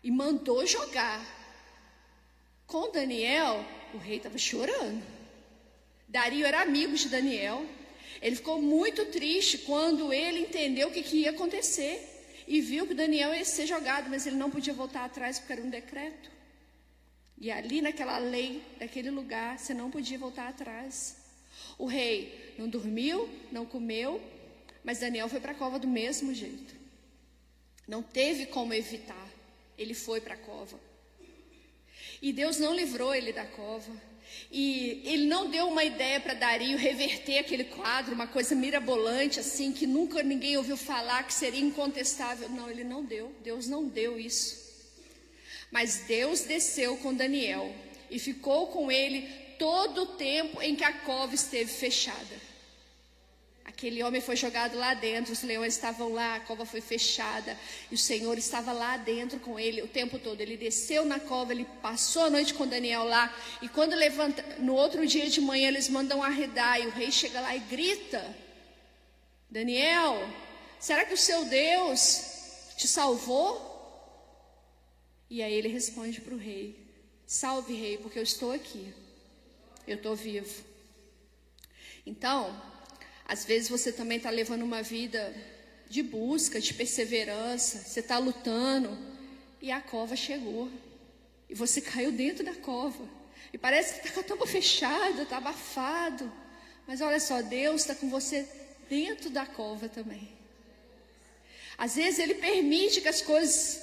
e 0.02 0.10
mandou 0.10 0.64
jogar. 0.66 1.36
Com 2.66 2.90
Daniel, 2.90 3.64
o 3.92 3.98
rei 3.98 4.16
estava 4.18 4.38
chorando. 4.38 5.17
Dario 6.08 6.46
era 6.46 6.62
amigo 6.62 6.94
de 6.94 7.08
Daniel. 7.08 7.66
Ele 8.22 8.34
ficou 8.34 8.60
muito 8.60 9.04
triste 9.06 9.58
quando 9.58 10.12
ele 10.12 10.40
entendeu 10.40 10.88
o 10.88 10.90
que, 10.90 11.02
que 11.02 11.18
ia 11.18 11.30
acontecer 11.30 12.16
e 12.48 12.62
viu 12.62 12.86
que 12.86 12.94
Daniel 12.94 13.34
ia 13.34 13.44
ser 13.44 13.66
jogado, 13.66 14.08
mas 14.08 14.26
ele 14.26 14.36
não 14.36 14.50
podia 14.50 14.72
voltar 14.72 15.04
atrás 15.04 15.38
porque 15.38 15.52
era 15.52 15.62
um 15.62 15.68
decreto. 15.68 16.30
E 17.36 17.50
ali 17.50 17.82
naquela 17.82 18.18
lei, 18.18 18.62
naquele 18.80 19.10
lugar, 19.10 19.58
você 19.58 19.74
não 19.74 19.90
podia 19.90 20.18
voltar 20.18 20.48
atrás. 20.48 21.16
O 21.76 21.86
rei 21.86 22.54
não 22.58 22.68
dormiu, 22.68 23.28
não 23.52 23.66
comeu, 23.66 24.20
mas 24.82 24.98
Daniel 24.98 25.28
foi 25.28 25.38
para 25.38 25.52
a 25.52 25.54
cova 25.54 25.78
do 25.78 25.86
mesmo 25.86 26.34
jeito. 26.34 26.74
Não 27.86 28.02
teve 28.02 28.46
como 28.46 28.74
evitar. 28.74 29.28
Ele 29.76 29.94
foi 29.94 30.20
para 30.20 30.34
a 30.34 30.38
cova. 30.38 30.87
E 32.20 32.32
Deus 32.32 32.58
não 32.58 32.74
livrou 32.74 33.14
ele 33.14 33.32
da 33.32 33.44
cova. 33.44 33.90
E 34.50 35.02
ele 35.04 35.26
não 35.26 35.50
deu 35.50 35.68
uma 35.68 35.84
ideia 35.84 36.20
para 36.20 36.34
Dario 36.34 36.78
reverter 36.78 37.38
aquele 37.38 37.64
quadro, 37.64 38.14
uma 38.14 38.26
coisa 38.26 38.54
mirabolante 38.54 39.38
assim, 39.40 39.72
que 39.72 39.86
nunca 39.86 40.22
ninguém 40.22 40.56
ouviu 40.56 40.76
falar, 40.76 41.22
que 41.24 41.34
seria 41.34 41.60
incontestável. 41.60 42.48
Não, 42.48 42.70
ele 42.70 42.84
não 42.84 43.04
deu. 43.04 43.32
Deus 43.42 43.66
não 43.66 43.86
deu 43.86 44.18
isso. 44.18 44.66
Mas 45.70 46.04
Deus 46.08 46.42
desceu 46.42 46.96
com 46.96 47.14
Daniel 47.14 47.74
e 48.10 48.18
ficou 48.18 48.68
com 48.68 48.90
ele 48.90 49.28
todo 49.58 50.02
o 50.02 50.06
tempo 50.06 50.62
em 50.62 50.74
que 50.74 50.84
a 50.84 50.92
cova 50.92 51.34
esteve 51.34 51.70
fechada. 51.70 52.47
Aquele 53.78 54.02
homem 54.02 54.20
foi 54.20 54.34
jogado 54.34 54.76
lá 54.76 54.92
dentro, 54.92 55.32
os 55.32 55.44
leões 55.44 55.74
estavam 55.74 56.12
lá, 56.12 56.34
a 56.34 56.40
cova 56.40 56.66
foi 56.66 56.80
fechada, 56.80 57.56
e 57.88 57.94
o 57.94 57.96
Senhor 57.96 58.36
estava 58.36 58.72
lá 58.72 58.96
dentro 58.96 59.38
com 59.38 59.56
ele 59.56 59.80
o 59.82 59.86
tempo 59.86 60.18
todo. 60.18 60.40
Ele 60.40 60.56
desceu 60.56 61.04
na 61.04 61.20
cova, 61.20 61.52
ele 61.52 61.64
passou 61.80 62.22
a 62.22 62.30
noite 62.30 62.54
com 62.54 62.66
Daniel 62.66 63.04
lá, 63.04 63.32
e 63.62 63.68
quando 63.68 63.94
levanta, 63.94 64.42
no 64.58 64.74
outro 64.74 65.06
dia 65.06 65.30
de 65.30 65.40
manhã 65.40 65.68
eles 65.68 65.88
mandam 65.88 66.20
arredar, 66.20 66.80
e 66.80 66.88
o 66.88 66.90
rei 66.90 67.12
chega 67.12 67.40
lá 67.40 67.54
e 67.54 67.60
grita: 67.60 68.36
Daniel, 69.48 70.28
será 70.80 71.04
que 71.04 71.14
o 71.14 71.16
seu 71.16 71.44
Deus 71.44 72.72
te 72.76 72.88
salvou? 72.88 73.64
E 75.30 75.40
aí 75.40 75.54
ele 75.54 75.68
responde 75.68 76.20
para 76.20 76.34
o 76.34 76.36
rei: 76.36 76.84
Salve, 77.24 77.74
rei, 77.74 77.96
porque 77.96 78.18
eu 78.18 78.24
estou 78.24 78.50
aqui, 78.50 78.92
eu 79.86 79.94
estou 79.94 80.16
vivo. 80.16 80.64
Então, 82.04 82.60
às 83.28 83.44
vezes 83.44 83.68
você 83.68 83.92
também 83.92 84.16
está 84.16 84.30
levando 84.30 84.62
uma 84.62 84.82
vida 84.82 85.34
de 85.86 86.02
busca, 86.02 86.58
de 86.58 86.72
perseverança, 86.72 87.78
você 87.78 88.00
está 88.00 88.16
lutando 88.16 88.96
e 89.60 89.70
a 89.70 89.82
cova 89.82 90.16
chegou. 90.16 90.70
E 91.48 91.54
você 91.54 91.82
caiu 91.82 92.10
dentro 92.10 92.42
da 92.42 92.54
cova. 92.54 93.06
E 93.52 93.58
parece 93.58 93.94
que 93.94 94.00
está 94.00 94.12
com 94.12 94.20
a 94.20 94.22
tampa 94.22 94.46
fechada, 94.46 95.22
está 95.22 95.36
abafado. 95.36 96.32
Mas 96.86 97.02
olha 97.02 97.20
só, 97.20 97.42
Deus 97.42 97.82
está 97.82 97.94
com 97.94 98.08
você 98.08 98.48
dentro 98.88 99.28
da 99.28 99.44
cova 99.44 99.90
também. 99.90 100.28
Às 101.76 101.96
vezes 101.96 102.18
Ele 102.18 102.34
permite 102.34 103.02
que 103.02 103.08
as 103.08 103.20
coisas 103.20 103.80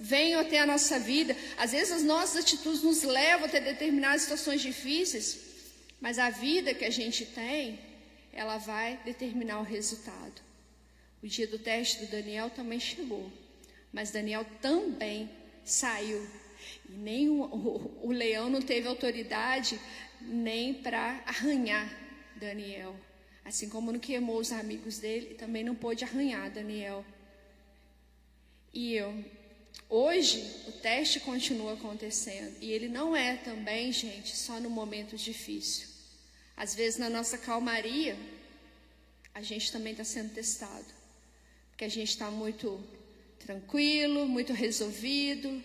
venham 0.00 0.40
até 0.40 0.58
a 0.58 0.66
nossa 0.66 0.98
vida. 0.98 1.36
Às 1.56 1.70
vezes 1.70 1.92
as 1.92 2.02
nossas 2.02 2.42
atitudes 2.42 2.82
nos 2.82 3.04
levam 3.04 3.46
até 3.46 3.60
determinadas 3.60 4.22
situações 4.22 4.60
difíceis. 4.60 5.38
Mas 6.00 6.18
a 6.18 6.30
vida 6.30 6.74
que 6.74 6.84
a 6.84 6.90
gente 6.90 7.24
tem 7.24 7.87
ela 8.38 8.56
vai 8.56 9.00
determinar 9.04 9.58
o 9.58 9.64
resultado. 9.64 10.40
O 11.20 11.26
dia 11.26 11.48
do 11.48 11.58
teste 11.58 12.04
do 12.04 12.10
Daniel 12.10 12.48
também 12.48 12.78
chegou, 12.78 13.30
mas 13.92 14.12
Daniel 14.12 14.46
também 14.62 15.28
saiu. 15.64 16.24
E 16.88 16.92
nem 16.92 17.28
o, 17.28 17.42
o, 17.42 18.06
o 18.08 18.12
leão 18.12 18.48
não 18.48 18.62
teve 18.62 18.86
autoridade 18.86 19.80
nem 20.20 20.72
para 20.72 21.20
arranhar 21.26 21.92
Daniel. 22.36 22.94
Assim 23.44 23.68
como 23.68 23.90
não 23.90 23.98
queimou 23.98 24.38
os 24.38 24.52
amigos 24.52 24.98
dele, 24.98 25.34
também 25.34 25.64
não 25.64 25.74
pôde 25.74 26.04
arranhar 26.04 26.48
Daniel. 26.48 27.04
E 28.72 28.94
eu, 28.94 29.24
hoje 29.88 30.44
o 30.68 30.72
teste 30.72 31.18
continua 31.18 31.72
acontecendo. 31.72 32.56
E 32.60 32.70
ele 32.70 32.88
não 32.88 33.16
é 33.16 33.36
também, 33.36 33.90
gente, 33.90 34.36
só 34.36 34.60
no 34.60 34.70
momento 34.70 35.16
difícil. 35.16 35.87
Às 36.58 36.74
vezes 36.74 36.98
na 36.98 37.08
nossa 37.08 37.38
calmaria, 37.38 38.18
a 39.32 39.40
gente 39.40 39.70
também 39.70 39.92
está 39.92 40.02
sendo 40.02 40.34
testado. 40.34 40.92
Porque 41.70 41.84
a 41.84 41.88
gente 41.88 42.08
está 42.08 42.32
muito 42.32 42.84
tranquilo, 43.38 44.26
muito 44.26 44.52
resolvido, 44.52 45.62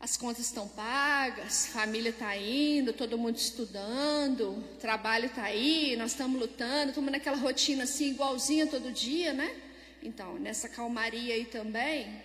as 0.00 0.16
contas 0.16 0.46
estão 0.46 0.66
pagas, 0.66 1.66
família 1.66 2.08
está 2.08 2.34
indo, 2.34 2.94
todo 2.94 3.18
mundo 3.18 3.36
estudando, 3.36 4.64
trabalho 4.80 5.26
está 5.26 5.42
aí, 5.42 5.94
nós 5.98 6.12
estamos 6.12 6.40
lutando, 6.40 6.88
estamos 6.88 7.12
naquela 7.12 7.36
rotina 7.36 7.84
assim, 7.84 8.08
igualzinha 8.12 8.66
todo 8.66 8.90
dia, 8.90 9.34
né? 9.34 9.54
Então, 10.02 10.38
nessa 10.38 10.70
calmaria 10.70 11.34
aí 11.34 11.44
também, 11.44 12.18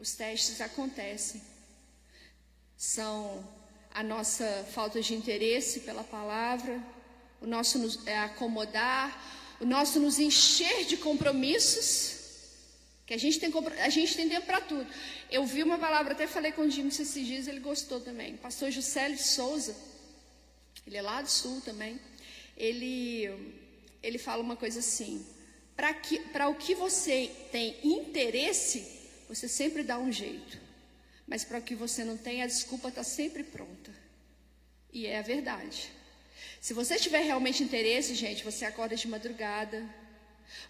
os 0.00 0.16
testes 0.16 0.60
acontecem. 0.60 1.40
São 2.76 3.46
a 3.92 4.02
nossa 4.02 4.64
falta 4.72 5.00
de 5.00 5.14
interesse 5.14 5.80
pela 5.80 6.04
palavra, 6.04 6.80
o 7.40 7.46
nosso 7.46 7.78
nos, 7.78 8.06
é, 8.06 8.18
acomodar, 8.18 9.56
o 9.60 9.66
nosso 9.66 9.98
nos 9.98 10.18
encher 10.18 10.84
de 10.84 10.96
compromissos 10.96 12.20
que 13.06 13.14
a 13.14 13.18
gente 13.18 13.40
tem, 13.40 13.52
a 13.82 13.88
gente 13.88 14.14
tem 14.14 14.28
tempo 14.28 14.46
para 14.46 14.60
tudo. 14.60 14.86
Eu 15.30 15.44
vi 15.44 15.64
uma 15.64 15.78
palavra, 15.78 16.12
até 16.12 16.28
falei 16.28 16.52
com 16.52 16.62
o 16.62 16.70
Jimmy 16.70 16.90
esses 16.90 17.26
dias, 17.26 17.48
ele 17.48 17.58
gostou 17.58 18.00
também. 18.00 18.36
Pastor 18.36 18.70
Juscelio 18.70 19.18
Souza, 19.18 19.74
ele 20.86 20.96
é 20.96 21.02
lá 21.02 21.20
do 21.20 21.28
sul 21.28 21.60
também. 21.60 22.00
Ele, 22.56 23.28
ele 24.00 24.16
fala 24.16 24.40
uma 24.40 24.54
coisa 24.54 24.78
assim: 24.78 25.26
para 26.32 26.48
o 26.48 26.54
que 26.54 26.74
você 26.74 27.30
tem 27.50 27.76
interesse, 27.82 28.86
você 29.28 29.48
sempre 29.48 29.82
dá 29.82 29.98
um 29.98 30.12
jeito. 30.12 30.69
Mas 31.30 31.44
para 31.44 31.60
que 31.60 31.76
você 31.76 32.02
não 32.02 32.16
tem, 32.16 32.42
a 32.42 32.46
desculpa 32.48 32.88
está 32.88 33.04
sempre 33.04 33.44
pronta. 33.44 33.92
E 34.92 35.06
é 35.06 35.20
a 35.20 35.22
verdade. 35.22 35.88
Se 36.60 36.74
você 36.74 36.98
tiver 36.98 37.20
realmente 37.20 37.62
interesse, 37.62 38.16
gente, 38.16 38.42
você 38.42 38.64
acorda 38.64 38.96
de 38.96 39.06
madrugada, 39.06 39.88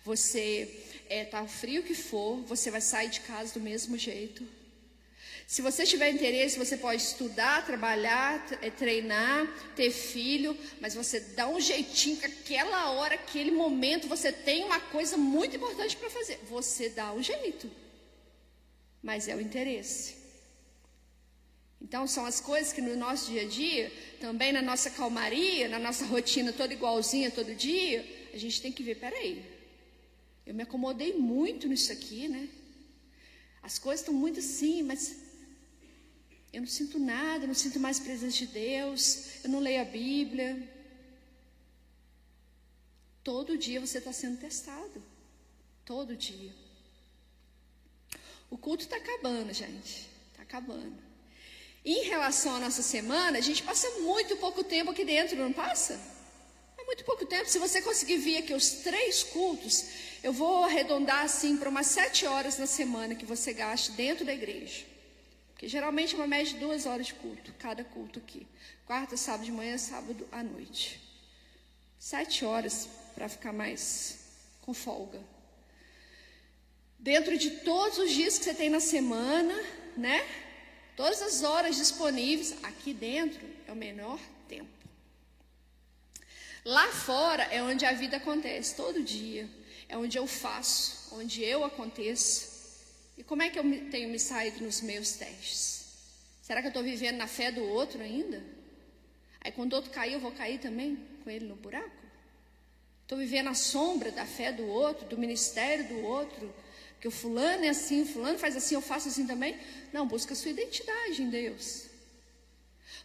você 0.04 0.84
é, 1.08 1.24
tá 1.24 1.46
frio 1.46 1.82
que 1.82 1.94
for, 1.94 2.42
você 2.42 2.70
vai 2.70 2.82
sair 2.82 3.08
de 3.08 3.20
casa 3.20 3.54
do 3.54 3.60
mesmo 3.60 3.96
jeito. 3.96 4.46
Se 5.46 5.62
você 5.62 5.86
tiver 5.86 6.10
interesse, 6.10 6.58
você 6.58 6.76
pode 6.76 7.02
estudar, 7.02 7.64
trabalhar, 7.64 8.46
é, 8.60 8.70
treinar, 8.70 9.46
ter 9.74 9.90
filho, 9.90 10.56
mas 10.78 10.94
você 10.94 11.20
dá 11.20 11.48
um 11.48 11.58
jeitinho 11.58 12.18
que 12.18 12.26
aquela 12.26 12.90
hora, 12.90 13.14
aquele 13.14 13.50
momento, 13.50 14.06
você 14.06 14.30
tem 14.30 14.62
uma 14.62 14.78
coisa 14.78 15.16
muito 15.16 15.56
importante 15.56 15.96
para 15.96 16.10
fazer. 16.10 16.38
Você 16.50 16.90
dá 16.90 17.14
um 17.14 17.22
jeito. 17.22 17.68
Mas 19.02 19.26
é 19.26 19.34
o 19.34 19.40
interesse. 19.40 20.19
Então, 21.80 22.06
são 22.06 22.26
as 22.26 22.40
coisas 22.40 22.72
que 22.72 22.80
no 22.80 22.96
nosso 22.96 23.30
dia 23.30 23.42
a 23.42 23.46
dia, 23.46 23.92
também 24.20 24.52
na 24.52 24.60
nossa 24.60 24.90
calmaria, 24.90 25.68
na 25.68 25.78
nossa 25.78 26.04
rotina 26.04 26.52
toda 26.52 26.74
igualzinha 26.74 27.30
todo 27.30 27.54
dia, 27.54 28.04
a 28.34 28.36
gente 28.36 28.60
tem 28.60 28.70
que 28.70 28.82
ver, 28.82 28.96
peraí, 28.96 29.44
eu 30.46 30.54
me 30.54 30.62
acomodei 30.62 31.14
muito 31.14 31.66
nisso 31.66 31.90
aqui, 31.92 32.28
né? 32.28 32.48
As 33.62 33.78
coisas 33.78 34.00
estão 34.00 34.14
muito 34.14 34.40
assim, 34.40 34.82
mas 34.82 35.16
eu 36.52 36.60
não 36.60 36.68
sinto 36.68 36.98
nada, 36.98 37.44
eu 37.44 37.48
não 37.48 37.54
sinto 37.54 37.78
mais 37.78 37.98
presença 37.98 38.36
de 38.38 38.46
Deus, 38.46 39.44
eu 39.44 39.50
não 39.50 39.60
leio 39.60 39.80
a 39.80 39.84
Bíblia. 39.84 40.68
Todo 43.22 43.56
dia 43.56 43.80
você 43.80 43.98
está 43.98 44.12
sendo 44.12 44.38
testado. 44.38 45.02
Todo 45.84 46.16
dia. 46.16 46.52
O 48.50 48.58
culto 48.58 48.84
está 48.84 48.96
acabando, 48.96 49.52
gente. 49.52 50.08
Está 50.32 50.42
acabando. 50.42 51.09
Em 51.84 52.04
relação 52.04 52.56
à 52.56 52.60
nossa 52.60 52.82
semana, 52.82 53.38
a 53.38 53.40
gente 53.40 53.62
passa 53.62 53.88
muito 54.00 54.36
pouco 54.36 54.62
tempo 54.62 54.90
aqui 54.90 55.04
dentro, 55.04 55.36
não 55.36 55.52
passa? 55.52 55.98
É 56.78 56.84
muito 56.84 57.04
pouco 57.04 57.24
tempo. 57.24 57.48
Se 57.48 57.58
você 57.58 57.80
conseguir 57.80 58.18
vir 58.18 58.36
aqui 58.38 58.52
os 58.52 58.70
três 58.70 59.22
cultos, 59.22 59.86
eu 60.22 60.32
vou 60.32 60.64
arredondar 60.64 61.24
assim 61.24 61.56
para 61.56 61.70
umas 61.70 61.86
sete 61.86 62.26
horas 62.26 62.58
na 62.58 62.66
semana 62.66 63.14
que 63.14 63.24
você 63.24 63.52
gaste 63.52 63.92
dentro 63.92 64.24
da 64.24 64.34
igreja. 64.34 64.84
Porque 65.52 65.68
geralmente 65.68 66.14
é 66.14 66.18
uma 66.18 66.26
média 66.26 66.52
de 66.52 66.58
duas 66.58 66.84
horas 66.86 67.06
de 67.06 67.14
culto, 67.14 67.54
cada 67.58 67.82
culto 67.84 68.18
aqui. 68.18 68.46
Quarta, 68.86 69.16
sábado 69.16 69.44
de 69.44 69.52
manhã, 69.52 69.78
sábado 69.78 70.26
à 70.32 70.42
noite. 70.42 71.00
Sete 71.98 72.44
horas 72.44 72.88
para 73.14 73.28
ficar 73.28 73.52
mais 73.52 74.18
com 74.62 74.74
folga. 74.74 75.20
Dentro 76.98 77.36
de 77.38 77.50
todos 77.50 77.98
os 77.98 78.10
dias 78.10 78.38
que 78.38 78.44
você 78.44 78.54
tem 78.54 78.68
na 78.68 78.80
semana, 78.80 79.54
né? 79.96 80.26
Todas 81.00 81.22
as 81.22 81.42
horas 81.42 81.76
disponíveis, 81.76 82.54
aqui 82.62 82.92
dentro 82.92 83.40
é 83.66 83.72
o 83.72 83.74
menor 83.74 84.20
tempo. 84.46 84.68
Lá 86.62 86.88
fora 86.88 87.44
é 87.44 87.62
onde 87.62 87.86
a 87.86 87.92
vida 87.92 88.18
acontece, 88.18 88.76
todo 88.76 89.02
dia 89.02 89.48
é 89.88 89.96
onde 89.96 90.18
eu 90.18 90.26
faço, 90.26 91.14
onde 91.14 91.42
eu 91.42 91.64
aconteço. 91.64 92.50
E 93.16 93.24
como 93.24 93.40
é 93.40 93.48
que 93.48 93.58
eu 93.58 93.64
tenho 93.90 94.10
me 94.10 94.18
saído 94.18 94.62
nos 94.62 94.82
meus 94.82 95.12
testes? 95.12 95.86
Será 96.42 96.60
que 96.60 96.66
eu 96.66 96.70
estou 96.70 96.82
vivendo 96.82 97.16
na 97.16 97.26
fé 97.26 97.50
do 97.50 97.64
outro 97.64 98.02
ainda? 98.02 98.44
Aí 99.40 99.52
quando 99.52 99.72
o 99.72 99.76
outro 99.76 99.90
cair, 99.90 100.12
eu 100.12 100.20
vou 100.20 100.32
cair 100.32 100.60
também 100.60 100.98
com 101.24 101.30
ele 101.30 101.46
no 101.46 101.56
buraco? 101.56 101.96
Estou 103.04 103.16
vivendo 103.16 103.48
a 103.48 103.54
sombra 103.54 104.12
da 104.12 104.26
fé 104.26 104.52
do 104.52 104.66
outro, 104.66 105.08
do 105.08 105.16
ministério 105.16 105.88
do 105.88 106.02
outro, 106.02 106.54
que 107.00 107.08
o 107.08 107.10
fulano 107.10 107.64
é 107.64 107.70
assim, 107.70 108.02
o 108.02 108.06
fulano 108.06 108.38
faz 108.38 108.54
assim, 108.56 108.74
eu 108.74 108.82
faço 108.82 109.08
assim 109.08 109.26
também. 109.26 109.58
Não, 109.92 110.06
busca 110.06 110.34
sua 110.34 110.50
identidade 110.50 111.22
em 111.22 111.30
Deus. 111.30 111.86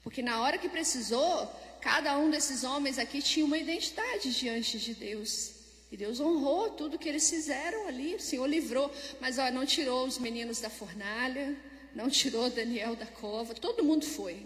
Porque 0.03 0.21
na 0.21 0.41
hora 0.41 0.57
que 0.57 0.67
precisou, 0.67 1.47
cada 1.81 2.17
um 2.17 2.29
desses 2.29 2.63
homens 2.63 2.99
aqui 2.99 3.21
tinha 3.21 3.45
uma 3.45 3.57
identidade 3.57 4.37
diante 4.37 4.77
de 4.77 4.93
Deus. 4.93 5.51
E 5.91 5.97
Deus 5.97 6.19
honrou 6.19 6.71
tudo 6.71 6.99
que 6.99 7.07
eles 7.07 7.29
fizeram 7.29 7.87
ali. 7.87 8.15
O 8.15 8.19
Senhor 8.19 8.45
livrou. 8.45 8.91
Mas 9.21 9.37
ó, 9.37 9.49
não 9.49 9.65
tirou 9.65 10.05
os 10.05 10.17
meninos 10.17 10.59
da 10.59 10.69
fornalha, 10.69 11.55
não 11.93 12.09
tirou 12.09 12.49
Daniel 12.49 12.95
da 12.95 13.05
cova. 13.05 13.53
Todo 13.53 13.83
mundo 13.83 14.05
foi. 14.05 14.45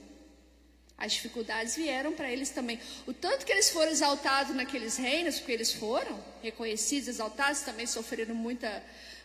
As 1.00 1.14
dificuldades 1.14 1.76
vieram 1.76 2.12
para 2.12 2.30
eles 2.30 2.50
também. 2.50 2.78
O 3.08 3.14
tanto 3.14 3.46
que 3.46 3.52
eles 3.52 3.70
foram 3.70 3.90
exaltados 3.90 4.54
naqueles 4.54 4.98
reinos, 4.98 5.38
porque 5.38 5.54
eles 5.54 5.72
foram 5.72 6.22
reconhecidos, 6.44 7.08
exaltados, 7.08 7.62
também 7.62 7.88
sofreram 7.88 8.36
muita, 8.36 8.84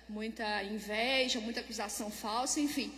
muita 0.08 0.62
inveja, 0.64 1.40
muita 1.40 1.60
acusação 1.60 2.10
falsa, 2.10 2.60
enfim. 2.60 2.92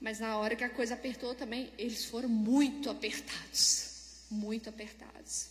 Mas 0.00 0.18
na 0.18 0.36
hora 0.36 0.56
que 0.56 0.64
a 0.64 0.68
coisa 0.68 0.94
apertou 0.94 1.34
também, 1.34 1.72
eles 1.78 2.04
foram 2.04 2.28
muito 2.28 2.90
apertados. 2.90 4.24
Muito 4.30 4.68
apertados. 4.68 5.48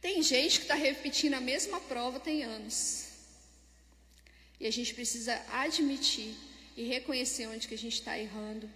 Tem 0.00 0.22
gente 0.22 0.58
que 0.58 0.64
está 0.64 0.74
repetindo 0.74 1.34
a 1.34 1.40
mesma 1.40 1.80
prova 1.80 2.20
tem 2.20 2.44
anos. 2.44 3.06
E 4.60 4.66
a 4.66 4.70
gente 4.70 4.94
precisa 4.94 5.34
admitir 5.50 6.34
e 6.76 6.84
reconhecer 6.84 7.46
onde 7.46 7.66
que 7.66 7.74
a 7.74 7.78
gente 7.78 7.94
está 7.94 8.18
errando, 8.18 8.70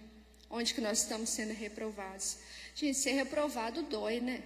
onde 0.49 0.73
que 0.73 0.81
nós 0.81 0.99
estamos 0.99 1.29
sendo 1.29 1.53
reprovados. 1.53 2.37
Gente, 2.75 2.97
ser 2.97 3.11
reprovado 3.11 3.83
dói, 3.83 4.19
né? 4.19 4.43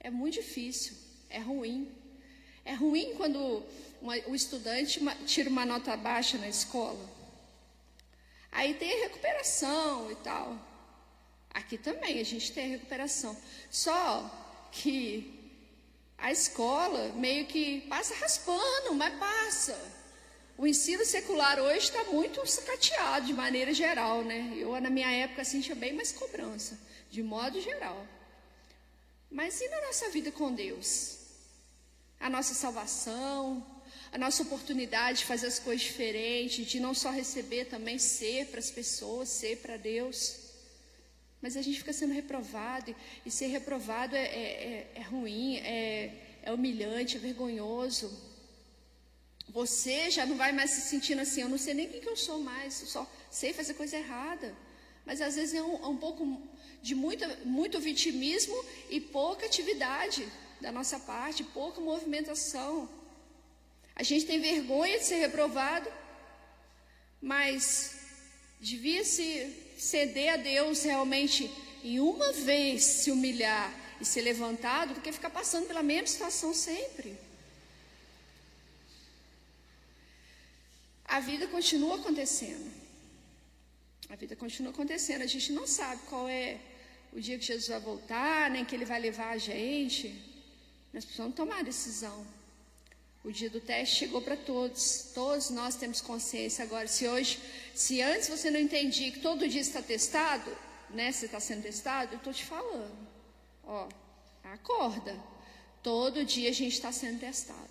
É 0.00 0.10
muito 0.10 0.34
difícil, 0.34 0.94
é 1.28 1.38
ruim. 1.38 1.90
É 2.64 2.74
ruim 2.74 3.14
quando 3.16 3.64
uma, 4.02 4.16
o 4.26 4.34
estudante 4.34 5.00
tira 5.24 5.48
uma 5.48 5.64
nota 5.64 5.96
baixa 5.96 6.36
na 6.36 6.48
escola. 6.48 7.08
Aí 8.50 8.74
tem 8.74 8.92
a 8.92 9.04
recuperação 9.04 10.10
e 10.10 10.16
tal. 10.16 10.58
Aqui 11.54 11.78
também 11.78 12.18
a 12.18 12.24
gente 12.24 12.52
tem 12.52 12.66
a 12.66 12.68
recuperação. 12.76 13.36
Só 13.70 14.68
que 14.72 15.40
a 16.18 16.32
escola 16.32 17.12
meio 17.14 17.46
que 17.46 17.82
passa 17.82 18.14
raspando, 18.16 18.94
mas 18.94 19.14
passa. 19.18 19.78
O 20.58 20.66
ensino 20.66 21.04
secular 21.04 21.58
hoje 21.58 21.86
está 21.86 22.04
muito 22.04 22.44
sacateado 22.46 23.26
de 23.26 23.32
maneira 23.32 23.72
geral, 23.72 24.22
né? 24.22 24.52
Eu, 24.56 24.78
na 24.80 24.90
minha 24.90 25.10
época, 25.10 25.42
assim, 25.42 25.60
tinha 25.60 25.74
bem 25.74 25.92
mais 25.92 26.12
cobrança, 26.12 26.78
de 27.10 27.22
modo 27.22 27.60
geral. 27.60 28.06
Mas 29.30 29.60
e 29.60 29.68
na 29.68 29.80
nossa 29.82 30.10
vida 30.10 30.30
com 30.30 30.52
Deus? 30.52 31.18
A 32.20 32.28
nossa 32.28 32.54
salvação, 32.54 33.66
a 34.12 34.18
nossa 34.18 34.42
oportunidade 34.42 35.20
de 35.20 35.24
fazer 35.24 35.46
as 35.46 35.58
coisas 35.58 35.82
diferentes, 35.82 36.66
de 36.66 36.78
não 36.78 36.92
só 36.92 37.10
receber, 37.10 37.64
também 37.64 37.98
ser 37.98 38.46
para 38.48 38.60
as 38.60 38.70
pessoas, 38.70 39.30
ser 39.30 39.56
para 39.56 39.78
Deus. 39.78 40.36
Mas 41.40 41.56
a 41.56 41.62
gente 41.62 41.78
fica 41.78 41.94
sendo 41.94 42.12
reprovado, 42.12 42.94
e 43.24 43.30
ser 43.30 43.46
reprovado 43.46 44.14
é, 44.14 44.20
é, 44.20 44.26
é, 44.26 44.92
é 44.96 45.02
ruim, 45.02 45.56
é, 45.56 46.38
é 46.42 46.52
humilhante, 46.52 47.16
é 47.16 47.20
vergonhoso. 47.20 48.12
Você 49.48 50.10
já 50.10 50.26
não 50.26 50.36
vai 50.36 50.52
mais 50.52 50.70
se 50.70 50.82
sentindo 50.82 51.22
assim, 51.22 51.40
eu 51.40 51.48
não 51.48 51.58
sei 51.58 51.72
nem 51.72 51.88
quem 51.88 52.00
que 52.00 52.08
eu 52.08 52.16
sou 52.16 52.38
mais, 52.38 52.82
eu 52.82 52.86
só 52.88 53.10
sei 53.30 53.54
fazer 53.54 53.74
coisa 53.74 53.96
errada. 53.96 54.54
Mas 55.06 55.22
às 55.22 55.36
vezes 55.36 55.54
é 55.54 55.62
um, 55.62 55.82
é 55.82 55.88
um 55.88 55.96
pouco 55.96 56.40
de 56.82 56.94
muito, 56.94 57.24
muito 57.46 57.80
vitimismo 57.80 58.54
e 58.90 59.00
pouca 59.00 59.46
atividade 59.46 60.28
da 60.60 60.70
nossa 60.70 61.00
parte, 61.00 61.42
pouca 61.42 61.80
movimentação. 61.80 63.01
A 63.94 64.02
gente 64.02 64.26
tem 64.26 64.40
vergonha 64.40 64.98
de 64.98 65.04
ser 65.04 65.16
reprovado, 65.16 65.90
mas 67.20 67.96
devia 68.60 69.04
se 69.04 69.26
ceder 69.76 70.34
a 70.34 70.36
Deus 70.36 70.82
realmente 70.82 71.50
em 71.84 72.00
uma 72.00 72.32
vez 72.32 72.82
se 72.82 73.10
humilhar 73.10 73.72
e 74.00 74.04
ser 74.04 74.22
levantado 74.22 74.94
do 74.94 75.00
que 75.00 75.12
ficar 75.12 75.30
passando 75.30 75.66
pela 75.66 75.82
mesma 75.82 76.06
situação 76.06 76.54
sempre. 76.54 77.16
A 81.04 81.20
vida 81.20 81.46
continua 81.46 81.96
acontecendo. 81.96 82.72
A 84.08 84.16
vida 84.16 84.34
continua 84.34 84.72
acontecendo. 84.72 85.22
A 85.22 85.26
gente 85.26 85.52
não 85.52 85.66
sabe 85.66 86.02
qual 86.10 86.28
é 86.28 86.58
o 87.12 87.20
dia 87.20 87.38
que 87.38 87.44
Jesus 87.44 87.68
vai 87.68 87.80
voltar, 87.80 88.50
nem 88.50 88.64
que 88.64 88.74
ele 88.74 88.84
vai 88.84 89.00
levar 89.00 89.30
a 89.30 89.38
gente. 89.38 90.06
Nós 90.92 91.04
precisamos 91.04 91.34
tomar 91.34 91.58
a 91.58 91.62
decisão. 91.62 92.26
O 93.24 93.30
dia 93.30 93.48
do 93.48 93.60
teste 93.60 93.96
chegou 93.96 94.20
para 94.20 94.36
todos. 94.36 95.12
Todos 95.14 95.50
nós 95.50 95.76
temos 95.76 96.00
consciência 96.00 96.64
agora. 96.64 96.88
Se 96.88 97.06
hoje, 97.06 97.38
se 97.72 98.02
antes 98.02 98.28
você 98.28 98.50
não 98.50 98.58
entendia 98.58 99.12
que 99.12 99.20
todo 99.20 99.48
dia 99.48 99.60
está 99.60 99.80
testado, 99.80 100.50
né? 100.90 101.12
Você 101.12 101.26
está 101.26 101.38
sendo 101.38 101.62
testado, 101.62 102.14
eu 102.14 102.18
estou 102.18 102.32
te 102.32 102.44
falando. 102.44 103.08
Ó, 103.62 103.88
acorda. 104.42 105.16
Todo 105.82 106.24
dia 106.24 106.50
a 106.50 106.52
gente 106.52 106.72
está 106.72 106.90
sendo 106.90 107.20
testado. 107.20 107.70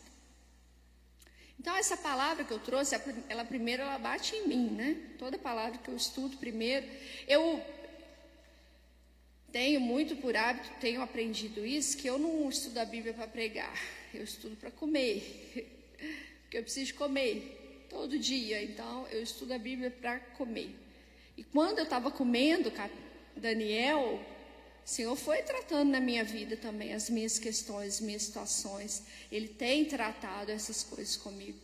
Então 1.60 1.76
essa 1.76 1.98
palavra 1.98 2.46
que 2.46 2.52
eu 2.52 2.60
trouxe, 2.60 2.96
ela 3.28 3.44
primeiro 3.44 3.84
ela 3.84 3.98
bate 4.00 4.36
em 4.36 4.48
mim, 4.48 4.70
né? 4.70 4.98
Toda 5.20 5.38
palavra 5.38 5.78
que 5.78 5.90
eu 5.90 5.96
estudo 5.96 6.38
primeiro, 6.38 6.88
eu 7.28 7.64
tenho 9.52 9.82
muito 9.82 10.16
por 10.16 10.36
hábito, 10.36 10.72
tenho 10.80 11.02
aprendido 11.02 11.66
isso, 11.66 11.98
que 11.98 12.08
eu 12.08 12.18
não 12.18 12.50
estudo 12.50 12.78
a 12.80 12.86
Bíblia 12.86 13.14
para 13.14 13.28
pregar 13.28 14.01
eu 14.18 14.24
estudo 14.24 14.56
para 14.56 14.72
comer, 14.72 15.68
porque 16.44 16.58
eu 16.58 16.64
preciso 16.64 16.94
comer 16.96 17.86
todo 17.90 18.18
dia, 18.18 18.64
então 18.64 19.08
eu 19.08 19.22
estudo 19.22 19.54
a 19.54 19.58
Bíblia 19.58 19.92
para 19.92 20.20
comer. 20.20 20.76
E 21.38 21.44
quando 21.44 21.80
eu 21.80 21.84
estava 21.84 22.12
comendo, 22.12 22.72
Daniel, 23.36 24.20
o 24.86 24.90
Senhor 24.90 25.16
foi 25.16 25.42
tratando 25.42 25.90
na 25.90 26.00
minha 26.00 26.24
vida 26.24 26.58
também 26.58 26.94
as 26.94 27.10
minhas 27.10 27.40
questões, 27.40 27.96
as 27.96 28.02
minhas 28.02 28.24
situações. 28.24 29.04
Ele 29.32 29.48
tem 29.48 29.86
tratado 29.86 30.52
essas 30.52 30.84
coisas 30.84 31.16
comigo. 31.16 31.60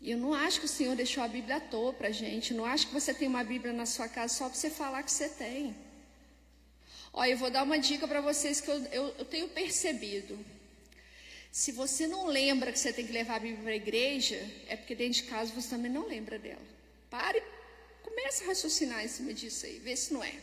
E 0.00 0.10
eu 0.10 0.18
não 0.18 0.34
acho 0.34 0.58
que 0.58 0.66
o 0.66 0.68
Senhor 0.68 0.96
deixou 0.96 1.22
a 1.22 1.28
Bíblia 1.28 1.56
à 1.56 1.60
toa 1.60 1.92
para 1.92 2.10
gente. 2.10 2.52
Não 2.52 2.64
acho 2.64 2.88
que 2.88 2.92
você 2.92 3.14
tem 3.14 3.28
uma 3.28 3.44
Bíblia 3.44 3.72
na 3.72 3.86
sua 3.86 4.08
casa 4.08 4.34
só 4.34 4.48
para 4.48 4.58
você 4.58 4.68
falar 4.68 5.02
que 5.04 5.12
você 5.12 5.28
tem. 5.28 5.76
Olha, 7.12 7.30
eu 7.30 7.36
vou 7.36 7.50
dar 7.50 7.62
uma 7.62 7.78
dica 7.78 8.08
para 8.08 8.20
vocês 8.20 8.60
que 8.60 8.68
eu, 8.68 8.82
eu, 8.86 9.14
eu 9.18 9.24
tenho 9.24 9.48
percebido. 9.48 10.38
Se 11.52 11.70
você 11.70 12.06
não 12.06 12.28
lembra 12.28 12.72
que 12.72 12.78
você 12.78 12.94
tem 12.94 13.06
que 13.06 13.12
levar 13.12 13.36
a 13.36 13.38
Bíblia 13.38 13.62
para 13.62 13.72
a 13.72 13.76
igreja, 13.76 14.36
é 14.66 14.74
porque 14.74 14.94
dentro 14.94 15.22
de 15.22 15.24
casa 15.24 15.52
você 15.52 15.68
também 15.68 15.92
não 15.92 16.08
lembra 16.08 16.38
dela. 16.38 16.62
Pare, 17.10 17.42
comece 18.02 18.42
a 18.42 18.46
raciocinar 18.46 19.04
em 19.04 19.08
cima 19.08 19.34
disso 19.34 19.66
aí, 19.66 19.78
vê 19.78 19.94
se 19.94 20.14
não 20.14 20.24
é. 20.24 20.34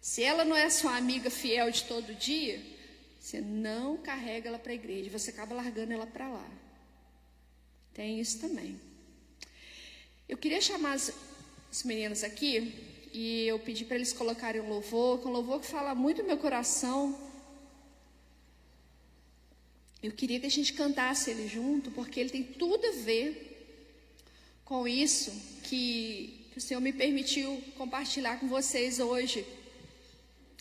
Se 0.00 0.22
ela 0.22 0.42
não 0.42 0.56
é 0.56 0.70
sua 0.70 0.96
amiga 0.96 1.28
fiel 1.28 1.70
de 1.70 1.84
todo 1.84 2.14
dia, 2.14 2.58
você 3.20 3.42
não 3.42 3.98
carrega 3.98 4.48
ela 4.48 4.58
para 4.58 4.72
a 4.72 4.74
igreja, 4.74 5.10
você 5.10 5.28
acaba 5.28 5.54
largando 5.54 5.92
ela 5.92 6.06
para 6.06 6.26
lá. 6.26 6.50
Tem 7.92 8.18
isso 8.18 8.40
também. 8.40 8.80
Eu 10.26 10.38
queria 10.38 10.60
chamar 10.62 10.94
as, 10.94 11.12
as 11.70 11.82
meninas 11.82 12.24
aqui 12.24 12.74
e 13.12 13.46
eu 13.46 13.58
pedi 13.58 13.84
para 13.84 13.96
eles 13.96 14.14
colocarem 14.14 14.62
um 14.62 14.70
louvor, 14.70 15.26
um 15.26 15.30
louvor 15.30 15.60
que 15.60 15.66
fala 15.66 15.94
muito 15.94 16.22
no 16.22 16.28
meu 16.28 16.38
coração 16.38 17.23
eu 20.06 20.12
queria 20.12 20.38
que 20.38 20.44
a 20.44 20.50
gente 20.50 20.74
cantasse 20.74 21.30
ele 21.30 21.48
junto, 21.48 21.90
porque 21.90 22.20
ele 22.20 22.28
tem 22.28 22.42
tudo 22.42 22.86
a 22.86 22.90
ver 22.90 23.50
com 24.62 24.86
isso 24.86 25.32
que, 25.62 26.46
que 26.52 26.58
o 26.58 26.60
Senhor 26.60 26.80
me 26.80 26.92
permitiu 26.92 27.62
compartilhar 27.74 28.38
com 28.38 28.46
vocês 28.46 29.00
hoje. 29.00 29.46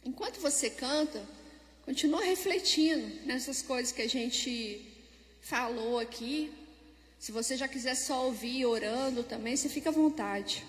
Enquanto 0.06 0.40
você 0.40 0.70
canta, 0.70 1.22
continua 1.84 2.24
refletindo 2.24 3.26
nessas 3.26 3.62
coisas 3.62 3.92
que 3.92 4.02
a 4.02 4.08
gente 4.08 4.82
falou 5.42 6.00
aqui. 6.00 6.50
Se 7.20 7.34
você 7.34 7.58
já 7.58 7.68
quiser 7.68 7.96
só 7.96 8.26
ouvir 8.26 8.66
orando 8.66 9.24
também, 9.24 9.58
você 9.58 9.68
fica 9.68 9.90
à 9.90 9.94
vontade. 9.94 10.64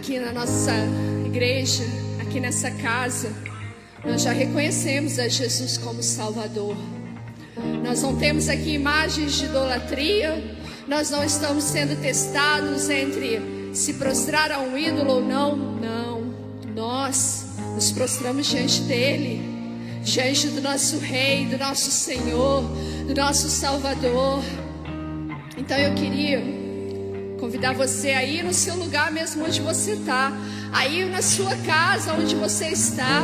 Aqui 0.00 0.18
na 0.18 0.32
nossa 0.32 0.72
igreja, 1.26 1.84
aqui 2.22 2.40
nessa 2.40 2.70
casa, 2.70 3.30
nós 4.02 4.22
já 4.22 4.32
reconhecemos 4.32 5.18
a 5.18 5.28
Jesus 5.28 5.76
como 5.76 6.02
Salvador. 6.02 6.74
Nós 7.84 8.00
não 8.00 8.16
temos 8.16 8.48
aqui 8.48 8.72
imagens 8.72 9.34
de 9.34 9.44
idolatria, 9.44 10.42
nós 10.88 11.10
não 11.10 11.22
estamos 11.22 11.64
sendo 11.64 12.00
testados 12.00 12.88
entre 12.88 13.42
se 13.74 13.94
prostrar 13.94 14.50
a 14.50 14.60
um 14.60 14.76
ídolo 14.76 15.16
ou 15.16 15.20
não. 15.22 15.54
Não, 15.54 16.34
nós 16.74 17.44
nos 17.74 17.92
prostramos 17.92 18.46
diante 18.46 18.80
dele, 18.82 19.42
diante 20.02 20.46
do 20.48 20.62
nosso 20.62 20.98
Rei, 20.98 21.44
do 21.44 21.58
nosso 21.58 21.90
Senhor, 21.90 22.62
do 23.06 23.14
nosso 23.14 23.50
Salvador. 23.50 24.42
Então 25.58 25.76
eu 25.76 25.94
queria 25.94 26.59
convidar 27.40 27.72
você 27.72 28.10
a 28.10 28.22
ir 28.22 28.44
no 28.44 28.52
seu 28.52 28.76
lugar 28.76 29.10
mesmo 29.10 29.46
onde 29.46 29.62
você 29.62 29.92
está, 29.92 30.30
aí 30.70 31.06
na 31.06 31.22
sua 31.22 31.56
casa 31.56 32.12
onde 32.12 32.36
você 32.36 32.66
está. 32.66 33.22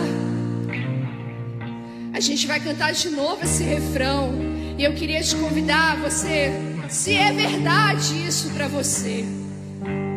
A 2.14 2.18
gente 2.18 2.46
vai 2.46 2.58
cantar 2.58 2.92
de 2.92 3.10
novo 3.10 3.44
esse 3.44 3.62
refrão. 3.62 4.32
E 4.78 4.84
eu 4.84 4.94
queria 4.94 5.22
te 5.22 5.36
convidar, 5.36 5.96
você, 5.98 6.50
se 6.88 7.14
é 7.14 7.30
verdade 7.30 8.26
isso 8.26 8.48
para 8.50 8.66
você. 8.68 9.22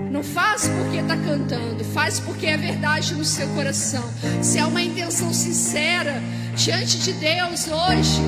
Não 0.10 0.24
faz 0.24 0.68
porque 0.68 0.98
está 0.98 1.18
cantando, 1.18 1.84
faz 1.94 2.20
porque 2.22 2.46
é 2.46 2.58
verdade 2.58 3.14
no 3.14 3.26
seu 3.26 3.48
coração. 3.50 4.04
Se 4.42 4.60
é 4.60 4.66
uma 4.66 4.82
intenção 4.82 5.34
sincera 5.34 6.22
diante 6.56 7.00
de 7.00 7.14
Deus 7.14 7.68
hoje, 7.68 8.22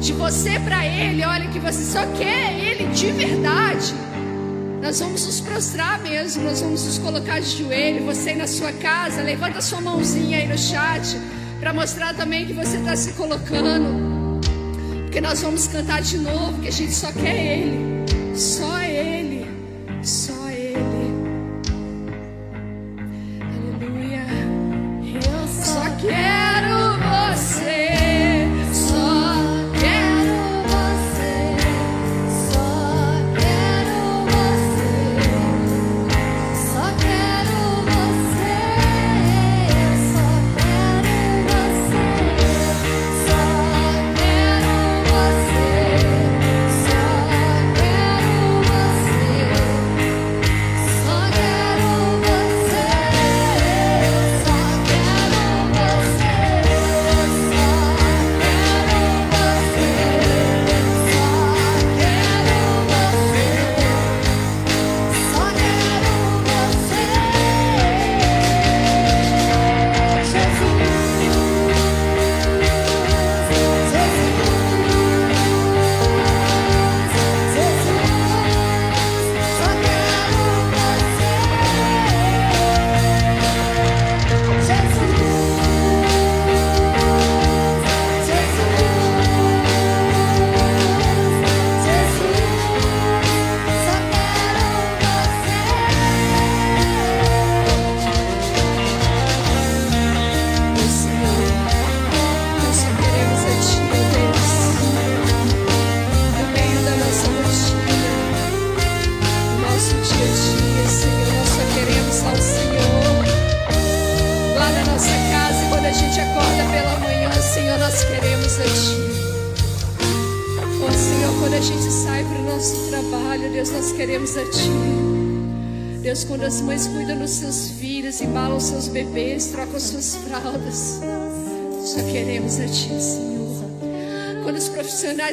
de 0.00 0.12
você 0.12 0.58
para 0.60 0.86
Ele, 0.86 1.24
olha 1.24 1.48
que 1.50 1.58
você 1.58 1.84
só 1.84 2.06
quer 2.16 2.52
Ele 2.52 2.86
de 2.94 3.10
verdade. 3.10 3.94
Nós 4.86 5.00
vamos 5.00 5.26
nos 5.26 5.40
prostrar 5.40 6.00
mesmo, 6.00 6.44
nós 6.44 6.60
vamos 6.60 6.84
nos 6.84 6.96
colocar 6.98 7.40
de 7.40 7.58
joelho. 7.58 8.04
Você 8.04 8.30
aí 8.30 8.36
na 8.36 8.46
sua 8.46 8.70
casa, 8.72 9.20
levanta 9.20 9.60
sua 9.60 9.80
mãozinha 9.80 10.38
aí 10.38 10.46
no 10.46 10.56
chat 10.56 11.18
para 11.58 11.74
mostrar 11.74 12.14
também 12.14 12.46
que 12.46 12.52
você 12.52 12.76
está 12.76 12.94
se 12.94 13.12
colocando. 13.14 14.40
Porque 15.02 15.20
nós 15.20 15.42
vamos 15.42 15.66
cantar 15.66 16.02
de 16.02 16.18
novo, 16.18 16.62
que 16.62 16.68
a 16.68 16.70
gente 16.70 16.94
só 16.94 17.10
quer 17.10 17.34
Ele, 17.34 18.38
só 18.38 18.80
Ele, 18.80 19.44
só 20.04 20.35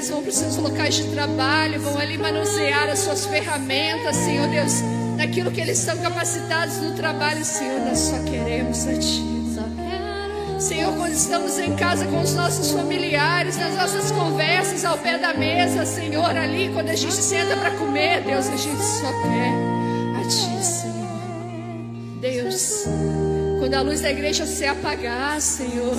vão 0.09 0.21
para 0.21 0.29
os 0.29 0.35
seus 0.35 0.57
locais 0.57 0.95
de 0.95 1.07
trabalho, 1.09 1.81
vão 1.81 1.97
ali 1.97 2.17
manusear 2.17 2.89
as 2.89 2.99
suas 2.99 3.25
ferramentas, 3.25 4.15
Senhor 4.15 4.47
Deus, 4.47 4.81
naquilo 5.17 5.51
que 5.51 5.61
eles 5.61 5.79
estão 5.79 5.97
capacitados 5.97 6.77
no 6.77 6.93
trabalho, 6.95 7.43
Senhor, 7.43 7.79
nós 7.81 7.99
só 7.99 8.17
queremos 8.23 8.87
a 8.87 8.93
Ti. 8.93 9.33
Senhor, 10.59 10.95
quando 10.95 11.11
estamos 11.11 11.59
em 11.59 11.75
casa 11.75 12.05
com 12.05 12.21
os 12.21 12.33
nossos 12.35 12.71
familiares, 12.71 13.57
nas 13.57 13.75
nossas 13.75 14.11
conversas 14.11 14.85
ao 14.85 14.97
pé 14.97 15.17
da 15.17 15.33
mesa, 15.33 15.85
Senhor, 15.85 16.37
ali, 16.37 16.69
quando 16.73 16.89
a 16.89 16.95
gente 16.95 17.15
senta 17.15 17.57
para 17.57 17.71
comer, 17.71 18.21
Deus, 18.21 18.47
a 18.47 18.55
gente 18.55 18.81
só 18.81 19.11
quer 19.23 19.53
a 20.15 20.27
Ti, 20.27 20.65
Senhor. 20.65 20.93
Deus, 22.21 22.85
quando 23.59 23.73
a 23.73 23.81
luz 23.81 23.99
da 23.99 24.11
igreja 24.11 24.45
se 24.45 24.65
apagar, 24.65 25.41
Senhor, 25.41 25.95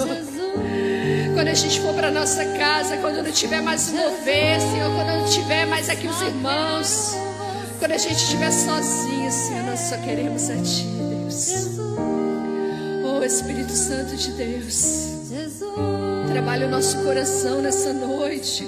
quando 1.35 1.49
a 1.49 1.55
gente 1.55 1.81
for 1.81 1.93
para 1.95 2.11
nossa 2.13 2.45
casa, 2.45 2.97
quando 2.99 3.23
não 3.23 3.33
tiver 3.33 3.61
mais 3.61 3.89
o 3.89 3.93
mover, 3.93 4.61
Senhor, 4.61 4.95
quando 4.95 5.09
não 5.09 5.25
tiver 5.29 5.67
mais 5.67 5.91
aqui 5.91 6.07
os 6.07 6.23
irmãos, 6.23 7.17
quando 7.81 7.91
a 7.91 7.99
gente 7.99 8.15
estiver 8.15 8.53
sozinho, 8.53 9.31
Senhor, 9.31 9.65
nós 9.65 9.81
só 9.81 9.97
queremos 9.99 10.49
a 10.49 10.57
Ti, 10.57 10.87
Deus. 11.11 11.69
Oh 13.05 13.23
Espírito 13.25 13.73
Santo 13.73 14.17
de 14.17 14.31
Deus, 14.33 14.83
trabalha 16.31 16.69
o 16.69 16.71
nosso 16.71 16.99
coração 16.99 17.61
nessa 17.61 17.93
noite. 17.93 18.67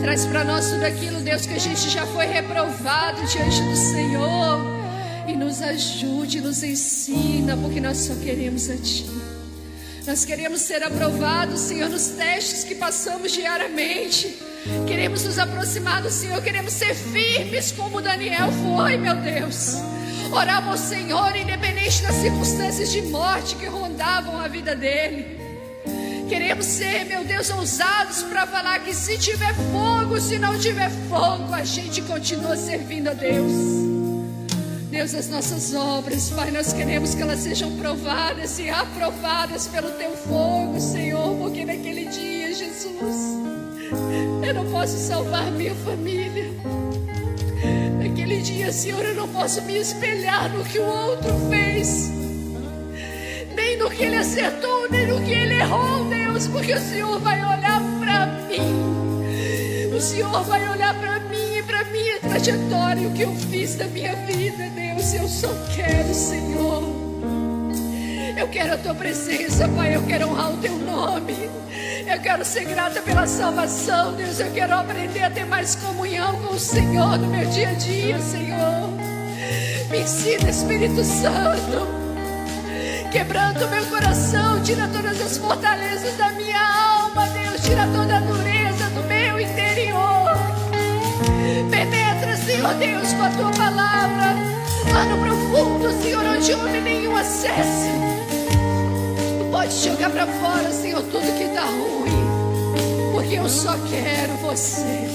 Traz 0.00 0.26
para 0.26 0.44
nós 0.44 0.70
tudo 0.70 0.84
aquilo, 0.84 1.20
Deus, 1.20 1.46
que 1.46 1.54
a 1.54 1.58
gente 1.58 1.88
já 1.88 2.06
foi 2.06 2.26
reprovado 2.26 3.24
diante 3.26 3.62
do 3.62 3.76
Senhor. 3.76 4.78
E 5.26 5.36
nos 5.36 5.60
ajude, 5.60 6.40
nos 6.40 6.62
ensina, 6.62 7.56
porque 7.56 7.80
nós 7.80 7.98
só 7.98 8.14
queremos 8.14 8.68
a 8.70 8.76
Ti. 8.76 9.37
Nós 10.08 10.24
queremos 10.24 10.62
ser 10.62 10.82
aprovados, 10.82 11.60
Senhor, 11.60 11.90
nos 11.90 12.06
testes 12.06 12.64
que 12.64 12.74
passamos 12.74 13.30
diariamente. 13.30 14.38
Queremos 14.86 15.22
nos 15.22 15.38
aproximar 15.38 16.00
do 16.00 16.10
Senhor, 16.10 16.42
queremos 16.42 16.72
ser 16.72 16.94
firmes 16.94 17.72
como 17.72 18.00
Daniel 18.00 18.48
foi, 18.50 18.96
meu 18.96 19.14
Deus. 19.16 19.74
Orava 20.32 20.70
ao 20.70 20.78
Senhor, 20.78 21.36
independente 21.36 22.02
das 22.02 22.14
circunstâncias 22.14 22.90
de 22.90 23.02
morte 23.02 23.54
que 23.56 23.66
rondavam 23.66 24.38
a 24.40 24.48
vida 24.48 24.74
dele. 24.74 25.38
Queremos 26.26 26.64
ser, 26.64 27.04
meu 27.04 27.22
Deus, 27.22 27.50
ousados 27.50 28.22
para 28.22 28.46
falar 28.46 28.78
que 28.78 28.94
se 28.94 29.18
tiver 29.18 29.54
fogo, 29.70 30.18
se 30.18 30.38
não 30.38 30.58
tiver 30.58 30.90
fogo, 31.10 31.52
a 31.52 31.64
gente 31.64 32.00
continua 32.00 32.56
servindo 32.56 33.08
a 33.08 33.12
Deus. 33.12 33.87
Deus, 34.98 35.14
as 35.14 35.28
nossas 35.28 35.74
obras, 35.76 36.28
Pai, 36.30 36.50
nós 36.50 36.72
queremos 36.72 37.14
que 37.14 37.22
elas 37.22 37.38
sejam 37.38 37.70
provadas 37.76 38.58
e 38.58 38.68
aprovadas 38.68 39.68
pelo 39.68 39.92
Teu 39.92 40.10
fogo, 40.10 40.80
Senhor, 40.80 41.36
porque 41.36 41.64
naquele 41.64 42.06
dia, 42.06 42.52
Jesus, 42.52 43.16
eu 44.44 44.54
não 44.54 44.68
posso 44.72 44.98
salvar 44.98 45.52
minha 45.52 45.72
família. 45.76 46.50
Naquele 48.02 48.42
dia, 48.42 48.72
Senhor, 48.72 49.04
eu 49.04 49.14
não 49.14 49.28
posso 49.28 49.62
me 49.62 49.76
espelhar 49.78 50.50
no 50.50 50.64
que 50.64 50.80
o 50.80 50.84
outro 50.84 51.32
fez, 51.48 52.10
nem 53.54 53.78
no 53.78 53.88
que 53.90 54.02
ele 54.02 54.16
acertou, 54.16 54.90
nem 54.90 55.06
no 55.06 55.22
que 55.22 55.30
ele 55.30 55.60
errou, 55.60 56.06
Deus, 56.06 56.48
porque 56.48 56.72
o 56.72 56.80
Senhor 56.80 57.20
vai 57.20 57.38
olhar 57.38 57.80
para 58.00 58.26
mim. 58.48 59.94
o 59.96 60.00
Senhor 60.00 60.42
vai 60.42 60.68
olhar 60.68 60.92
para 60.98 61.20
mim 61.20 61.57
para 61.68 61.84
minha 61.84 62.18
trajetória, 62.18 63.06
o 63.06 63.12
que 63.12 63.22
eu 63.22 63.34
fiz 63.36 63.76
da 63.76 63.84
minha 63.84 64.16
vida, 64.16 64.64
Deus. 64.74 65.12
Eu 65.12 65.28
só 65.28 65.48
quero, 65.76 66.14
Senhor. 66.14 66.82
Eu 68.36 68.48
quero 68.48 68.74
a 68.74 68.78
tua 68.78 68.94
presença, 68.94 69.68
Pai. 69.68 69.94
Eu 69.94 70.02
quero 70.06 70.30
honrar 70.30 70.54
o 70.54 70.56
teu 70.56 70.76
nome. 70.78 71.50
Eu 72.06 72.18
quero 72.20 72.42
ser 72.44 72.64
grata 72.64 73.02
pela 73.02 73.26
salvação, 73.26 74.14
Deus. 74.14 74.40
Eu 74.40 74.50
quero 74.52 74.74
aprender 74.74 75.22
a 75.22 75.30
ter 75.30 75.44
mais 75.44 75.76
comunhão 75.76 76.40
com 76.40 76.54
o 76.54 76.58
Senhor 76.58 77.18
no 77.18 77.26
meu 77.26 77.44
dia 77.50 77.68
a 77.68 77.74
dia, 77.74 78.18
Senhor. 78.18 78.88
Me 79.90 80.00
ensina, 80.00 80.48
Espírito 80.48 81.04
Santo. 81.04 81.86
Quebrando 83.12 83.68
meu 83.68 83.84
coração, 83.86 84.62
tira 84.62 84.88
todas 84.88 85.20
as 85.20 85.36
fortalezas 85.36 86.16
da 86.16 86.30
minha 86.32 86.60
alma, 86.60 87.26
Deus. 87.26 87.62
Tira 87.62 87.86
toda 87.94 88.16
a 88.16 88.20
Penetra, 91.70 92.36
Senhor 92.36 92.74
Deus, 92.74 93.12
com 93.12 93.22
a 93.22 93.30
tua 93.30 93.50
palavra. 93.52 94.34
Lá 94.92 95.04
no 95.04 95.18
profundo, 95.18 96.02
Senhor, 96.02 96.24
onde 96.24 96.52
homem 96.54 96.80
nenhum 96.80 97.16
acesse. 97.16 97.90
Pode 99.50 99.72
jogar 99.84 100.10
pra 100.10 100.26
fora, 100.26 100.70
Senhor, 100.70 101.02
tudo 101.02 101.38
que 101.38 101.54
tá 101.54 101.64
ruim. 101.64 103.12
Porque 103.12 103.34
eu 103.34 103.48
só 103.48 103.76
quero 103.90 104.34
você. 104.34 105.08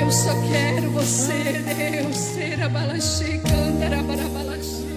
Eu 0.00 0.10
só 0.10 0.34
quero 0.50 0.90
você, 0.90 1.62
Deus. 1.76 2.16
Será 2.16 2.68
balaxê, 2.68 3.38
cantara 3.38 4.02
balaxê. 4.02 4.87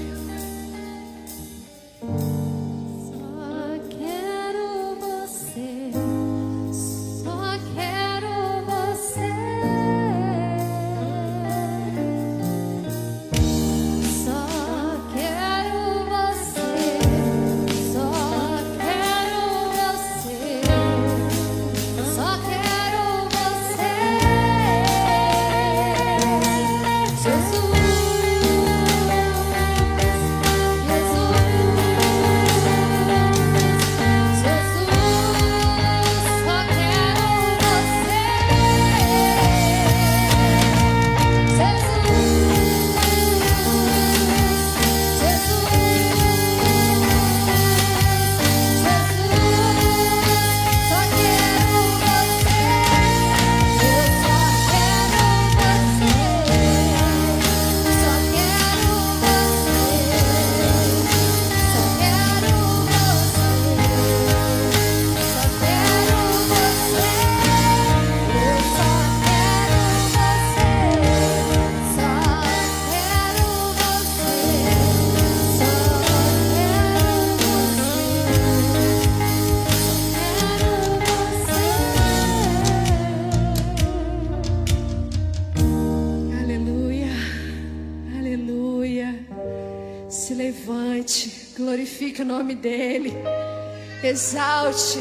Exalte, 94.12 94.99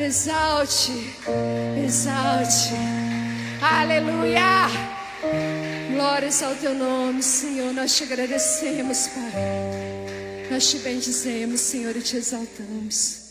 exalte, 0.00 0.92
exalte. 1.84 2.74
Aleluia. 3.62 4.66
Glórias 5.92 6.42
ao 6.42 6.54
teu 6.56 6.74
nome, 6.74 7.22
Senhor. 7.22 7.72
Nós 7.72 7.96
te 7.96 8.02
agradecemos, 8.02 9.06
Pai. 9.06 9.32
Nós 10.50 10.68
te 10.68 10.78
bendizemos, 10.78 11.60
Senhor, 11.60 11.96
e 11.96 12.00
te 12.00 12.16
exaltamos. 12.16 13.23